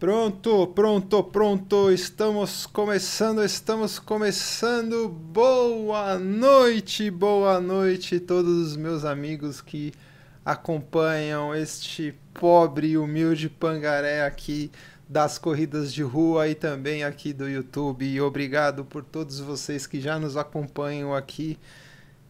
Pronto, 0.00 0.66
pronto, 0.68 1.22
pronto. 1.24 1.90
Estamos 1.92 2.64
começando, 2.64 3.44
estamos 3.44 3.98
começando. 3.98 5.10
Boa 5.10 6.18
noite, 6.18 7.10
boa 7.10 7.60
noite 7.60 8.18
todos 8.18 8.68
os 8.68 8.76
meus 8.78 9.04
amigos 9.04 9.60
que 9.60 9.92
acompanham 10.42 11.54
este 11.54 12.14
pobre 12.32 12.86
e 12.86 12.96
humilde 12.96 13.50
pangaré 13.50 14.24
aqui 14.24 14.70
das 15.06 15.36
corridas 15.36 15.92
de 15.92 16.02
rua 16.02 16.48
e 16.48 16.54
também 16.54 17.04
aqui 17.04 17.34
do 17.34 17.46
YouTube. 17.46 18.06
E 18.06 18.22
obrigado 18.22 18.86
por 18.86 19.04
todos 19.04 19.38
vocês 19.38 19.86
que 19.86 20.00
já 20.00 20.18
nos 20.18 20.34
acompanham 20.34 21.14
aqui 21.14 21.58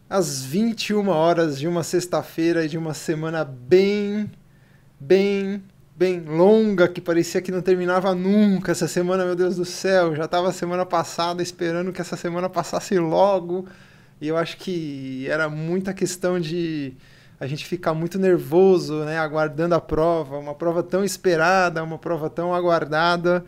às 0.09 0.43
21 0.43 1.07
horas 1.07 1.57
de 1.57 1.69
uma 1.69 1.83
sexta-feira 1.83 2.65
e 2.65 2.67
de 2.67 2.77
uma 2.77 2.93
semana 2.93 3.45
bem, 3.45 4.29
bem 4.99 5.63
bem 6.01 6.19
longa, 6.19 6.87
que 6.87 6.99
parecia 6.99 7.43
que 7.43 7.51
não 7.51 7.61
terminava 7.61 8.15
nunca. 8.15 8.71
Essa 8.71 8.87
semana, 8.87 9.23
meu 9.23 9.35
Deus 9.35 9.55
do 9.55 9.63
céu, 9.63 10.15
já 10.15 10.25
estava 10.25 10.51
semana 10.51 10.83
passada 10.83 11.43
esperando 11.43 11.93
que 11.93 12.01
essa 12.01 12.17
semana 12.17 12.49
passasse 12.49 12.97
logo. 12.97 13.67
E 14.19 14.27
eu 14.27 14.35
acho 14.35 14.57
que 14.57 15.27
era 15.29 15.47
muita 15.47 15.93
questão 15.93 16.39
de 16.39 16.95
a 17.39 17.45
gente 17.45 17.67
ficar 17.67 17.93
muito 17.93 18.17
nervoso, 18.17 19.03
né, 19.03 19.19
aguardando 19.19 19.75
a 19.75 19.79
prova, 19.79 20.39
uma 20.39 20.55
prova 20.55 20.81
tão 20.81 21.05
esperada, 21.05 21.83
uma 21.83 21.99
prova 21.99 22.31
tão 22.31 22.51
aguardada. 22.51 23.45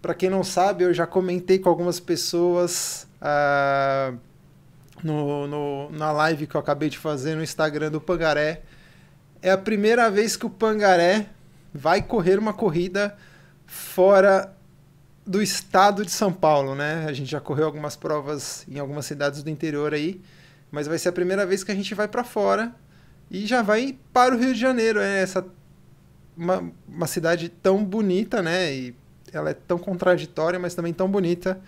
Para 0.00 0.14
quem 0.14 0.30
não 0.30 0.42
sabe, 0.42 0.84
eu 0.84 0.94
já 0.94 1.06
comentei 1.06 1.58
com 1.58 1.68
algumas 1.68 2.00
pessoas 2.00 3.06
uh, 3.20 4.16
no, 5.04 5.46
no, 5.46 5.90
na 5.90 6.12
live 6.12 6.46
que 6.46 6.54
eu 6.54 6.60
acabei 6.62 6.88
de 6.88 6.96
fazer 6.96 7.34
no 7.34 7.42
Instagram 7.42 7.90
do 7.90 8.00
Pangaré. 8.00 8.62
É 9.42 9.50
a 9.50 9.58
primeira 9.58 10.10
vez 10.10 10.34
que 10.34 10.46
o 10.46 10.50
Pangaré 10.50 11.26
vai 11.72 12.02
correr 12.02 12.38
uma 12.38 12.52
corrida 12.52 13.16
fora 13.66 14.54
do 15.26 15.40
estado 15.40 16.04
de 16.04 16.10
São 16.10 16.32
Paulo, 16.32 16.74
né? 16.74 17.06
A 17.08 17.12
gente 17.12 17.30
já 17.30 17.40
correu 17.40 17.66
algumas 17.66 17.96
provas 17.96 18.66
em 18.68 18.78
algumas 18.78 19.06
cidades 19.06 19.42
do 19.42 19.50
interior 19.50 19.94
aí, 19.94 20.20
mas 20.70 20.86
vai 20.86 20.98
ser 20.98 21.10
a 21.10 21.12
primeira 21.12 21.46
vez 21.46 21.62
que 21.62 21.72
a 21.72 21.74
gente 21.74 21.94
vai 21.94 22.08
para 22.08 22.24
fora 22.24 22.74
e 23.30 23.46
já 23.46 23.62
vai 23.62 23.96
para 24.12 24.34
o 24.34 24.38
Rio 24.38 24.52
de 24.52 24.60
Janeiro, 24.60 25.00
é 25.00 25.22
essa 25.22 25.46
uma, 26.36 26.70
uma 26.88 27.06
cidade 27.06 27.48
tão 27.48 27.84
bonita, 27.84 28.42
né? 28.42 28.72
E 28.74 28.94
ela 29.32 29.50
é 29.50 29.54
tão 29.54 29.78
contraditória, 29.78 30.58
mas 30.58 30.74
também 30.74 30.92
tão 30.92 31.08
bonita. 31.08 31.60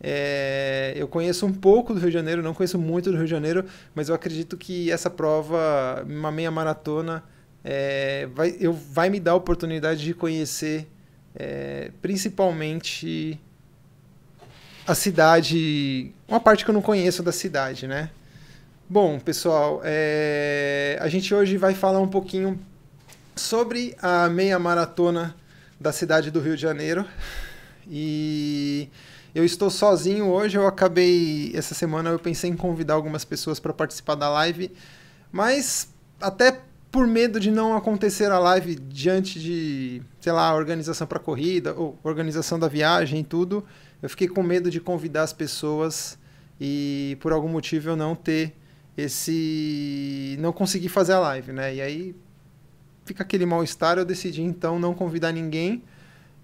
É, 0.00 0.92
eu 0.96 1.08
conheço 1.08 1.46
um 1.46 1.52
pouco 1.52 1.94
do 1.94 2.00
Rio 2.00 2.08
de 2.08 2.14
Janeiro, 2.14 2.42
não 2.42 2.54
conheço 2.54 2.78
muito 2.78 3.10
do 3.10 3.16
Rio 3.16 3.24
de 3.24 3.30
Janeiro, 3.30 3.64
mas 3.94 4.08
eu 4.08 4.14
acredito 4.14 4.56
que 4.56 4.90
essa 4.90 5.08
prova, 5.08 6.04
uma 6.06 6.30
meia 6.30 6.50
maratona, 6.50 7.22
é, 7.68 8.28
vai, 8.32 8.56
eu, 8.60 8.72
vai 8.72 9.10
me 9.10 9.18
dar 9.18 9.32
a 9.32 9.34
oportunidade 9.34 10.04
de 10.04 10.14
conhecer 10.14 10.88
é, 11.34 11.90
principalmente 12.00 13.40
a 14.86 14.94
cidade, 14.94 16.12
uma 16.28 16.38
parte 16.38 16.64
que 16.64 16.70
eu 16.70 16.74
não 16.74 16.80
conheço 16.80 17.24
da 17.24 17.32
cidade, 17.32 17.88
né? 17.88 18.08
Bom, 18.88 19.18
pessoal, 19.18 19.80
é, 19.82 20.96
a 21.00 21.08
gente 21.08 21.34
hoje 21.34 21.56
vai 21.56 21.74
falar 21.74 21.98
um 21.98 22.06
pouquinho 22.06 22.56
sobre 23.34 23.96
a 24.00 24.28
meia 24.28 24.60
maratona 24.60 25.34
da 25.78 25.90
cidade 25.90 26.30
do 26.30 26.38
Rio 26.38 26.54
de 26.54 26.62
Janeiro. 26.62 27.04
E 27.90 28.88
eu 29.34 29.44
estou 29.44 29.70
sozinho 29.70 30.26
hoje, 30.26 30.56
eu 30.56 30.68
acabei 30.68 31.50
essa 31.52 31.74
semana 31.74 32.10
eu 32.10 32.18
pensei 32.20 32.48
em 32.48 32.56
convidar 32.56 32.94
algumas 32.94 33.24
pessoas 33.24 33.58
para 33.58 33.72
participar 33.72 34.14
da 34.14 34.28
live, 34.28 34.70
mas 35.32 35.88
até 36.20 36.60
por 36.96 37.06
medo 37.06 37.38
de 37.38 37.50
não 37.50 37.76
acontecer 37.76 38.30
a 38.30 38.38
live 38.38 38.74
diante 38.74 39.38
de, 39.38 40.00
sei 40.18 40.32
lá, 40.32 40.54
organização 40.54 41.06
para 41.06 41.18
corrida, 41.18 41.74
ou 41.74 41.98
organização 42.02 42.58
da 42.58 42.68
viagem 42.68 43.20
e 43.20 43.22
tudo, 43.22 43.62
eu 44.02 44.08
fiquei 44.08 44.26
com 44.26 44.42
medo 44.42 44.70
de 44.70 44.80
convidar 44.80 45.24
as 45.24 45.32
pessoas 45.34 46.18
e 46.58 47.18
por 47.20 47.32
algum 47.32 47.48
motivo 47.48 47.90
eu 47.90 47.96
não 47.96 48.14
ter 48.14 48.54
esse. 48.96 50.38
não 50.40 50.54
conseguir 50.54 50.88
fazer 50.88 51.12
a 51.12 51.18
live, 51.18 51.52
né? 51.52 51.74
E 51.74 51.82
aí 51.82 52.16
fica 53.04 53.22
aquele 53.22 53.44
mal-estar, 53.44 53.98
eu 53.98 54.04
decidi 54.06 54.40
então 54.40 54.78
não 54.78 54.94
convidar 54.94 55.32
ninguém 55.32 55.82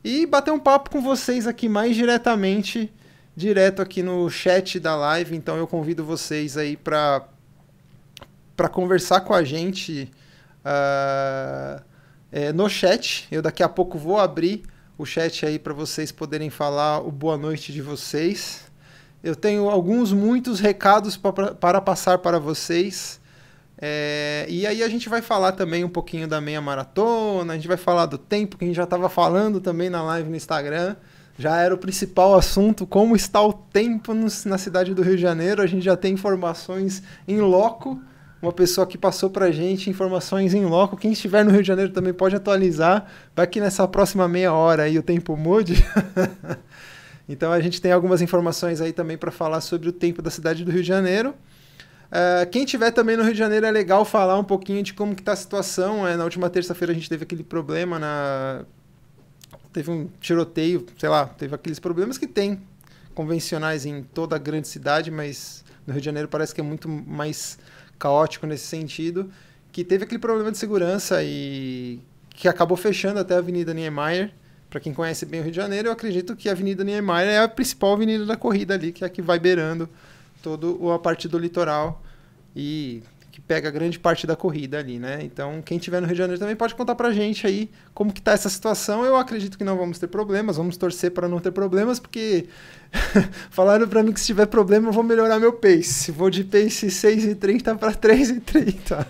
e 0.05 0.27
bater 0.27 0.51
um 0.51 0.61
papo 0.61 0.91
com 0.91 1.01
vocês 1.01 1.47
aqui 1.47 1.67
mais 1.67 1.97
diretamente, 1.97 2.93
direto 3.35 3.81
aqui 3.81 4.03
no 4.03 4.29
chat 4.29 4.79
da 4.79 4.95
live. 4.97 5.35
Então 5.35 5.57
eu 5.57 5.67
convido 5.67 6.05
vocês 6.05 6.59
aí 6.59 6.77
para 6.77 7.27
para 8.55 8.69
conversar 8.69 9.23
com 9.23 9.33
a 9.33 9.43
gente 9.43 10.11
uh, 10.65 11.83
é, 12.31 12.53
no 12.53 12.69
chat. 12.69 13.27
Eu 13.31 13.43
daqui 13.43 13.63
a 13.63 13.69
pouco 13.69 13.99
vou 13.99 14.19
abrir 14.19 14.63
o 14.97 15.05
chat 15.05 15.45
aí 15.45 15.59
para 15.59 15.75
vocês 15.75 16.13
poderem 16.13 16.51
falar 16.51 17.01
o 17.01 17.11
boa 17.11 17.37
noite 17.37 17.73
de 17.73 17.83
vocês. 17.83 18.71
Eu 19.23 19.37
tenho 19.37 19.69
alguns, 19.69 20.13
muitos 20.13 20.59
recados 20.59 21.17
pra, 21.17 21.33
para 21.55 21.81
passar 21.81 22.19
para 22.19 22.39
vocês. 22.39 23.21
É, 23.85 24.47
e 24.49 24.67
aí 24.67 24.83
a 24.83 24.89
gente 24.89 25.09
vai 25.09 25.21
falar 25.21 25.53
também 25.53 25.83
um 25.83 25.89
pouquinho 25.89 26.29
da 26.29 26.41
meia 26.41 26.61
maratona, 26.61 27.53
a 27.53 27.57
gente 27.57 27.67
vai 27.67 27.77
falar 27.77 28.07
do 28.07 28.17
tempo 28.17 28.57
que 28.57 28.65
a 28.65 28.69
gente 28.69 28.77
já 28.77 28.85
estava 28.85 29.09
falando 29.09 29.61
também 29.61 29.91
na 29.91 30.03
live 30.03 30.31
no 30.31 30.37
Instagram. 30.37 30.97
Já 31.39 31.61
era 31.61 31.75
o 31.75 31.79
principal 31.79 32.35
assunto, 32.35 32.87
como 32.87 33.17
está 33.17 33.41
o 33.43 33.53
tempo 33.53 34.15
no, 34.15 34.29
na 34.45 34.59
cidade 34.59 34.95
do 34.95 35.03
Rio 35.03 35.17
de 35.17 35.23
Janeiro. 35.23 35.63
A 35.63 35.67
gente 35.67 35.85
já 35.85 35.97
tem 35.97 36.15
informações 36.15 37.03
em 37.27 37.41
loco 37.41 38.01
uma 38.43 38.53
pessoa 38.53 38.85
que 38.85 38.99
passou 38.99 39.31
pra 39.31 39.53
gente 39.53 39.89
informações 39.89 40.53
em 40.53 40.65
loco. 40.65 40.97
Quem 40.97 41.13
estiver 41.13 41.45
no 41.45 41.53
Rio 41.53 41.63
de 41.63 41.69
Janeiro 41.69 41.93
também 41.93 42.13
pode 42.13 42.35
atualizar. 42.35 43.07
Vai 43.37 43.47
que 43.47 43.61
nessa 43.61 43.87
próxima 43.87 44.27
meia 44.27 44.53
hora 44.53 44.83
aí 44.83 44.99
o 44.99 45.03
tempo 45.03 45.37
mude. 45.37 45.75
então 47.29 47.53
a 47.53 47.61
gente 47.61 47.81
tem 47.81 47.93
algumas 47.93 48.21
informações 48.21 48.81
aí 48.81 48.93
também 48.93 49.17
para 49.17 49.31
falar 49.31 49.61
sobre 49.61 49.89
o 49.89 49.93
tempo 49.93 50.21
da 50.21 50.29
cidade 50.29 50.65
do 50.65 50.73
Rio 50.73 50.83
de 50.83 50.89
Janeiro. 50.89 51.35
Uh, 52.11 52.51
quem 52.51 52.65
tiver 52.65 52.91
também 52.91 53.17
no 53.17 53.23
Rio 53.23 53.33
de 53.33 53.39
Janeiro 53.39 53.65
é 53.65 53.71
legal 53.71 54.05
falar 54.05 54.37
um 54.37 54.45
pouquinho 54.45 54.83
de 54.83 54.93
como 54.93 55.15
que 55.15 55.23
tá 55.23 55.33
a 55.33 55.37
situação. 55.37 56.07
É, 56.07 56.17
na 56.17 56.25
última 56.25 56.51
terça-feira 56.51 56.91
a 56.91 56.95
gente 56.95 57.09
teve 57.09 57.23
aquele 57.23 57.45
problema 57.45 57.99
na 57.99 58.65
teve 59.73 59.91
um 59.91 60.07
tiroteio, 60.21 60.85
sei 60.99 61.09
lá, 61.09 61.27
teve 61.27 61.55
aqueles 61.55 61.79
problemas 61.79 62.19
que 62.19 62.27
tem 62.27 62.61
convencionais 63.15 63.87
em 63.87 64.03
toda 64.03 64.37
a 64.37 64.39
grande 64.39 64.69
cidade, 64.69 65.11
mas 65.11 65.65
no 65.87 65.95
Rio 65.95 66.01
de 66.01 66.05
Janeiro 66.05 66.29
parece 66.29 66.55
que 66.55 66.61
é 66.61 66.65
muito 66.65 66.89
mais 66.89 67.59
caótico 68.03 68.49
nesse 68.49 68.67
sentido, 68.67 69.31
que 69.71 69.85
teve 69.85 70.03
aquele 70.03 70.19
problema 70.19 70.51
de 70.51 70.59
segurança 70.59 71.23
e 71.23 72.01
que 72.31 72.49
acabou 72.49 72.77
fechando 72.77 73.21
até 73.21 73.35
a 73.35 73.39
Avenida 73.39 73.73
Niemeyer. 73.73 74.33
Para 74.69 74.81
quem 74.81 74.93
conhece 74.93 75.25
bem 75.25 75.39
o 75.39 75.43
Rio 75.45 75.53
de 75.53 75.57
Janeiro, 75.57 75.89
eu 75.89 75.93
acredito 75.93 76.35
que 76.35 76.49
a 76.49 76.53
Avenida 76.53 76.83
Niemeyer 76.83 77.29
é 77.29 77.39
a 77.39 77.47
principal 77.47 77.93
avenida 77.93 78.27
da 78.27 78.37
corrida 78.37 78.75
ali, 78.75 78.91
que 78.91 79.05
é 79.05 79.07
a 79.07 79.11
que 79.11 79.23
vai 79.23 79.39
beirando 79.39 79.89
toda 80.43 80.67
a 80.93 80.99
parte 80.99 81.29
do 81.29 81.39
litoral 81.39 82.03
e 82.57 83.03
pega 83.53 83.71
grande 83.71 83.99
parte 83.99 84.27
da 84.27 84.35
corrida 84.35 84.79
ali, 84.79 84.99
né? 84.99 85.19
Então, 85.23 85.61
quem 85.61 85.79
tiver 85.79 86.01
no 86.01 86.07
Rio 86.07 86.15
de 86.15 86.23
Janeiro 86.23 86.41
também 86.41 86.57
pode 86.57 86.75
contar 86.75 86.95
pra 86.95 87.13
gente 87.13 87.47
aí 87.47 87.71
como 87.93 88.11
que 88.11 88.23
tá 88.23 88.33
essa 88.33 88.49
situação. 88.49 89.05
Eu 89.05 89.15
acredito 89.15 89.59
que 89.59 89.65
não 89.65 89.77
vamos 89.77 89.99
ter 89.99 90.07
problemas, 90.07 90.57
vamos 90.57 90.79
torcer 90.79 91.11
para 91.11 91.29
não 91.29 91.39
ter 91.39 91.51
problemas, 91.51 92.01
porque 92.01 92.47
falaram 93.51 93.87
para 93.87 94.03
mim 94.03 94.11
que 94.11 94.21
se 94.21 94.25
tiver 94.25 94.47
problema 94.47 94.89
eu 94.89 94.93
vou 94.93 95.03
melhorar 95.05 95.39
meu 95.39 95.53
pace. 95.53 96.11
Vou 96.11 96.31
de 96.31 96.45
pace 96.45 96.87
6,30 96.87 97.77
para 97.77 97.93
3,30. 97.93 99.07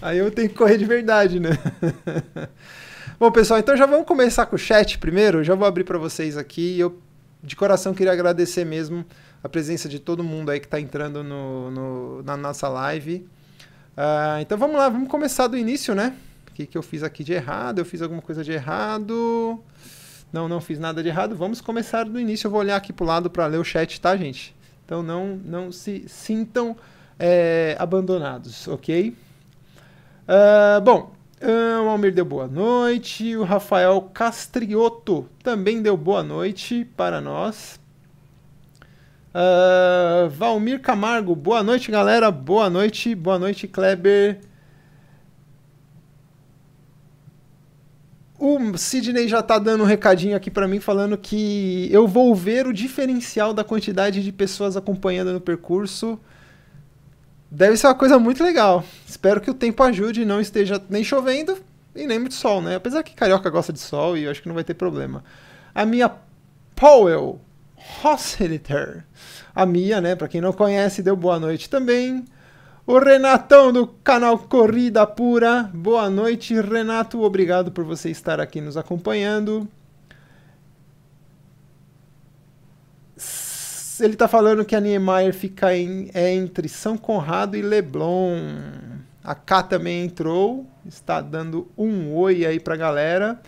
aí 0.00 0.16
eu 0.16 0.30
tenho 0.30 0.48
que 0.48 0.54
correr 0.54 0.78
de 0.78 0.86
verdade, 0.86 1.38
né? 1.38 1.50
Bom, 3.20 3.30
pessoal, 3.30 3.60
então 3.60 3.76
já 3.76 3.84
vamos 3.84 4.06
começar 4.06 4.46
com 4.46 4.56
o 4.56 4.58
chat 4.58 4.96
primeiro. 4.98 5.44
Já 5.44 5.54
vou 5.54 5.68
abrir 5.68 5.84
para 5.84 5.98
vocês 5.98 6.38
aqui. 6.38 6.80
Eu 6.80 6.98
de 7.42 7.56
coração 7.56 7.94
queria 7.94 8.12
agradecer 8.12 8.64
mesmo 8.64 9.04
a 9.42 9.48
presença 9.48 9.88
de 9.88 9.98
todo 9.98 10.22
mundo 10.22 10.50
aí 10.50 10.60
que 10.60 10.66
está 10.66 10.80
entrando 10.80 11.24
no, 11.24 11.70
no, 11.70 12.22
na 12.22 12.36
nossa 12.36 12.68
live. 12.68 13.26
Uh, 13.96 14.40
então 14.40 14.56
vamos 14.56 14.76
lá, 14.76 14.88
vamos 14.88 15.08
começar 15.08 15.46
do 15.46 15.56
início, 15.56 15.94
né? 15.94 16.14
O 16.48 16.52
que, 16.52 16.66
que 16.66 16.76
eu 16.76 16.82
fiz 16.82 17.02
aqui 17.02 17.24
de 17.24 17.32
errado? 17.32 17.78
Eu 17.78 17.84
fiz 17.84 18.02
alguma 18.02 18.20
coisa 18.20 18.44
de 18.44 18.52
errado? 18.52 19.62
Não, 20.32 20.48
não 20.48 20.60
fiz 20.60 20.78
nada 20.78 21.02
de 21.02 21.08
errado. 21.08 21.34
Vamos 21.34 21.60
começar 21.60 22.04
do 22.04 22.20
início. 22.20 22.46
Eu 22.46 22.50
vou 22.50 22.60
olhar 22.60 22.76
aqui 22.76 22.92
para 22.92 23.04
o 23.04 23.06
lado 23.06 23.30
para 23.30 23.46
ler 23.46 23.58
o 23.58 23.64
chat, 23.64 24.00
tá, 24.00 24.16
gente? 24.16 24.54
Então 24.84 25.02
não, 25.02 25.36
não 25.44 25.72
se 25.72 26.04
sintam 26.08 26.76
é, 27.18 27.76
abandonados, 27.78 28.68
ok? 28.68 29.16
Uh, 30.28 30.80
bom, 30.82 31.12
uh, 31.42 31.84
o 31.84 31.88
Almir 31.88 32.14
deu 32.14 32.24
boa 32.24 32.46
noite. 32.46 33.36
O 33.36 33.42
Rafael 33.42 34.02
Castriotto 34.12 35.28
também 35.42 35.82
deu 35.82 35.96
boa 35.96 36.22
noite 36.22 36.84
para 36.96 37.20
nós. 37.20 37.79
Uh, 39.32 40.28
Valmir 40.28 40.80
Camargo, 40.80 41.36
boa 41.36 41.62
noite, 41.62 41.90
galera. 41.90 42.30
Boa 42.30 42.68
noite, 42.68 43.14
boa 43.14 43.38
noite, 43.38 43.68
Kleber. 43.68 44.40
O 48.38 48.76
Sidney 48.76 49.28
já 49.28 49.42
tá 49.42 49.58
dando 49.58 49.82
um 49.82 49.86
recadinho 49.86 50.34
aqui 50.34 50.50
para 50.50 50.66
mim 50.66 50.80
falando 50.80 51.16
que 51.16 51.88
eu 51.92 52.08
vou 52.08 52.34
ver 52.34 52.66
o 52.66 52.72
diferencial 52.72 53.52
da 53.52 53.62
quantidade 53.62 54.22
de 54.22 54.32
pessoas 54.32 54.76
acompanhando 54.76 55.32
no 55.32 55.40
percurso. 55.40 56.18
Deve 57.50 57.76
ser 57.76 57.86
uma 57.86 57.94
coisa 57.94 58.18
muito 58.18 58.42
legal. 58.42 58.82
Espero 59.06 59.40
que 59.40 59.50
o 59.50 59.54
tempo 59.54 59.82
ajude, 59.82 60.24
não 60.24 60.40
esteja 60.40 60.82
nem 60.88 61.04
chovendo, 61.04 61.58
e 61.94 62.06
nem 62.06 62.18
muito 62.18 62.34
sol, 62.34 62.62
né? 62.62 62.76
Apesar 62.76 63.02
que 63.02 63.14
carioca 63.14 63.50
gosta 63.50 63.72
de 63.72 63.80
sol 63.80 64.16
e 64.16 64.24
eu 64.24 64.30
acho 64.30 64.40
que 64.40 64.48
não 64.48 64.54
vai 64.54 64.64
ter 64.64 64.74
problema. 64.74 65.22
A 65.74 65.84
minha 65.84 66.10
Powell 66.74 67.40
Hossiter. 68.02 69.04
A 69.54 69.66
Mia, 69.66 70.00
né? 70.00 70.14
Para 70.14 70.28
quem 70.28 70.40
não 70.40 70.52
conhece, 70.52 71.02
deu 71.02 71.16
boa 71.16 71.38
noite 71.38 71.68
também. 71.68 72.24
O 72.86 72.98
Renatão 72.98 73.72
do 73.72 73.86
canal 73.86 74.38
Corrida 74.38 75.06
Pura. 75.06 75.70
Boa 75.74 76.10
noite, 76.10 76.54
Renato. 76.60 77.22
Obrigado 77.22 77.70
por 77.70 77.84
você 77.84 78.10
estar 78.10 78.40
aqui 78.40 78.60
nos 78.60 78.76
acompanhando. 78.76 79.68
Ele 84.00 84.14
está 84.14 84.26
falando 84.26 84.64
que 84.64 84.74
a 84.74 84.80
Niemeyer 84.80 85.34
fica 85.34 85.76
em, 85.76 86.10
é 86.14 86.32
entre 86.32 86.68
São 86.68 86.96
Conrado 86.96 87.56
e 87.56 87.62
Leblon. 87.62 88.38
A 89.22 89.34
K 89.34 89.62
também 89.64 90.04
entrou, 90.06 90.66
está 90.86 91.20
dando 91.20 91.70
um 91.76 92.14
oi 92.14 92.46
aí 92.46 92.58
para 92.58 92.74
a 92.74 92.78
galera. 92.78 93.40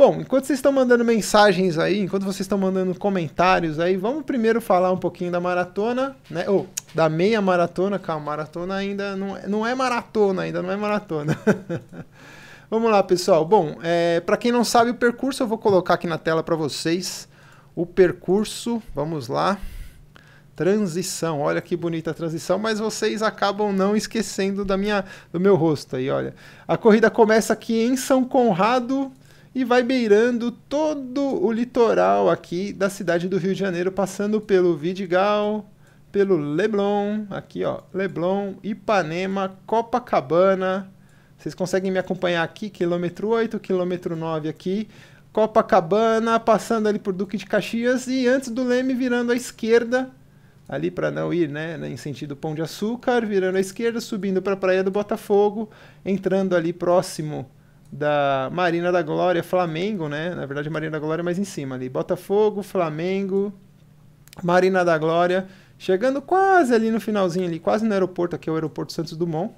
Bom, 0.00 0.18
enquanto 0.18 0.46
vocês 0.46 0.58
estão 0.58 0.72
mandando 0.72 1.04
mensagens 1.04 1.76
aí, 1.76 2.00
enquanto 2.00 2.22
vocês 2.22 2.40
estão 2.40 2.56
mandando 2.56 2.98
comentários 2.98 3.78
aí, 3.78 3.98
vamos 3.98 4.24
primeiro 4.24 4.58
falar 4.58 4.90
um 4.90 4.96
pouquinho 4.96 5.30
da 5.30 5.38
maratona, 5.38 6.16
né? 6.30 6.48
Ou 6.48 6.60
oh, 6.60 6.94
da 6.94 7.06
meia 7.10 7.42
maratona, 7.42 7.98
calma, 7.98 8.24
maratona 8.24 8.76
ainda 8.76 9.14
não, 9.14 9.36
é, 9.36 9.46
não 9.46 9.66
é 9.66 9.74
maratona, 9.74 10.40
ainda 10.40 10.62
não 10.62 10.72
é 10.72 10.76
maratona. 10.76 11.38
vamos 12.70 12.90
lá, 12.90 13.02
pessoal. 13.02 13.44
Bom, 13.44 13.76
é, 13.82 14.20
para 14.20 14.38
quem 14.38 14.50
não 14.50 14.64
sabe 14.64 14.90
o 14.90 14.94
percurso, 14.94 15.42
eu 15.42 15.46
vou 15.46 15.58
colocar 15.58 15.92
aqui 15.92 16.06
na 16.06 16.16
tela 16.16 16.42
para 16.42 16.56
vocês 16.56 17.28
o 17.76 17.84
percurso. 17.84 18.82
Vamos 18.94 19.28
lá. 19.28 19.58
Transição, 20.56 21.40
olha 21.40 21.60
que 21.60 21.76
bonita 21.76 22.10
a 22.10 22.14
transição, 22.14 22.58
mas 22.58 22.78
vocês 22.78 23.22
acabam 23.22 23.70
não 23.70 23.94
esquecendo 23.94 24.64
da 24.64 24.78
minha, 24.78 25.04
do 25.30 25.38
meu 25.38 25.56
rosto 25.56 25.96
aí, 25.96 26.08
olha. 26.08 26.34
A 26.66 26.78
corrida 26.78 27.10
começa 27.10 27.52
aqui 27.52 27.82
em 27.82 27.98
São 27.98 28.24
Conrado, 28.24 29.12
e 29.54 29.64
vai 29.64 29.82
beirando 29.82 30.52
todo 30.52 31.44
o 31.44 31.50
litoral 31.50 32.30
aqui 32.30 32.72
da 32.72 32.88
cidade 32.88 33.28
do 33.28 33.36
Rio 33.36 33.52
de 33.52 33.58
Janeiro, 33.58 33.90
passando 33.90 34.40
pelo 34.40 34.76
Vidigal, 34.76 35.68
pelo 36.12 36.36
Leblon, 36.36 37.24
aqui 37.30 37.64
ó, 37.64 37.80
Leblon, 37.92 38.54
Ipanema, 38.62 39.58
Copacabana. 39.66 40.90
Vocês 41.36 41.54
conseguem 41.54 41.90
me 41.90 41.98
acompanhar 41.98 42.44
aqui, 42.44 42.70
quilômetro 42.70 43.28
8, 43.28 43.58
quilômetro 43.58 44.14
9 44.14 44.48
aqui, 44.48 44.88
Copacabana, 45.32 46.38
passando 46.38 46.88
ali 46.88 46.98
por 46.98 47.12
Duque 47.12 47.36
de 47.36 47.46
Caxias 47.46 48.06
e 48.06 48.28
antes 48.28 48.50
do 48.50 48.62
Leme 48.62 48.94
virando 48.94 49.32
à 49.32 49.36
esquerda, 49.36 50.10
ali 50.68 50.90
para 50.90 51.10
não 51.10 51.34
ir, 51.34 51.48
né, 51.48 51.76
em 51.88 51.96
sentido 51.96 52.36
Pão 52.36 52.54
de 52.54 52.62
Açúcar, 52.62 53.26
virando 53.26 53.56
à 53.56 53.60
esquerda, 53.60 54.00
subindo 54.00 54.40
para 54.40 54.52
a 54.52 54.56
Praia 54.56 54.84
do 54.84 54.90
Botafogo, 54.90 55.70
entrando 56.04 56.54
ali 56.54 56.72
próximo 56.72 57.50
da 57.92 58.48
Marina 58.52 58.92
da 58.92 59.02
Glória, 59.02 59.42
Flamengo, 59.42 60.08
né? 60.08 60.34
Na 60.34 60.46
verdade, 60.46 60.70
Marina 60.70 60.92
da 60.92 60.98
Glória 60.98 61.22
é 61.22 61.24
mais 61.24 61.38
em 61.38 61.44
cima 61.44 61.74
ali. 61.74 61.88
Botafogo, 61.88 62.62
Flamengo, 62.62 63.52
Marina 64.42 64.84
da 64.84 64.96
Glória, 64.96 65.48
chegando 65.76 66.22
quase 66.22 66.74
ali 66.74 66.90
no 66.90 67.00
finalzinho 67.00 67.46
ali, 67.46 67.58
quase 67.58 67.84
no 67.84 67.92
aeroporto, 67.92 68.36
aqui 68.36 68.48
é 68.48 68.52
o 68.52 68.54
aeroporto 68.54 68.92
Santos 68.92 69.16
Dumont, 69.16 69.52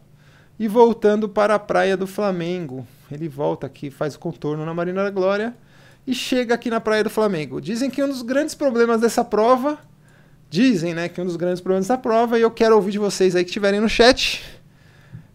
e 0.59 0.67
voltando 0.69 1.29
para 1.29 1.55
a 1.55 1.59
praia 1.59 1.97
do 1.97 2.07
Flamengo. 2.07 2.87
Ele 3.11 3.29
volta 3.29 3.67
aqui, 3.67 3.91
faz 3.91 4.15
o 4.15 4.19
contorno 4.19 4.65
na 4.65 4.73
Marina 4.73 5.03
da 5.03 5.11
Glória 5.11 5.55
e 6.07 6.15
chega 6.15 6.55
aqui 6.55 6.71
na 6.71 6.81
praia 6.81 7.05
do 7.05 7.11
Flamengo. 7.11 7.61
Dizem 7.61 7.91
que 7.91 8.03
um 8.03 8.09
dos 8.09 8.23
grandes 8.23 8.55
problemas 8.55 9.01
dessa 9.01 9.25
prova, 9.25 9.79
dizem, 10.49 10.95
né, 10.95 11.09
que 11.09 11.21
um 11.21 11.25
dos 11.25 11.37
grandes 11.37 11.61
problemas 11.61 11.87
dessa 11.87 11.99
prova, 11.99 12.39
e 12.39 12.43
eu 12.43 12.51
quero 12.51 12.75
ouvir 12.77 12.93
de 12.93 12.99
vocês 12.99 13.37
aí 13.37 13.45
que 13.45 13.51
estiverem 13.51 13.81
no 13.81 13.89
chat, 13.89 14.43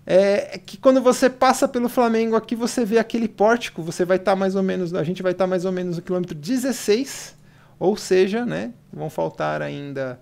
é 0.09 0.57
que 0.57 0.77
quando 0.77 1.01
você 1.01 1.29
passa 1.29 1.67
pelo 1.67 1.89
Flamengo 1.89 2.37
aqui, 2.37 2.55
você 2.55 2.85
vê 2.85 2.97
aquele 2.97 3.27
pórtico, 3.27 3.83
você 3.83 4.05
vai 4.05 4.15
estar 4.15 4.31
tá 4.31 4.35
mais 4.37 4.55
ou 4.55 4.63
menos, 4.63 4.93
a 4.93 5.03
gente 5.03 5.21
vai 5.21 5.33
estar 5.33 5.43
tá 5.43 5.49
mais 5.49 5.65
ou 5.65 5.71
menos 5.73 5.97
no 5.97 6.01
quilômetro 6.01 6.33
16, 6.33 7.35
ou 7.77 7.97
seja, 7.97 8.45
né, 8.45 8.71
vão 8.91 9.09
faltar 9.09 9.61
ainda 9.61 10.17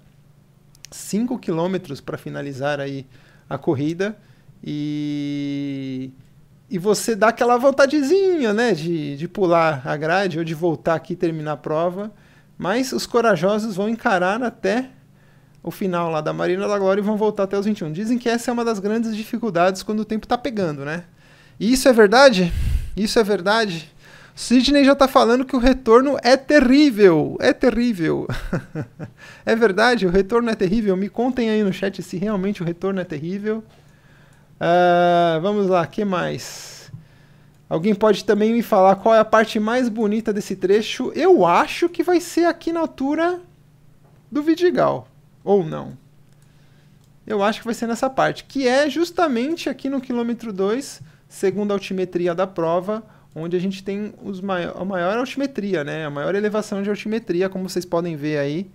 5 0.89 1.37
quilômetros 1.37 2.01
para 2.01 2.17
finalizar 2.17 2.79
aí 2.79 3.05
a 3.47 3.59
corrida 3.59 4.17
e 4.63 6.11
e 6.67 6.79
você 6.79 7.15
dá 7.15 7.27
aquela 7.27 7.55
vontadezinha, 7.57 8.51
né, 8.51 8.73
de, 8.73 9.15
de 9.15 9.27
pular 9.27 9.83
a 9.85 9.95
grade 9.95 10.39
ou 10.39 10.43
de 10.43 10.55
voltar 10.55 10.95
aqui 10.95 11.13
e 11.13 11.15
terminar 11.15 11.51
a 11.51 11.57
prova, 11.57 12.11
mas 12.57 12.91
os 12.91 13.05
corajosos 13.05 13.75
vão 13.75 13.87
encarar 13.87 14.41
até 14.41 14.89
o 15.65 15.71
final 15.71 16.11
lá 16.11 16.21
da 16.21 16.31
Marina 16.31 16.67
da 16.67 16.77
Glória 16.77 17.01
e 17.01 17.03
vão 17.03 17.17
voltar 17.17 17.43
até 17.43 17.57
os 17.57 17.65
21. 17.65 17.91
Dizem 17.91 18.19
que 18.19 18.29
essa 18.29 18.51
é 18.51 18.53
uma 18.53 18.63
das 18.63 18.77
grandes 18.77 19.15
dificuldades 19.15 19.81
quando 19.81 20.01
o 20.01 20.05
tempo 20.05 20.25
está 20.25 20.37
pegando, 20.37 20.85
né? 20.85 21.05
E 21.59 21.73
isso 21.73 21.89
é 21.89 21.93
verdade? 21.93 22.53
Isso 22.95 23.17
é 23.17 23.23
verdade? 23.23 23.91
Sidney 24.35 24.85
já 24.85 24.91
está 24.91 25.07
falando 25.07 25.43
que 25.43 25.55
o 25.55 25.59
retorno 25.59 26.17
é 26.21 26.37
terrível. 26.37 27.35
É 27.39 27.51
terrível. 27.51 28.27
é 29.43 29.55
verdade, 29.55 30.05
o 30.05 30.11
retorno 30.11 30.51
é 30.51 30.55
terrível. 30.55 30.95
Me 30.95 31.09
contem 31.09 31.49
aí 31.49 31.63
no 31.63 31.73
chat 31.73 32.03
se 32.03 32.17
realmente 32.17 32.61
o 32.61 32.65
retorno 32.65 33.01
é 33.01 33.03
terrível. 33.03 33.63
Uh, 34.57 35.41
vamos 35.41 35.67
lá, 35.67 35.87
que 35.87 36.05
mais? 36.05 36.91
Alguém 37.67 37.95
pode 37.95 38.23
também 38.23 38.53
me 38.53 38.61
falar 38.61 38.97
qual 38.97 39.15
é 39.15 39.19
a 39.19 39.25
parte 39.25 39.59
mais 39.59 39.89
bonita 39.89 40.31
desse 40.31 40.55
trecho? 40.55 41.11
Eu 41.15 41.43
acho 41.43 41.89
que 41.89 42.03
vai 42.03 42.19
ser 42.19 42.45
aqui 42.45 42.71
na 42.71 42.81
altura 42.81 43.39
do 44.31 44.43
Vidigal. 44.43 45.07
Ou 45.45 45.63
não? 45.63 45.95
Eu 47.25 47.43
acho 47.43 47.59
que 47.59 47.65
vai 47.65 47.73
ser 47.75 47.87
nessa 47.87 48.09
parte, 48.09 48.43
que 48.43 48.67
é 48.67 48.89
justamente 48.89 49.69
aqui 49.69 49.89
no 49.89 50.01
quilômetro 50.01 50.51
2, 50.51 51.01
segundo 51.29 51.71
a 51.71 51.75
altimetria 51.75 52.33
da 52.33 52.47
prova, 52.47 53.03
onde 53.33 53.55
a 53.55 53.59
gente 53.59 53.83
tem 53.83 54.13
os 54.23 54.41
maior, 54.41 54.75
a 54.75 54.83
maior 54.83 55.17
altimetria, 55.17 55.83
né? 55.83 56.05
A 56.05 56.09
maior 56.09 56.33
elevação 56.33 56.81
de 56.81 56.89
altimetria, 56.89 57.47
como 57.47 57.69
vocês 57.69 57.85
podem 57.85 58.15
ver 58.15 58.39
aí. 58.39 58.71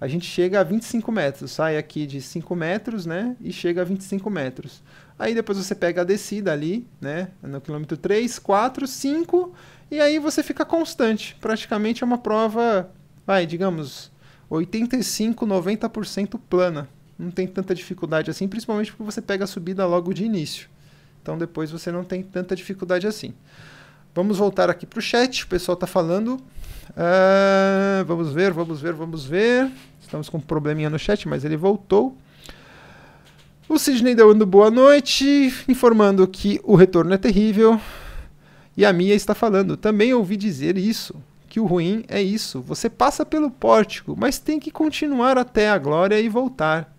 A 0.00 0.06
gente 0.06 0.26
chega 0.26 0.60
a 0.60 0.62
25 0.62 1.10
metros, 1.10 1.52
sai 1.52 1.76
aqui 1.76 2.06
de 2.06 2.20
5 2.20 2.54
metros, 2.54 3.04
né? 3.04 3.36
E 3.40 3.52
chega 3.52 3.82
a 3.82 3.84
25 3.84 4.30
metros. 4.30 4.82
Aí 5.18 5.34
depois 5.34 5.58
você 5.58 5.74
pega 5.74 6.02
a 6.02 6.04
descida 6.04 6.52
ali, 6.52 6.86
né? 7.00 7.28
No 7.42 7.60
quilômetro 7.60 7.96
3, 7.96 8.38
4, 8.38 8.86
5, 8.86 9.52
e 9.90 10.00
aí 10.00 10.18
você 10.20 10.42
fica 10.42 10.64
constante. 10.64 11.36
Praticamente 11.40 12.02
é 12.02 12.06
uma 12.06 12.18
prova, 12.18 12.90
vai, 13.26 13.44
digamos, 13.44 14.11
85, 14.56 15.46
90% 15.46 16.38
plana. 16.48 16.88
Não 17.18 17.30
tem 17.30 17.46
tanta 17.46 17.74
dificuldade 17.74 18.30
assim, 18.30 18.46
principalmente 18.46 18.90
porque 18.90 19.02
você 19.02 19.22
pega 19.22 19.44
a 19.44 19.46
subida 19.46 19.86
logo 19.86 20.12
de 20.12 20.24
início. 20.24 20.68
Então 21.22 21.38
depois 21.38 21.70
você 21.70 21.90
não 21.90 22.04
tem 22.04 22.22
tanta 22.22 22.54
dificuldade 22.54 23.06
assim. 23.06 23.32
Vamos 24.14 24.38
voltar 24.38 24.68
aqui 24.68 24.84
para 24.84 24.98
o 24.98 25.02
chat, 25.02 25.44
o 25.44 25.46
pessoal 25.46 25.74
está 25.74 25.86
falando. 25.86 26.34
Uh, 26.90 28.04
vamos 28.06 28.32
ver, 28.32 28.52
vamos 28.52 28.80
ver, 28.80 28.92
vamos 28.92 29.24
ver. 29.24 29.70
Estamos 30.00 30.28
com 30.28 30.36
um 30.36 30.40
probleminha 30.40 30.90
no 30.90 30.98
chat, 30.98 31.26
mas 31.26 31.44
ele 31.44 31.56
voltou. 31.56 32.14
O 33.68 33.78
Sidney 33.78 34.14
dando 34.14 34.44
boa 34.44 34.70
noite, 34.70 35.50
informando 35.66 36.28
que 36.28 36.60
o 36.62 36.74
retorno 36.74 37.14
é 37.14 37.16
terrível. 37.16 37.80
E 38.76 38.84
a 38.84 38.92
Mia 38.92 39.14
está 39.14 39.34
falando, 39.34 39.78
também 39.78 40.12
ouvi 40.12 40.36
dizer 40.36 40.76
isso 40.76 41.14
que 41.52 41.60
o 41.60 41.66
ruim 41.66 42.02
é 42.08 42.22
isso. 42.22 42.62
Você 42.62 42.88
passa 42.88 43.26
pelo 43.26 43.50
pórtico, 43.50 44.16
mas 44.18 44.38
tem 44.38 44.58
que 44.58 44.70
continuar 44.70 45.36
até 45.36 45.68
a 45.68 45.76
glória 45.76 46.18
e 46.18 46.26
voltar. 46.26 46.96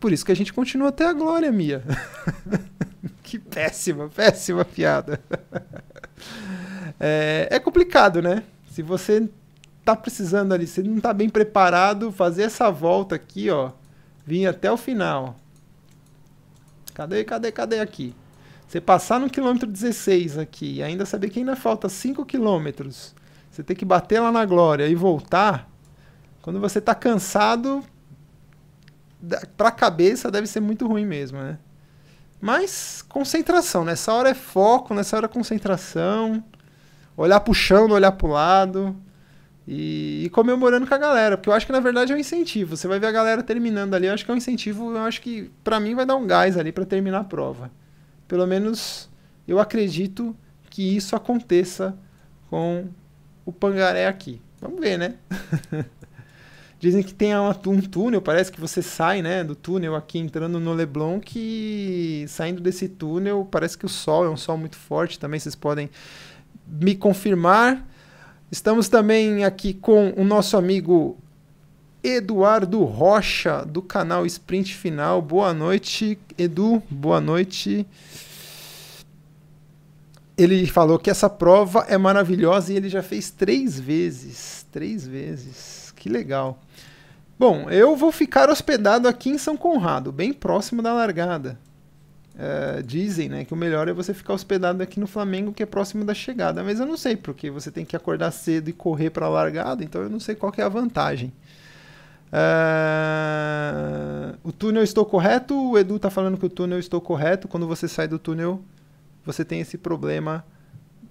Por 0.00 0.10
isso 0.10 0.24
que 0.24 0.32
a 0.32 0.34
gente 0.34 0.54
continua 0.54 0.88
até 0.88 1.04
a 1.04 1.12
glória, 1.12 1.52
Mia. 1.52 1.82
que 3.22 3.38
péssima, 3.38 4.08
péssima 4.08 4.64
piada. 4.64 5.20
é, 6.98 7.46
é 7.50 7.58
complicado, 7.58 8.22
né? 8.22 8.42
Se 8.70 8.80
você 8.80 9.28
tá 9.84 9.94
precisando 9.94 10.54
ali, 10.54 10.66
se 10.66 10.82
não 10.82 10.98
tá 10.98 11.12
bem 11.12 11.28
preparado, 11.28 12.10
fazer 12.10 12.44
essa 12.44 12.70
volta 12.70 13.16
aqui, 13.16 13.50
ó, 13.50 13.72
vir 14.24 14.46
até 14.46 14.72
o 14.72 14.78
final. 14.78 15.36
Cadê, 16.94 17.22
cadê, 17.22 17.52
cadê 17.52 17.80
aqui? 17.80 18.14
Você 18.66 18.80
passar 18.80 19.20
no 19.20 19.28
quilômetro 19.28 19.70
16 19.70 20.38
aqui 20.38 20.76
e 20.76 20.82
ainda 20.82 21.04
saber 21.04 21.28
que 21.28 21.40
ainda 21.40 21.54
falta 21.54 21.86
5 21.86 22.24
quilômetros 22.24 23.14
você 23.54 23.62
ter 23.62 23.74
que 23.74 23.84
bater 23.84 24.20
lá 24.20 24.32
na 24.32 24.44
glória 24.44 24.88
e 24.88 24.94
voltar, 24.94 25.70
quando 26.42 26.58
você 26.58 26.80
está 26.80 26.94
cansado, 26.94 27.84
para 29.56 29.68
a 29.68 29.72
cabeça 29.72 30.30
deve 30.30 30.46
ser 30.46 30.60
muito 30.60 30.86
ruim 30.86 31.06
mesmo, 31.06 31.38
né? 31.38 31.58
Mas 32.40 33.02
concentração, 33.08 33.84
nessa 33.84 34.12
hora 34.12 34.30
é 34.30 34.34
foco, 34.34 34.92
nessa 34.92 35.16
hora 35.16 35.26
é 35.26 35.28
concentração, 35.28 36.44
olhar 37.16 37.40
para 37.40 37.50
o 37.50 37.54
chão, 37.54 37.88
não 37.88 37.94
olhar 37.94 38.12
para 38.12 38.26
o 38.26 38.30
lado 38.30 38.94
e, 39.66 40.24
e, 40.24 40.30
comemorando 40.30 40.86
com 40.86 40.94
a 40.94 40.98
galera, 40.98 41.38
porque 41.38 41.48
eu 41.48 41.54
acho 41.54 41.64
que 41.64 41.72
na 41.72 41.80
verdade 41.80 42.12
é 42.12 42.14
um 42.14 42.18
incentivo. 42.18 42.76
Você 42.76 42.86
vai 42.86 42.98
ver 42.98 43.06
a 43.06 43.12
galera 43.12 43.42
terminando 43.42 43.94
ali, 43.94 44.08
eu 44.08 44.12
acho 44.12 44.24
que 44.24 44.30
é 44.30 44.34
um 44.34 44.36
incentivo, 44.36 44.90
eu 44.90 45.02
acho 45.02 45.22
que 45.22 45.50
para 45.62 45.80
mim 45.80 45.94
vai 45.94 46.04
dar 46.04 46.16
um 46.16 46.26
gás 46.26 46.58
ali 46.58 46.72
para 46.72 46.84
terminar 46.84 47.20
a 47.20 47.24
prova. 47.24 47.70
Pelo 48.28 48.46
menos 48.46 49.08
eu 49.46 49.58
acredito 49.58 50.36
que 50.68 50.96
isso 50.96 51.16
aconteça 51.16 51.96
com 52.50 52.88
o 53.44 53.52
Pangaré 53.52 54.06
aqui. 54.06 54.40
Vamos 54.60 54.80
ver, 54.80 54.98
né? 54.98 55.14
Dizem 56.80 57.02
que 57.02 57.14
tem 57.14 57.32
um 57.34 57.80
túnel, 57.80 58.20
parece 58.20 58.52
que 58.52 58.60
você 58.60 58.82
sai 58.82 59.22
né, 59.22 59.42
do 59.42 59.54
túnel 59.54 59.94
aqui 59.94 60.18
entrando 60.18 60.60
no 60.60 60.74
Leblon, 60.74 61.18
que 61.18 62.26
saindo 62.28 62.60
desse 62.60 62.88
túnel 62.88 63.48
parece 63.50 63.78
que 63.78 63.86
o 63.86 63.88
sol 63.88 64.26
é 64.26 64.28
um 64.28 64.36
sol 64.36 64.58
muito 64.58 64.76
forte 64.76 65.18
também, 65.18 65.40
vocês 65.40 65.54
podem 65.54 65.88
me 66.66 66.94
confirmar. 66.94 67.86
Estamos 68.50 68.88
também 68.88 69.44
aqui 69.44 69.72
com 69.72 70.12
o 70.14 70.24
nosso 70.24 70.58
amigo 70.58 71.16
Eduardo 72.02 72.84
Rocha, 72.84 73.64
do 73.64 73.80
canal 73.80 74.26
Sprint 74.26 74.74
Final. 74.74 75.22
Boa 75.22 75.54
noite, 75.54 76.18
Edu. 76.36 76.82
Boa 76.90 77.18
noite. 77.18 77.86
Ele 80.36 80.66
falou 80.66 80.98
que 80.98 81.10
essa 81.10 81.30
prova 81.30 81.86
é 81.88 81.96
maravilhosa 81.96 82.72
e 82.72 82.76
ele 82.76 82.88
já 82.88 83.02
fez 83.02 83.30
três 83.30 83.78
vezes. 83.78 84.66
Três 84.72 85.06
vezes. 85.06 85.92
Que 85.96 86.08
legal. 86.08 86.58
Bom, 87.38 87.68
eu 87.70 87.96
vou 87.96 88.12
ficar 88.12 88.48
hospedado 88.48 89.08
aqui 89.08 89.30
em 89.30 89.38
São 89.38 89.56
Conrado, 89.56 90.12
bem 90.12 90.32
próximo 90.32 90.82
da 90.82 90.92
largada. 90.92 91.58
É, 92.36 92.82
dizem 92.82 93.28
né, 93.28 93.44
que 93.44 93.52
o 93.52 93.56
melhor 93.56 93.86
é 93.86 93.92
você 93.92 94.12
ficar 94.12 94.34
hospedado 94.34 94.82
aqui 94.82 94.98
no 94.98 95.06
Flamengo, 95.06 95.52
que 95.52 95.62
é 95.62 95.66
próximo 95.66 96.04
da 96.04 96.14
chegada. 96.14 96.64
Mas 96.64 96.80
eu 96.80 96.86
não 96.86 96.96
sei, 96.96 97.16
porque 97.16 97.50
você 97.50 97.70
tem 97.70 97.84
que 97.84 97.94
acordar 97.94 98.32
cedo 98.32 98.68
e 98.68 98.72
correr 98.72 99.10
para 99.10 99.26
a 99.26 99.28
largada, 99.28 99.84
então 99.84 100.02
eu 100.02 100.08
não 100.08 100.18
sei 100.18 100.34
qual 100.34 100.52
é 100.56 100.62
a 100.62 100.68
vantagem. 100.68 101.32
Uh, 102.32 104.36
o 104.42 104.50
túnel 104.50 104.82
estou 104.82 105.04
correto? 105.04 105.70
O 105.70 105.78
Edu 105.78 105.96
está 105.96 106.10
falando 106.10 106.36
que 106.36 106.46
o 106.46 106.50
túnel 106.50 106.80
estou 106.80 107.00
correto. 107.00 107.46
Quando 107.46 107.66
você 107.66 107.86
sai 107.86 108.08
do 108.08 108.18
túnel, 108.18 108.60
você 109.24 109.44
tem 109.44 109.60
esse 109.60 109.78
problema 109.78 110.44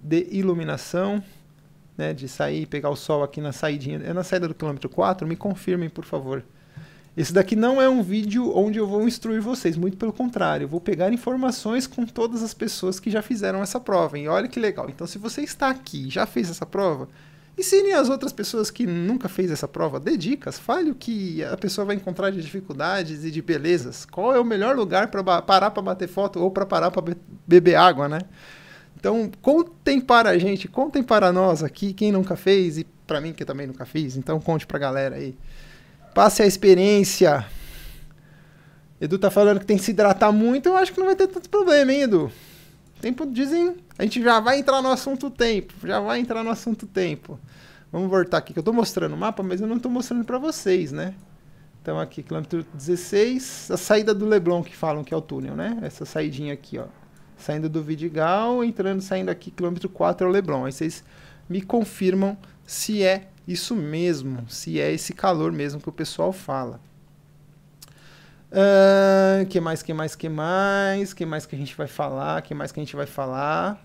de 0.01 0.27
iluminação, 0.31 1.23
né, 1.97 2.13
de 2.13 2.27
sair 2.27 2.63
e 2.63 2.65
pegar 2.65 2.89
o 2.89 2.95
sol 2.95 3.23
aqui 3.23 3.39
na 3.39 3.51
saída. 3.51 4.03
É 4.05 4.13
na 4.13 4.23
saída 4.23 4.47
do 4.47 4.53
quilômetro 4.53 4.89
4? 4.89 5.27
Me 5.27 5.35
confirmem, 5.35 5.89
por 5.89 6.05
favor. 6.05 6.43
Esse 7.15 7.31
daqui 7.31 7.55
não 7.55 7.79
é 7.79 7.87
um 7.87 8.01
vídeo 8.01 8.51
onde 8.57 8.79
eu 8.79 8.87
vou 8.87 9.07
instruir 9.07 9.39
vocês, 9.39 9.77
muito 9.77 9.97
pelo 9.97 10.11
contrário, 10.11 10.63
eu 10.63 10.67
vou 10.67 10.81
pegar 10.81 11.13
informações 11.13 11.85
com 11.85 12.07
todas 12.07 12.41
as 12.41 12.55
pessoas 12.55 12.99
que 12.99 13.11
já 13.11 13.21
fizeram 13.21 13.61
essa 13.61 13.79
prova. 13.79 14.17
E 14.17 14.27
olha 14.27 14.47
que 14.47 14.59
legal. 14.59 14.89
Então, 14.89 15.05
se 15.05 15.19
você 15.19 15.41
está 15.41 15.69
aqui 15.69 16.09
já 16.09 16.25
fez 16.25 16.49
essa 16.49 16.65
prova, 16.65 17.07
Ensine 17.55 17.91
as 17.93 18.09
outras 18.09 18.33
pessoas 18.33 18.71
que 18.71 18.85
nunca 18.87 19.29
fez 19.29 19.51
essa 19.51 19.67
prova, 19.67 19.99
dê 19.99 20.17
dicas, 20.17 20.57
fale 20.57 20.89
o 20.89 20.95
que 20.95 21.43
a 21.43 21.55
pessoa 21.55 21.85
vai 21.85 21.95
encontrar 21.95 22.31
de 22.31 22.41
dificuldades 22.41 23.23
e 23.23 23.29
de 23.29 23.41
belezas. 23.43 24.05
Qual 24.05 24.33
é 24.33 24.39
o 24.39 24.43
melhor 24.43 24.75
lugar 24.75 25.09
para 25.09 25.41
parar 25.41 25.69
para 25.69 25.83
bater 25.83 26.07
foto 26.07 26.39
ou 26.39 26.49
para 26.49 26.65
parar 26.65 26.89
para 26.89 27.01
be 27.01 27.15
beber 27.45 27.75
água, 27.75 28.07
né? 28.07 28.19
Então, 28.97 29.29
contem 29.41 30.01
para 30.01 30.29
a 30.29 30.37
gente, 30.37 30.67
contem 30.67 31.03
para 31.03 31.31
nós 31.31 31.61
aqui, 31.61 31.93
quem 31.93 32.11
nunca 32.11 32.35
fez 32.35 32.77
e 32.77 32.85
para 33.05 33.21
mim 33.21 33.33
que 33.33 33.45
também 33.45 33.67
nunca 33.67 33.85
fiz. 33.85 34.15
Então, 34.15 34.39
conte 34.39 34.65
para 34.65 34.77
a 34.77 34.79
galera 34.79 35.15
aí. 35.17 35.37
Passe 36.15 36.41
a 36.41 36.47
experiência. 36.47 37.45
Edu 38.99 39.19
tá 39.19 39.29
falando 39.29 39.59
que 39.59 39.65
tem 39.65 39.77
que 39.77 39.83
se 39.83 39.91
hidratar 39.91 40.31
muito, 40.31 40.69
eu 40.69 40.77
acho 40.77 40.93
que 40.93 40.99
não 40.99 41.07
vai 41.07 41.15
ter 41.15 41.27
tanto 41.27 41.49
problema, 41.49 41.91
hein, 41.91 42.03
Edu? 42.03 42.31
Tempo, 43.01 43.25
dizem, 43.25 43.75
a 43.97 44.03
gente 44.03 44.21
já 44.21 44.39
vai 44.39 44.59
entrar 44.59 44.81
no 44.81 44.89
assunto 44.89 45.29
tempo, 45.29 45.73
já 45.85 45.99
vai 45.99 46.19
entrar 46.19 46.43
no 46.43 46.49
assunto 46.49 46.87
tempo. 46.87 47.39
Vamos 47.91 48.09
voltar 48.09 48.37
aqui, 48.37 48.53
que 48.53 48.59
eu 48.59 48.61
estou 48.61 48.73
mostrando 48.73 49.13
o 49.13 49.17
mapa, 49.17 49.43
mas 49.43 49.61
eu 49.61 49.67
não 49.67 49.77
estou 49.77 49.91
mostrando 49.91 50.25
para 50.25 50.39
vocês, 50.39 50.91
né? 50.91 51.13
Então 51.81 51.99
aqui, 51.99 52.23
quilômetro 52.23 52.65
16, 52.73 53.69
a 53.71 53.77
saída 53.77 54.13
do 54.13 54.25
Leblon 54.25 54.63
que 54.63 54.75
falam 54.75 55.03
que 55.03 55.13
é 55.13 55.17
o 55.17 55.21
túnel, 55.21 55.55
né? 55.55 55.77
Essa 55.81 56.05
saidinha 56.05 56.53
aqui, 56.53 56.79
ó. 56.79 56.85
Saindo 57.37 57.69
do 57.69 57.83
Vidigal, 57.83 58.63
entrando, 58.63 59.01
saindo 59.01 59.29
aqui, 59.29 59.51
quilômetro 59.51 59.89
4 59.89 60.25
é 60.25 60.29
o 60.29 60.31
Leblon. 60.31 60.65
Aí 60.65 60.71
vocês 60.71 61.03
me 61.47 61.61
confirmam 61.61 62.37
se 62.65 63.03
é 63.03 63.27
isso 63.47 63.75
mesmo, 63.75 64.49
se 64.49 64.79
é 64.79 64.91
esse 64.91 65.13
calor 65.13 65.51
mesmo 65.51 65.81
que 65.81 65.89
o 65.89 65.91
pessoal 65.91 66.31
fala. 66.31 66.79
Uh, 68.53 69.47
que 69.47 69.59
mais, 69.59 69.81
que 69.81 69.91
mais, 69.91 70.15
que 70.15 70.29
mais? 70.29 71.11
Que 71.11 71.25
mais 71.25 71.45
que 71.47 71.55
a 71.55 71.57
gente 71.57 71.75
vai 71.75 71.87
falar? 71.87 72.39
Que 72.43 72.53
mais 72.53 72.71
que 72.71 72.79
a 72.79 72.83
gente 72.83 72.95
vai 72.95 73.07
falar? 73.07 73.83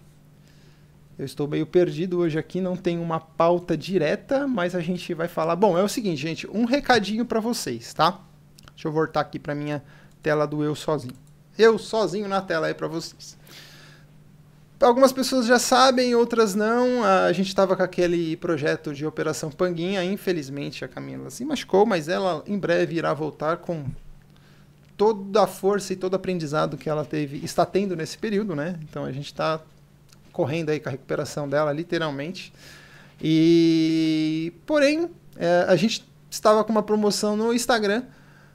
Eu 1.19 1.25
estou 1.25 1.49
meio 1.49 1.67
perdido 1.67 2.19
hoje 2.19 2.39
aqui, 2.39 2.61
não 2.61 2.77
tem 2.77 2.99
uma 2.99 3.19
pauta 3.19 3.77
direta, 3.77 4.47
mas 4.47 4.75
a 4.75 4.81
gente 4.81 5.15
vai 5.15 5.27
falar. 5.27 5.57
Bom, 5.57 5.79
é 5.79 5.83
o 5.83 5.89
seguinte, 5.89 6.21
gente, 6.21 6.47
um 6.47 6.67
recadinho 6.67 7.25
para 7.25 7.41
vocês, 7.41 7.95
tá? 7.95 8.21
Deixa 8.75 8.87
eu 8.87 8.93
voltar 8.93 9.21
aqui 9.21 9.39
para 9.39 9.55
minha 9.55 9.83
tela 10.23 10.47
do 10.47 10.63
eu 10.63 10.75
sozinho. 10.75 11.15
Eu 11.59 11.79
sozinho 11.79 12.29
na 12.29 12.43
tela 12.43 12.67
aí 12.67 12.75
para 12.75 12.87
vocês. 12.87 13.39
Algumas 14.79 15.13
pessoas 15.13 15.47
já 15.47 15.59
sabem, 15.59 16.15
outras 16.15 16.55
não. 16.55 17.03
A 17.03 17.33
gente 17.33 17.49
estava 17.49 17.75
com 17.75 17.83
aquele 17.83 18.37
projeto 18.37 18.95
de 18.95 19.05
Operação 19.05 19.51
Panguinha. 19.51 20.05
Infelizmente 20.05 20.85
a 20.85 20.89
Camila 20.89 21.31
se 21.31 21.45
machucou, 21.45 21.87
mas 21.87 22.07
ela 22.07 22.45
em 22.47 22.57
breve 22.57 22.97
irá 22.97 23.13
voltar 23.13 23.57
com 23.57 23.87
toda 24.99 25.45
a 25.45 25.47
força 25.47 25.93
e 25.93 25.97
todo 25.97 26.13
o 26.15 26.17
aprendizado 26.17 26.77
que 26.77 26.91
ela 26.91 27.05
teve, 27.05 27.39
está 27.45 27.65
tendo 27.65 27.95
nesse 27.95 28.19
período, 28.19 28.55
né? 28.57 28.79
Então 28.83 29.05
a 29.05 29.13
gente 29.13 29.27
está 29.27 29.61
correndo 30.33 30.71
aí 30.71 30.81
com 30.81 30.89
a 30.89 30.93
recuperação 30.93 31.49
dela, 31.49 31.73
literalmente. 31.73 32.53
E, 33.23 34.53
porém, 34.67 35.09
é, 35.37 35.67
a 35.69 35.77
gente 35.77 36.05
estava 36.29 36.65
com 36.65 36.73
uma 36.73 36.83
promoção 36.83 37.37
no 37.37 37.55
Instagram, 37.55 38.03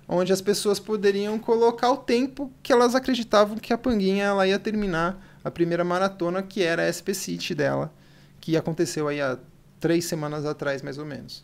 onde 0.08 0.34
as 0.34 0.42
pessoas 0.42 0.80
poderiam 0.80 1.40
colocar 1.40 1.90
o 1.92 1.98
tempo 1.98 2.52
que 2.62 2.74
elas 2.74 2.94
acreditavam 2.94 3.58
que 3.58 3.72
a 3.72 3.78
Panguinha 3.78 4.26
ela 4.26 4.46
ia 4.46 4.60
terminar 4.60 5.26
a 5.44 5.50
primeira 5.50 5.84
maratona, 5.84 6.44
que 6.44 6.62
era 6.62 6.84
a 6.84 6.92
SP 6.92 7.16
City 7.16 7.56
dela, 7.56 7.92
que 8.42 8.58
aconteceu 8.58 9.08
aí 9.08 9.22
há 9.22 9.38
três 9.80 10.06
semanas 10.06 10.46
atrás, 10.46 10.82
mais 10.82 10.98
ou 10.98 11.06
menos. 11.06 11.44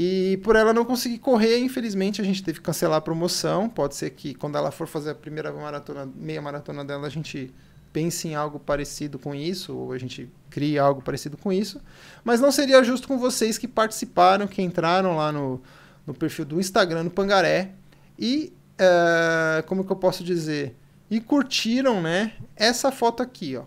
E 0.00 0.36
por 0.44 0.54
ela 0.54 0.72
não 0.72 0.84
conseguir 0.84 1.18
correr, 1.18 1.58
infelizmente, 1.58 2.20
a 2.20 2.24
gente 2.24 2.40
teve 2.40 2.60
que 2.60 2.64
cancelar 2.64 2.98
a 2.98 3.00
promoção. 3.00 3.68
Pode 3.68 3.96
ser 3.96 4.10
que 4.10 4.32
quando 4.32 4.56
ela 4.56 4.70
for 4.70 4.86
fazer 4.86 5.10
a 5.10 5.14
primeira 5.14 5.52
maratona, 5.52 6.08
meia 6.14 6.40
maratona 6.40 6.84
dela, 6.84 7.08
a 7.08 7.10
gente 7.10 7.52
pense 7.92 8.28
em 8.28 8.36
algo 8.36 8.60
parecido 8.60 9.18
com 9.18 9.34
isso, 9.34 9.76
ou 9.76 9.92
a 9.92 9.98
gente 9.98 10.30
crie 10.50 10.78
algo 10.78 11.02
parecido 11.02 11.36
com 11.36 11.52
isso. 11.52 11.80
Mas 12.22 12.40
não 12.40 12.52
seria 12.52 12.80
justo 12.84 13.08
com 13.08 13.18
vocês 13.18 13.58
que 13.58 13.66
participaram, 13.66 14.46
que 14.46 14.62
entraram 14.62 15.16
lá 15.16 15.32
no, 15.32 15.60
no 16.06 16.14
perfil 16.14 16.44
do 16.44 16.60
Instagram 16.60 17.02
do 17.02 17.10
Pangaré 17.10 17.72
e, 18.16 18.52
uh, 18.80 19.66
como 19.66 19.84
que 19.84 19.90
eu 19.90 19.96
posso 19.96 20.22
dizer? 20.22 20.76
E 21.10 21.20
curtiram, 21.20 22.00
né, 22.00 22.34
essa 22.54 22.92
foto 22.92 23.20
aqui, 23.20 23.56
ó. 23.56 23.64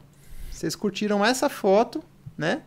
Vocês 0.50 0.77
curtiram 0.77 1.25
essa 1.25 1.50
foto, 1.50 2.01
né? 2.38 2.61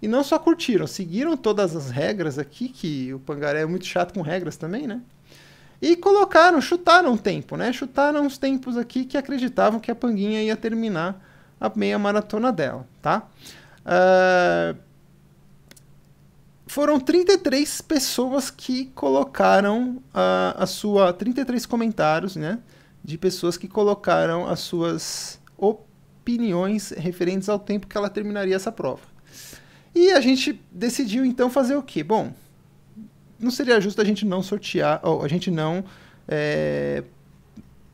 E 0.00 0.08
não 0.08 0.22
só 0.22 0.38
curtiram, 0.38 0.86
seguiram 0.86 1.36
todas 1.36 1.74
as 1.74 1.90
regras 1.90 2.38
aqui, 2.38 2.68
que 2.68 3.12
o 3.14 3.18
Pangaré 3.18 3.62
é 3.62 3.66
muito 3.66 3.86
chato 3.86 4.12
com 4.12 4.20
regras 4.20 4.56
também, 4.56 4.86
né? 4.86 5.00
E 5.80 5.96
colocaram, 5.96 6.60
chutaram 6.60 7.14
o 7.14 7.18
tempo, 7.18 7.56
né? 7.56 7.72
Chutaram 7.72 8.26
os 8.26 8.38
tempos 8.38 8.76
aqui 8.76 9.04
que 9.04 9.16
acreditavam 9.16 9.80
que 9.80 9.90
a 9.90 9.94
Panguinha 9.94 10.42
ia 10.42 10.56
terminar 10.56 11.22
a 11.60 11.70
meia 11.74 11.98
maratona 11.98 12.52
dela, 12.52 12.86
tá? 13.00 13.26
Uh, 13.84 14.76
foram 16.66 16.98
33 16.98 17.80
pessoas 17.82 18.50
que 18.50 18.86
colocaram 18.86 20.02
a, 20.12 20.62
a 20.62 20.66
sua. 20.66 21.12
33 21.12 21.64
comentários, 21.64 22.36
né? 22.36 22.58
De 23.02 23.16
pessoas 23.16 23.56
que 23.56 23.68
colocaram 23.68 24.48
as 24.48 24.60
suas 24.60 25.40
opiniões 25.56 26.90
referentes 26.90 27.48
ao 27.48 27.58
tempo 27.58 27.86
que 27.86 27.96
ela 27.96 28.10
terminaria 28.10 28.56
essa 28.56 28.72
prova. 28.72 29.15
E 29.96 30.12
a 30.12 30.20
gente 30.20 30.62
decidiu 30.70 31.24
então 31.24 31.48
fazer 31.48 31.74
o 31.74 31.82
quê? 31.82 32.04
Bom, 32.04 32.30
não 33.40 33.50
seria 33.50 33.80
justo 33.80 33.98
a 33.98 34.04
gente 34.04 34.26
não 34.26 34.42
sortear, 34.42 35.00
ou 35.02 35.24
a 35.24 35.28
gente 35.28 35.50
não 35.50 35.82
é, 36.28 37.02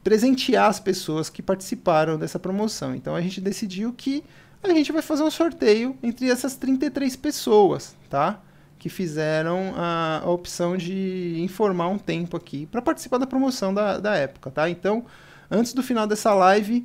presentear 0.02 0.68
as 0.68 0.80
pessoas 0.80 1.30
que 1.30 1.40
participaram 1.40 2.18
dessa 2.18 2.40
promoção. 2.40 2.92
Então 2.92 3.14
a 3.14 3.20
gente 3.20 3.40
decidiu 3.40 3.92
que 3.92 4.24
a 4.64 4.68
gente 4.70 4.90
vai 4.90 5.00
fazer 5.00 5.22
um 5.22 5.30
sorteio 5.30 5.96
entre 6.02 6.28
essas 6.28 6.56
33 6.56 7.14
pessoas, 7.14 7.94
tá? 8.10 8.40
Que 8.80 8.88
fizeram 8.88 9.72
a, 9.76 10.22
a 10.24 10.28
opção 10.28 10.76
de 10.76 11.36
informar 11.38 11.86
um 11.86 11.98
tempo 11.98 12.36
aqui 12.36 12.66
para 12.66 12.82
participar 12.82 13.18
da 13.18 13.28
promoção 13.28 13.72
da, 13.72 13.98
da 13.98 14.16
época, 14.16 14.50
tá? 14.50 14.68
Então, 14.68 15.06
antes 15.48 15.72
do 15.72 15.84
final 15.84 16.08
dessa 16.08 16.34
live, 16.34 16.84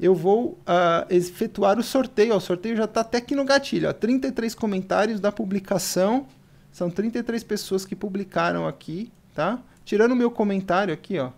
eu 0.00 0.14
vou 0.14 0.50
uh, 0.50 1.06
efetuar 1.10 1.78
o 1.78 1.82
sorteio. 1.82 2.34
o 2.34 2.40
sorteio 2.40 2.76
já 2.76 2.84
está 2.84 3.00
até 3.00 3.18
aqui 3.18 3.34
no 3.34 3.44
gatilho. 3.44 3.88
Ó, 3.88 3.92
33 3.92 4.54
comentários 4.54 5.18
da 5.18 5.32
publicação. 5.32 6.26
São 6.70 6.88
33 6.88 7.42
pessoas 7.42 7.84
que 7.84 7.96
publicaram 7.96 8.66
aqui, 8.66 9.10
tá? 9.34 9.58
Tirando 9.84 10.12
o 10.12 10.16
meu 10.16 10.30
comentário 10.30 10.94
aqui, 10.94 11.18
ó. 11.18 11.30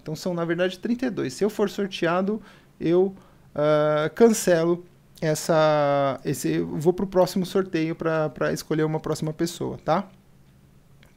Então 0.00 0.14
são, 0.14 0.34
na 0.34 0.44
verdade, 0.44 0.78
32. 0.78 1.32
Se 1.32 1.44
eu 1.44 1.50
for 1.50 1.68
sorteado, 1.68 2.40
eu 2.78 3.14
uh, 3.54 4.14
cancelo 4.14 4.84
essa... 5.20 6.20
Esse, 6.24 6.60
vou 6.60 6.92
para 6.92 7.04
o 7.04 7.08
próximo 7.08 7.44
sorteio 7.44 7.96
para 7.96 8.52
escolher 8.52 8.84
uma 8.84 9.00
próxima 9.00 9.32
pessoa, 9.32 9.78
tá? 9.84 10.06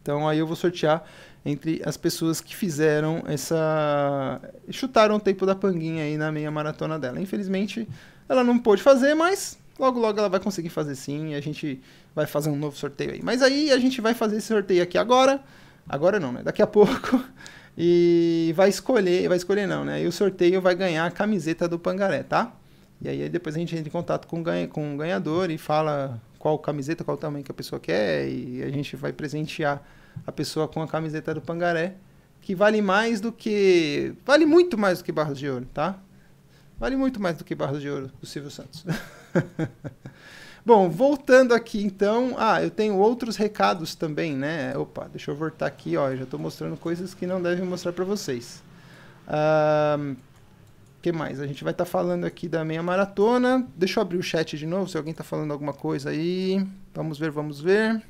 Então 0.02 0.28
aí 0.28 0.40
eu 0.40 0.48
vou 0.48 0.56
sortear 0.56 1.04
entre 1.48 1.82
as 1.86 1.96
pessoas 1.96 2.42
que 2.42 2.54
fizeram 2.54 3.24
essa. 3.26 4.42
chutaram 4.70 5.16
o 5.16 5.20
tempo 5.20 5.46
da 5.46 5.56
panguinha 5.56 6.04
aí 6.04 6.18
na 6.18 6.30
meia 6.30 6.52
maratona 6.52 7.00
dela. 7.00 7.22
Infelizmente, 7.22 7.88
ela 8.28 8.44
não 8.44 8.60
pôde 8.60 8.84
fazer, 8.84 9.14
mas 9.14 9.58
logo 9.80 9.98
logo 9.98 10.20
ela 10.20 10.28
vai 10.28 10.42
conseguir 10.42 10.70
fazer 10.70 10.96
sim, 10.96 11.32
e 11.32 11.36
a 11.36 11.42
gente 11.42 11.82
vai 12.14 12.26
fazer 12.26 12.50
um 12.50 12.56
novo 12.58 12.76
sorteio 12.76 13.12
aí. 13.12 13.22
Mas 13.24 13.42
aí 13.42 13.72
a 13.72 13.78
gente 13.78 14.02
vai 14.02 14.14
fazer 14.14 14.38
esse 14.38 14.48
sorteio 14.48 14.84
aqui 14.84 14.98
agora, 14.98 15.42
agora 15.88 16.20
não, 16.20 16.34
né? 16.34 16.42
Daqui 16.44 16.62
a 16.62 16.68
pouco. 16.68 17.24
E 17.80 18.54
vai 18.56 18.70
escolher, 18.70 19.28
vai 19.28 19.38
escolher 19.38 19.68
não, 19.68 19.86
né? 19.86 20.02
E 20.02 20.08
o 20.08 20.12
sorteio 20.12 20.60
vai 20.60 20.74
ganhar 20.74 21.06
a 21.06 21.12
camiseta 21.12 21.68
do 21.68 21.78
Pangaré, 21.78 22.24
tá? 22.24 22.52
E 23.00 23.08
aí 23.08 23.30
depois 23.30 23.56
a 23.56 23.60
gente 23.60 23.76
entra 23.76 23.88
em 23.88 23.92
contato 23.92 24.28
com, 24.28 24.42
ganha, 24.42 24.68
com 24.68 24.96
o 24.96 24.98
ganhador 24.98 25.52
e 25.52 25.60
fala 25.60 26.20
qual 26.40 26.58
camiseta, 26.58 27.04
qual 27.04 27.18
tamanho 27.18 27.46
que 27.46 27.52
a 27.52 27.54
pessoa 27.54 27.80
quer, 27.80 28.28
e 28.28 28.64
a 28.64 28.70
gente 28.70 28.96
vai 28.96 29.14
presentear 29.14 29.88
a 30.26 30.32
pessoa 30.32 30.68
com 30.68 30.82
a 30.82 30.88
camiseta 30.88 31.34
do 31.34 31.42
Pangaré, 31.42 31.96
que 32.42 32.56
vale 32.56 32.82
mais 32.82 33.20
do 33.20 33.32
que. 33.32 34.14
Vale 34.26 34.46
muito 34.46 34.78
mais 34.78 35.00
do 35.00 35.04
que 35.04 35.12
Barros 35.12 35.38
de 35.38 35.50
Ouro, 35.50 35.66
tá? 35.74 36.00
Vale 36.80 36.96
muito 36.96 37.22
mais 37.22 37.38
do 37.38 37.44
que 37.44 37.56
Barros 37.56 37.82
de 37.82 37.90
Ouro 37.90 38.12
do 38.20 38.26
Silvio 38.26 38.52
Santos. 38.52 38.86
Bom, 40.66 40.90
voltando 40.90 41.54
aqui 41.54 41.82
então. 41.84 42.36
Ah, 42.38 42.62
eu 42.62 42.70
tenho 42.70 42.98
outros 42.98 43.38
recados 43.38 43.96
também, 43.96 44.36
né? 44.36 44.78
Opa, 44.78 45.08
deixa 45.08 45.32
eu 45.32 45.36
voltar 45.36 45.66
aqui, 45.66 45.96
ó. 45.96 46.14
Já 46.14 46.24
estou 46.24 46.40
mostrando 46.40 46.76
coisas 46.76 47.14
que 47.14 47.26
não 47.26 47.42
devem 47.42 47.66
mostrar 47.66 47.94
para 47.94 48.04
vocês. 48.04 48.62
Um, 49.28 50.16
que 51.02 51.12
mais? 51.12 51.40
A 51.40 51.48
gente 51.48 51.64
vai 51.64 51.72
estar 51.72 51.86
tá 51.86 51.90
falando 51.90 52.26
aqui 52.26 52.50
da 52.50 52.66
meia 52.66 52.84
maratona. 52.84 53.66
Deixa 53.76 54.00
eu 54.00 54.02
abrir 54.02 54.18
o 54.18 54.24
chat 54.24 54.58
de 54.58 54.66
novo, 54.66 54.90
se 54.90 54.98
alguém 54.98 55.12
está 55.12 55.24
falando 55.24 55.52
alguma 55.52 55.74
coisa 55.74 56.10
aí. 56.10 56.66
Vamos 56.94 57.18
ver, 57.18 57.32
vamos 57.32 57.62
ver. 57.62 58.04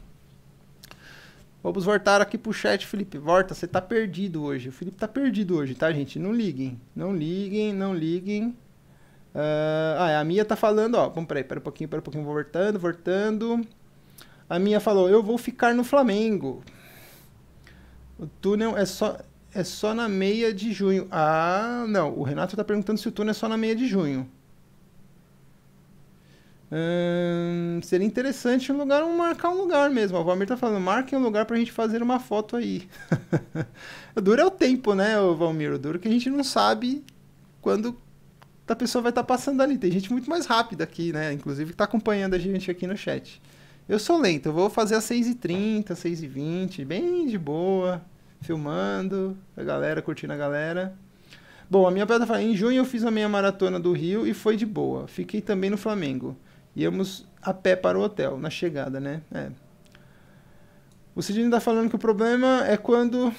Vamos 1.68 1.84
voltar 1.84 2.22
aqui 2.22 2.38
pro 2.38 2.54
chat, 2.54 2.88
Felipe. 2.88 3.18
Volta, 3.18 3.54
você 3.54 3.68
tá 3.68 3.82
perdido 3.82 4.42
hoje. 4.42 4.70
O 4.70 4.72
Felipe 4.72 4.98
tá 4.98 5.06
perdido 5.06 5.58
hoje, 5.58 5.76
tá, 5.76 5.92
gente? 5.92 6.18
Não 6.18 6.32
liguem. 6.32 6.80
Não 6.96 7.14
liguem, 7.14 7.74
não 7.74 7.94
liguem. 7.94 8.56
Uh, 9.36 10.00
ah, 10.00 10.18
a 10.22 10.24
Mia 10.24 10.46
tá 10.46 10.56
falando, 10.56 10.96
ó. 10.96 11.10
Vamos, 11.10 11.28
peraí, 11.28 11.44
pera 11.44 11.60
um 11.60 11.64
pouquinho, 11.64 11.90
pera 11.90 12.00
um 12.00 12.04
pouquinho. 12.04 12.24
Voltando, 12.24 12.80
voltando. 12.80 13.68
A 14.50 14.58
Mia 14.58 14.80
falou, 14.80 15.10
eu 15.10 15.22
vou 15.22 15.38
ficar 15.38 15.76
no 15.76 15.84
Flamengo. 15.84 16.64
O 18.18 18.28
túnel 18.28 18.78
é 18.78 18.86
só 18.86 19.18
é 19.54 19.62
só 19.62 19.94
na 19.94 20.08
meia 20.08 20.54
de 20.54 20.72
junho. 20.72 21.06
Ah, 21.12 21.84
não. 21.90 22.18
O 22.18 22.24
Renato 22.24 22.54
está 22.54 22.64
perguntando 22.64 22.98
se 22.98 23.10
o 23.10 23.12
túnel 23.12 23.32
é 23.32 23.34
só 23.34 23.50
na 23.50 23.58
meia 23.58 23.76
de 23.76 23.88
junho. 23.90 24.26
Hum, 26.72 27.80
seria 27.82 28.06
interessante 28.06 28.72
um 28.72 28.78
lugar, 28.78 29.04
um, 29.04 29.16
marcar 29.16 29.50
um 29.50 29.58
lugar 29.58 29.90
mesmo. 29.90 30.18
O 30.18 30.24
Valmir 30.24 30.44
está 30.44 30.58
falando, 30.58 30.82
marque 30.82 31.16
um 31.16 31.24
lugar 31.24 31.46
para 31.46 31.56
a 31.56 31.60
gente 31.60 31.72
fazer 31.72 32.04
uma 32.04 32.20
foto 32.20 32.56
aí. 32.56 32.88
o 34.16 34.20
duro 34.22 34.42
é 34.42 34.46
o 34.46 34.52
tempo, 34.52 34.94
né, 34.94 35.16
Valmir? 35.38 35.74
O 35.74 35.80
duro 35.80 35.98
é 35.98 36.02
que 36.02 36.08
a 36.08 36.12
gente 36.12 36.30
não 36.30 36.44
sabe 36.44 37.04
quando 37.62 37.96
a 38.68 38.76
pessoa 38.76 39.02
vai 39.02 39.12
estar 39.12 39.24
tá 39.24 39.28
passando 39.28 39.62
ali. 39.62 39.78
Tem 39.78 39.92
gente 39.92 40.12
muito 40.12 40.30
mais 40.30 40.46
rápida 40.46 40.84
aqui, 40.84 41.14
né? 41.14 41.32
Inclusive 41.32 41.70
que 41.70 41.76
está 41.76 41.86
acompanhando 41.86 42.34
a 42.34 42.40
gente 42.40 42.70
aqui 42.70 42.86
no 42.86 42.98
chat. 42.98 43.42
Eu 43.88 44.00
sou 44.00 44.18
lento, 44.20 44.48
eu 44.48 44.54
vou 44.54 44.70
fazer 44.70 44.96
às 44.96 45.06
6h30, 45.06 45.92
6h20, 45.92 46.86
bem 46.86 47.26
de 47.26 47.38
boa 47.38 48.02
filmando, 48.42 49.38
a 49.56 49.64
galera, 49.64 50.02
curtindo 50.02 50.34
a 50.34 50.38
galera. 50.38 50.94
Bom, 51.70 51.88
a 51.88 51.92
minha 51.92 52.06
pedra 52.06 52.26
fala, 52.26 52.42
em 52.42 52.56
junho 52.56 52.78
eu 52.78 52.86
fiz 52.86 53.04
a 53.04 53.12
minha 53.12 53.28
maratona 53.28 53.80
do 53.80 53.92
Rio 53.92 54.26
e 54.26 54.34
foi 54.34 54.56
de 54.56 54.66
boa. 54.66 55.08
Fiquei 55.08 55.42
também 55.42 55.70
no 55.70 55.78
Flamengo. 55.78 56.36
Íamos 56.78 57.26
a 57.42 57.56
pé 57.56 57.76
para 57.76 57.98
o 57.98 58.04
hotel, 58.04 58.38
na 58.38 58.52
chegada, 58.52 59.00
né? 59.00 59.24
É. 59.34 59.50
O 61.16 61.24
Sidney 61.24 61.46
está 61.46 61.60
falando 61.60 61.90
que 61.90 61.96
o 61.96 62.00
problema 62.00 62.68
é 62.68 62.78
quando 62.78 63.34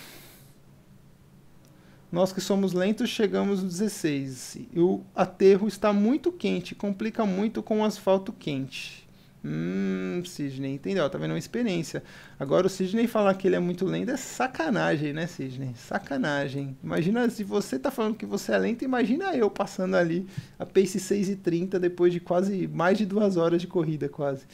nós 2.11 2.33
que 2.33 2.40
somos 2.40 2.72
lentos 2.72 3.09
chegamos 3.09 3.62
no 3.62 3.68
16. 3.68 4.59
E 4.74 4.81
o 4.81 5.05
aterro 5.14 5.68
está 5.68 5.92
muito 5.92 6.33
quente, 6.33 6.74
complica 6.74 7.24
muito 7.24 7.62
com 7.62 7.79
o 7.79 7.85
asfalto 7.85 8.33
quente. 8.33 8.97
Hum, 9.44 10.22
Sidney, 10.24 10.74
entendeu? 10.74 11.09
Tá 11.09 11.16
vendo 11.16 11.31
uma 11.31 11.38
experiência. 11.38 12.03
Agora 12.38 12.66
o 12.66 12.70
Sidney 12.70 13.07
falar 13.07 13.35
que 13.35 13.46
ele 13.46 13.57
é 13.57 13.61
muito 13.61 13.85
lento 13.85 14.11
é 14.11 14.16
sacanagem, 14.16 15.12
né, 15.12 15.27
Sidney? 15.27 15.74
Sacanagem. 15.77 16.77
Imagina 16.83 17.29
se 17.31 17.44
você 17.44 17.79
tá 17.79 17.90
falando 17.90 18.16
que 18.16 18.27
você 18.27 18.53
é 18.53 18.59
lento, 18.59 18.85
imagina 18.85 19.37
eu 19.37 19.48
passando 19.48 19.96
ali 19.96 20.27
a 20.59 20.66
pace 20.66 20.98
6 20.98 21.29
e 21.29 21.37
30 21.37 21.79
depois 21.79 22.12
de 22.12 22.20
quase 22.20 22.66
mais 22.66 22.98
de 22.98 23.07
duas 23.07 23.37
horas 23.37 23.61
de 23.61 23.66
corrida, 23.68 24.09
quase. 24.09 24.44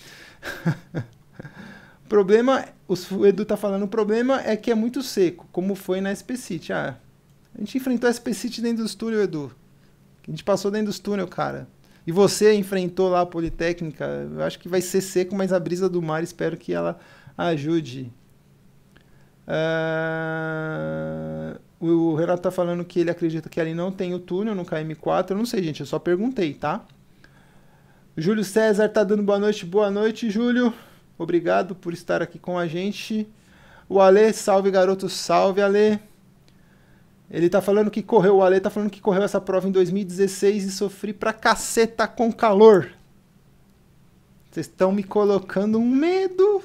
problema, 2.08 2.66
o 2.86 3.26
Edu 3.26 3.44
tá 3.44 3.56
falando, 3.56 3.84
o 3.84 3.88
problema 3.88 4.40
é 4.42 4.56
que 4.56 4.70
é 4.70 4.74
muito 4.74 5.02
seco, 5.02 5.48
como 5.50 5.74
foi 5.74 6.00
na 6.00 6.14
SP 6.14 6.36
City. 6.36 6.72
Ah, 6.72 6.96
a 7.54 7.58
gente 7.58 7.78
enfrentou 7.78 8.08
a 8.08 8.12
SP 8.12 8.34
City 8.34 8.60
dentro 8.60 8.82
dos 8.82 8.94
túnel, 8.94 9.22
Edu. 9.22 9.50
A 10.26 10.30
gente 10.30 10.44
passou 10.44 10.70
dentro 10.70 10.86
dos 10.86 10.98
túnel, 10.98 11.26
cara. 11.26 11.66
E 12.06 12.12
você 12.12 12.54
enfrentou 12.54 13.08
lá 13.08 13.22
a 13.22 13.26
Politécnica, 13.26 14.04
eu 14.04 14.42
acho 14.42 14.58
que 14.58 14.68
vai 14.68 14.80
ser 14.80 15.00
seco, 15.00 15.34
mas 15.34 15.52
a 15.52 15.60
brisa 15.60 15.88
do 15.88 16.02
mar 16.02 16.22
espero 16.22 16.56
que 16.56 16.72
ela 16.72 16.98
ajude. 17.36 18.12
Uh, 19.46 19.54
o 21.80 22.14
Renato 22.14 22.42
tá 22.42 22.50
falando 22.50 22.84
que 22.84 23.00
ele 23.00 23.10
acredita 23.10 23.48
que 23.48 23.60
ali 23.60 23.74
não 23.74 23.90
tem 23.92 24.14
o 24.14 24.18
túnel 24.18 24.54
no 24.54 24.64
KM4. 24.64 25.30
Eu 25.30 25.36
não 25.36 25.46
sei, 25.46 25.62
gente, 25.62 25.80
eu 25.80 25.86
só 25.86 25.98
perguntei, 25.98 26.54
tá? 26.54 26.84
Júlio 28.16 28.44
César 28.44 28.88
tá 28.88 29.02
dando 29.02 29.22
boa 29.22 29.38
noite. 29.38 29.66
Boa 29.66 29.90
noite, 29.90 30.30
Júlio. 30.30 30.72
Obrigado 31.18 31.74
por 31.74 31.92
estar 31.92 32.22
aqui 32.22 32.38
com 32.38 32.58
a 32.58 32.66
gente. 32.66 33.28
O 33.88 34.00
Ale, 34.00 34.32
salve 34.32 34.70
garoto, 34.70 35.08
salve 35.08 35.60
Ale. 35.60 36.00
Ele 37.34 37.48
tá 37.48 37.60
falando 37.60 37.90
que 37.90 38.00
correu, 38.00 38.36
o 38.36 38.42
Ale 38.44 38.60
tá 38.60 38.70
falando 38.70 38.90
que 38.90 39.00
correu 39.00 39.24
essa 39.24 39.40
prova 39.40 39.68
em 39.68 39.72
2016 39.72 40.64
e 40.66 40.70
sofri 40.70 41.12
pra 41.12 41.32
caceta 41.32 42.06
com 42.06 42.32
calor. 42.32 42.92
Vocês 44.48 44.66
estão 44.66 44.92
me 44.92 45.02
colocando 45.02 45.76
um 45.76 45.84
medo. 45.84 46.62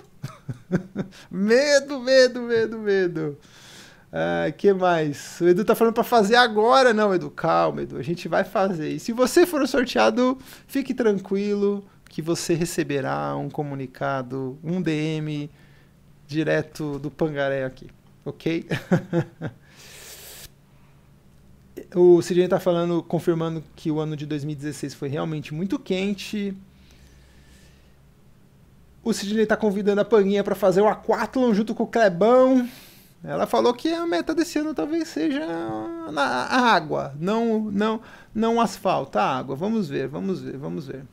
medo, 1.32 1.99
medo, 1.99 2.41
medo, 2.41 2.77
medo. 2.77 3.38
Ah, 4.13 4.51
que 4.55 4.71
mais? 4.71 5.41
O 5.41 5.47
Edu 5.47 5.65
tá 5.65 5.73
falando 5.73 5.95
para 5.95 6.03
fazer 6.03 6.36
agora. 6.36 6.93
Não, 6.93 7.15
Edu, 7.15 7.32
calma, 7.32 7.82
Edu. 7.82 7.97
A 7.97 8.03
gente 8.03 8.27
vai 8.27 8.43
fazer. 8.43 8.89
E 8.89 8.99
se 8.99 9.12
você 9.12 9.47
for 9.47 9.67
sorteado, 9.67 10.38
fique 10.67 10.93
tranquilo 10.93 11.84
que 12.08 12.21
você 12.21 12.53
receberá 12.53 13.36
um 13.36 13.49
comunicado, 13.49 14.60
um 14.63 14.79
DM 14.84 15.49
direto 16.27 16.99
do 16.99 17.10
Pangaré 17.10 17.65
aqui, 17.65 17.88
ok? 18.23 18.67
o 21.95 22.21
Sidney 22.21 22.45
está 22.45 22.60
falando, 22.60 23.02
confirmando 23.02 23.63
que 23.75 23.89
o 23.89 23.99
ano 23.99 24.15
de 24.15 24.25
2016 24.25 24.93
foi 24.93 25.10
realmente 25.10 25.54
muito 25.54 25.80
quente. 25.80 26.56
O 29.04 29.12
Sidney 29.13 29.43
está 29.43 29.58
convidando 29.58 30.02
a 30.02 30.06
Paninha 30.06 30.43
para 30.43 30.56
fazer 30.56 30.82
o 30.82 30.88
Aquathlon 30.88 31.54
junto 31.54 31.73
com 31.73 31.84
o 31.84 31.88
Clebão. 31.88 32.67
Ela 33.23 33.45
falou 33.45 33.73
que 33.73 33.89
a 33.89 34.06
meta 34.06 34.34
desse 34.34 34.60
ano 34.60 34.73
talvez 34.73 35.10
seja 35.10 35.43
a 36.15 36.73
água, 36.73 37.13
não, 37.19 37.60
não, 37.65 38.02
não 38.34 38.62
asfalto, 38.62 39.17
a 39.19 39.23
água. 39.23 39.56
Vamos 39.56 39.89
ver, 39.89 40.08
vamos 40.08 40.41
ver, 40.41 40.58
vamos 40.58 40.88
ver. 40.88 41.04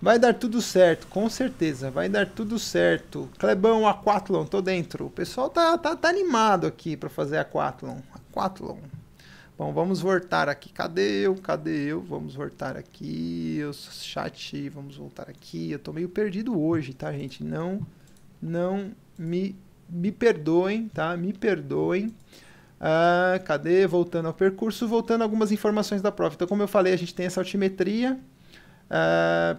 Vai 0.00 0.18
dar 0.18 0.34
tudo 0.34 0.60
certo, 0.60 1.06
com 1.06 1.28
certeza. 1.28 1.90
Vai 1.90 2.08
dar 2.08 2.26
tudo 2.26 2.58
certo. 2.58 3.28
Clebão, 3.38 3.88
Aquathlon, 3.88 4.44
tô 4.44 4.60
dentro. 4.60 5.06
O 5.06 5.10
pessoal 5.10 5.48
tá, 5.48 5.76
tá, 5.78 5.96
tá 5.96 6.08
animado 6.08 6.66
aqui 6.66 6.96
para 6.96 7.08
fazer 7.08 7.38
Aquathlon. 7.38 7.98
Aquathlon. 8.14 8.78
Bom, 9.56 9.72
vamos 9.72 10.00
voltar 10.00 10.50
aqui. 10.50 10.70
Cadê 10.70 11.26
eu? 11.26 11.34
Cadê 11.36 11.86
eu? 11.86 12.02
Vamos 12.02 12.34
voltar 12.34 12.76
aqui. 12.76 13.60
O 13.66 13.72
chat, 13.72 14.68
vamos 14.68 14.96
voltar 14.96 15.30
aqui. 15.30 15.70
Eu 15.72 15.78
tô 15.78 15.94
meio 15.94 16.10
perdido 16.10 16.60
hoje, 16.60 16.92
tá, 16.92 17.10
gente? 17.10 17.42
Não, 17.42 17.80
não 18.40 18.92
me, 19.18 19.56
me 19.88 20.12
perdoem, 20.12 20.88
tá? 20.88 21.16
Me 21.16 21.32
perdoem. 21.32 22.14
Ah, 22.78 23.40
cadê? 23.46 23.86
Voltando 23.86 24.26
ao 24.26 24.34
percurso, 24.34 24.86
voltando 24.86 25.22
algumas 25.22 25.50
informações 25.50 26.02
da 26.02 26.12
prova. 26.12 26.34
Então, 26.34 26.46
como 26.46 26.62
eu 26.62 26.68
falei, 26.68 26.92
a 26.92 26.98
gente 26.98 27.14
tem 27.14 27.24
essa 27.24 27.40
altimetria. 27.40 28.20
Ah, 28.90 29.56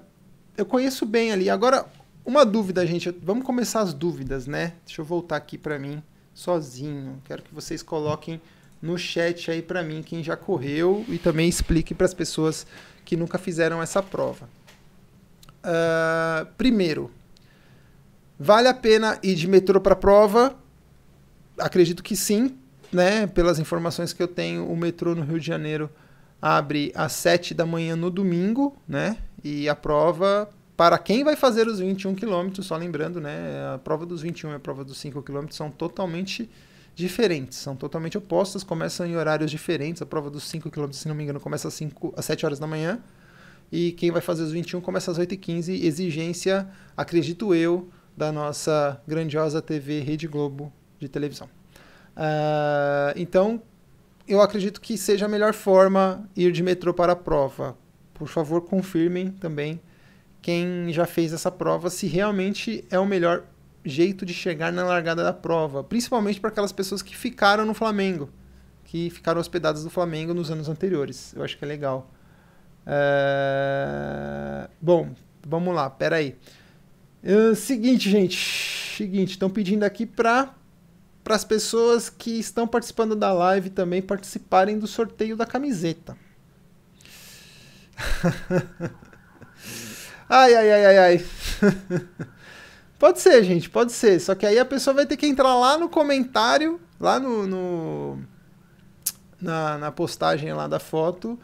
eu 0.58 0.65
conheço 0.65 1.06
bem 1.06 1.32
ali. 1.32 1.50
Agora, 1.50 1.86
uma 2.26 2.43
dúvida, 2.43 2.86
gente. 2.86 3.15
Vamos 3.22 3.46
começar 3.46 3.82
as 3.82 3.93
dúvidas, 3.93 4.48
né? 4.48 4.74
Deixa 4.86 5.00
eu 5.02 5.06
voltar 5.06 5.38
aqui 5.38 5.58
para 5.58 5.78
mim 5.78 6.04
sozinho. 6.34 7.22
Quero 7.24 7.43
que 7.43 7.54
vocês 7.54 7.84
coloquem 7.84 8.41
no 8.82 8.98
chat 8.98 9.50
aí 9.50 9.62
para 9.62 9.82
mim 9.84 10.04
quem 10.04 10.24
já 10.24 10.36
correu 10.36 11.06
e 11.08 11.17
também 11.17 11.48
explique 11.48 11.96
para 11.96 12.06
as 12.06 12.13
pessoas 12.13 12.67
que 13.06 13.15
nunca 13.15 13.38
fizeram 13.38 13.82
essa 13.82 14.04
prova. 14.04 14.50
Uh, 15.63 16.46
primeiro, 16.58 17.12
vale 18.38 18.67
a 18.67 18.74
pena 18.74 19.20
ir 19.24 19.36
de 19.36 19.48
metrô 19.48 19.80
para 19.80 19.93
a 19.93 19.98
prova? 19.98 20.56
Acredito 21.58 22.04
que 22.04 22.15
sim, 22.15 22.58
né? 22.91 23.28
Pelas 23.28 23.60
informações 23.60 24.12
que 24.12 24.22
eu 24.22 24.28
tenho, 24.28 24.67
o 24.67 24.76
metrô 24.76 25.15
no 25.15 25.24
Rio 25.24 25.39
de 25.39 25.48
Janeiro 25.48 25.89
abre 26.41 26.91
às 26.95 27.13
7 27.13 27.54
da 27.54 27.65
manhã 27.65 27.95
no 27.95 28.10
domingo, 28.10 28.76
né? 28.88 29.17
E 29.43 29.67
a 29.67 29.76
prova, 29.76 30.50
para 30.76 30.97
quem 30.97 31.23
vai 31.23 31.36
fazer 31.36 31.67
os 31.67 31.80
21 31.80 32.15
quilômetros, 32.15 32.65
só 32.65 32.76
lembrando, 32.76 33.19
né? 33.19 33.73
A 33.73 33.78
prova 33.78 34.06
dos 34.06 34.21
21 34.21 34.52
e 34.52 34.56
a 34.56 34.60
prova 34.60 34.84
dos 34.84 34.97
5 34.97 35.21
quilômetros 35.23 35.58
são 35.58 35.69
totalmente 35.71 36.50
diferentes, 36.95 37.60
são 37.60 37.76
totalmente 37.76 38.17
opostas, 38.17 38.63
começam 38.63 39.06
em 39.06 39.15
horários 39.15 39.52
diferentes. 39.52 40.02
A 40.02 40.06
prova 40.06 40.30
dos 40.30 40.43
5 40.45 40.69
km, 40.71 40.91
se 40.91 41.08
não 41.08 41.15
me 41.15 41.23
engano, 41.23 41.39
começa 41.39 41.67
às, 41.67 41.73
5, 41.73 42.13
às 42.17 42.26
7 42.26 42.45
horas 42.45 42.60
da 42.60 42.67
manhã. 42.67 43.00
E 43.71 43.91
quem 43.91 44.12
vai 44.12 44.21
fazer 44.21 44.43
os 44.43 44.52
21 44.52 44.82
começa 44.82 45.12
às 45.12 45.19
8h15. 45.19 45.84
Exigência, 45.84 46.67
acredito 46.95 47.54
eu, 47.54 47.89
da 48.15 48.32
nossa 48.32 49.00
grandiosa 49.08 49.62
TV 49.62 50.00
Rede 50.00 50.28
Globo 50.28 50.73
de 51.00 51.08
televisão. 51.08 51.47
Uh, 52.15 53.13
então, 53.15 53.62
eu 54.28 54.42
acredito 54.42 54.82
que 54.82 54.98
seja 54.98 55.26
a 55.26 55.30
melhor 55.30 55.54
forma 55.54 56.30
ir 56.36 56.52
de 56.52 56.62
metrô 56.62 56.94
para 56.94 57.13
a 57.13 57.16
prova. 57.16 57.78
Por 58.13 58.28
favor, 58.28 58.62
confirmem 58.62 59.32
também 59.32 59.80
quem 60.42 60.92
já 60.92 61.06
fez 61.06 61.34
essa 61.34 61.52
prova 61.52 61.90
se 61.90 62.08
realmente 62.08 62.86
é 62.90 62.98
o 63.00 63.06
melhor 63.06 63.44
jeito 63.84 64.26
de 64.26 64.34
chegar 64.34 64.72
na 64.72 64.84
largada 64.84 65.24
da 65.24 65.34
prova, 65.34 65.84
principalmente 65.84 66.40
para 66.40 66.50
aquelas 66.50 66.72
pessoas 66.72 67.02
que 67.02 67.16
ficaram 67.16 67.66
no 67.66 67.74
Flamengo, 67.74 68.30
que 68.84 69.10
ficaram 69.10 69.40
hospedadas 69.40 69.84
no 69.84 69.90
Flamengo 69.90 70.34
nos 70.34 70.52
anos 70.52 70.68
anteriores. 70.68 71.34
Eu 71.36 71.44
acho 71.44 71.58
que 71.58 71.63
é 71.63 71.68
legal. 71.68 72.12
É... 72.86 74.70
Bom, 74.82 75.10
vamos 75.46 75.74
lá, 75.74 75.90
peraí. 75.90 76.36
Uh, 77.24 77.56
seguinte, 77.56 78.10
gente. 78.10 78.96
Seguinte, 78.96 79.32
estão 79.32 79.50
pedindo 79.50 79.84
aqui 79.84 80.06
para 80.06 80.54
para 81.28 81.36
as 81.36 81.44
pessoas 81.44 82.10
que 82.10 82.40
estão 82.40 82.66
participando 82.66 83.13
da 83.13 83.34
live 83.34 83.70
também 83.70 84.02
participarem 84.02 84.80
do 84.80 84.88
sorteio 84.88 85.36
da 85.36 85.46
camiseta. 85.46 86.18
ai, 90.30 90.56
ai, 90.56 90.72
ai, 90.72 90.86
ai, 90.86 90.98
ai. 90.98 91.26
pode 92.98 93.20
ser, 93.20 93.44
gente, 93.44 93.70
pode 93.70 93.92
ser. 93.92 94.22
Só 94.22 94.36
que 94.36 94.46
aí 94.46 94.58
a 94.58 94.63
pessoa 94.63 94.94
vai 94.94 95.06
ter 95.06 95.18
que 95.18 95.28
entrar 95.28 95.54
lá 95.54 95.78
no 95.78 95.90
comentário, 95.90 96.80
lá 96.98 97.20
no, 97.20 97.46
no 97.46 98.24
na, 99.42 99.78
na 99.78 99.92
postagem 99.92 100.54
lá 100.54 100.66
da 100.66 100.80
foto 100.80 101.38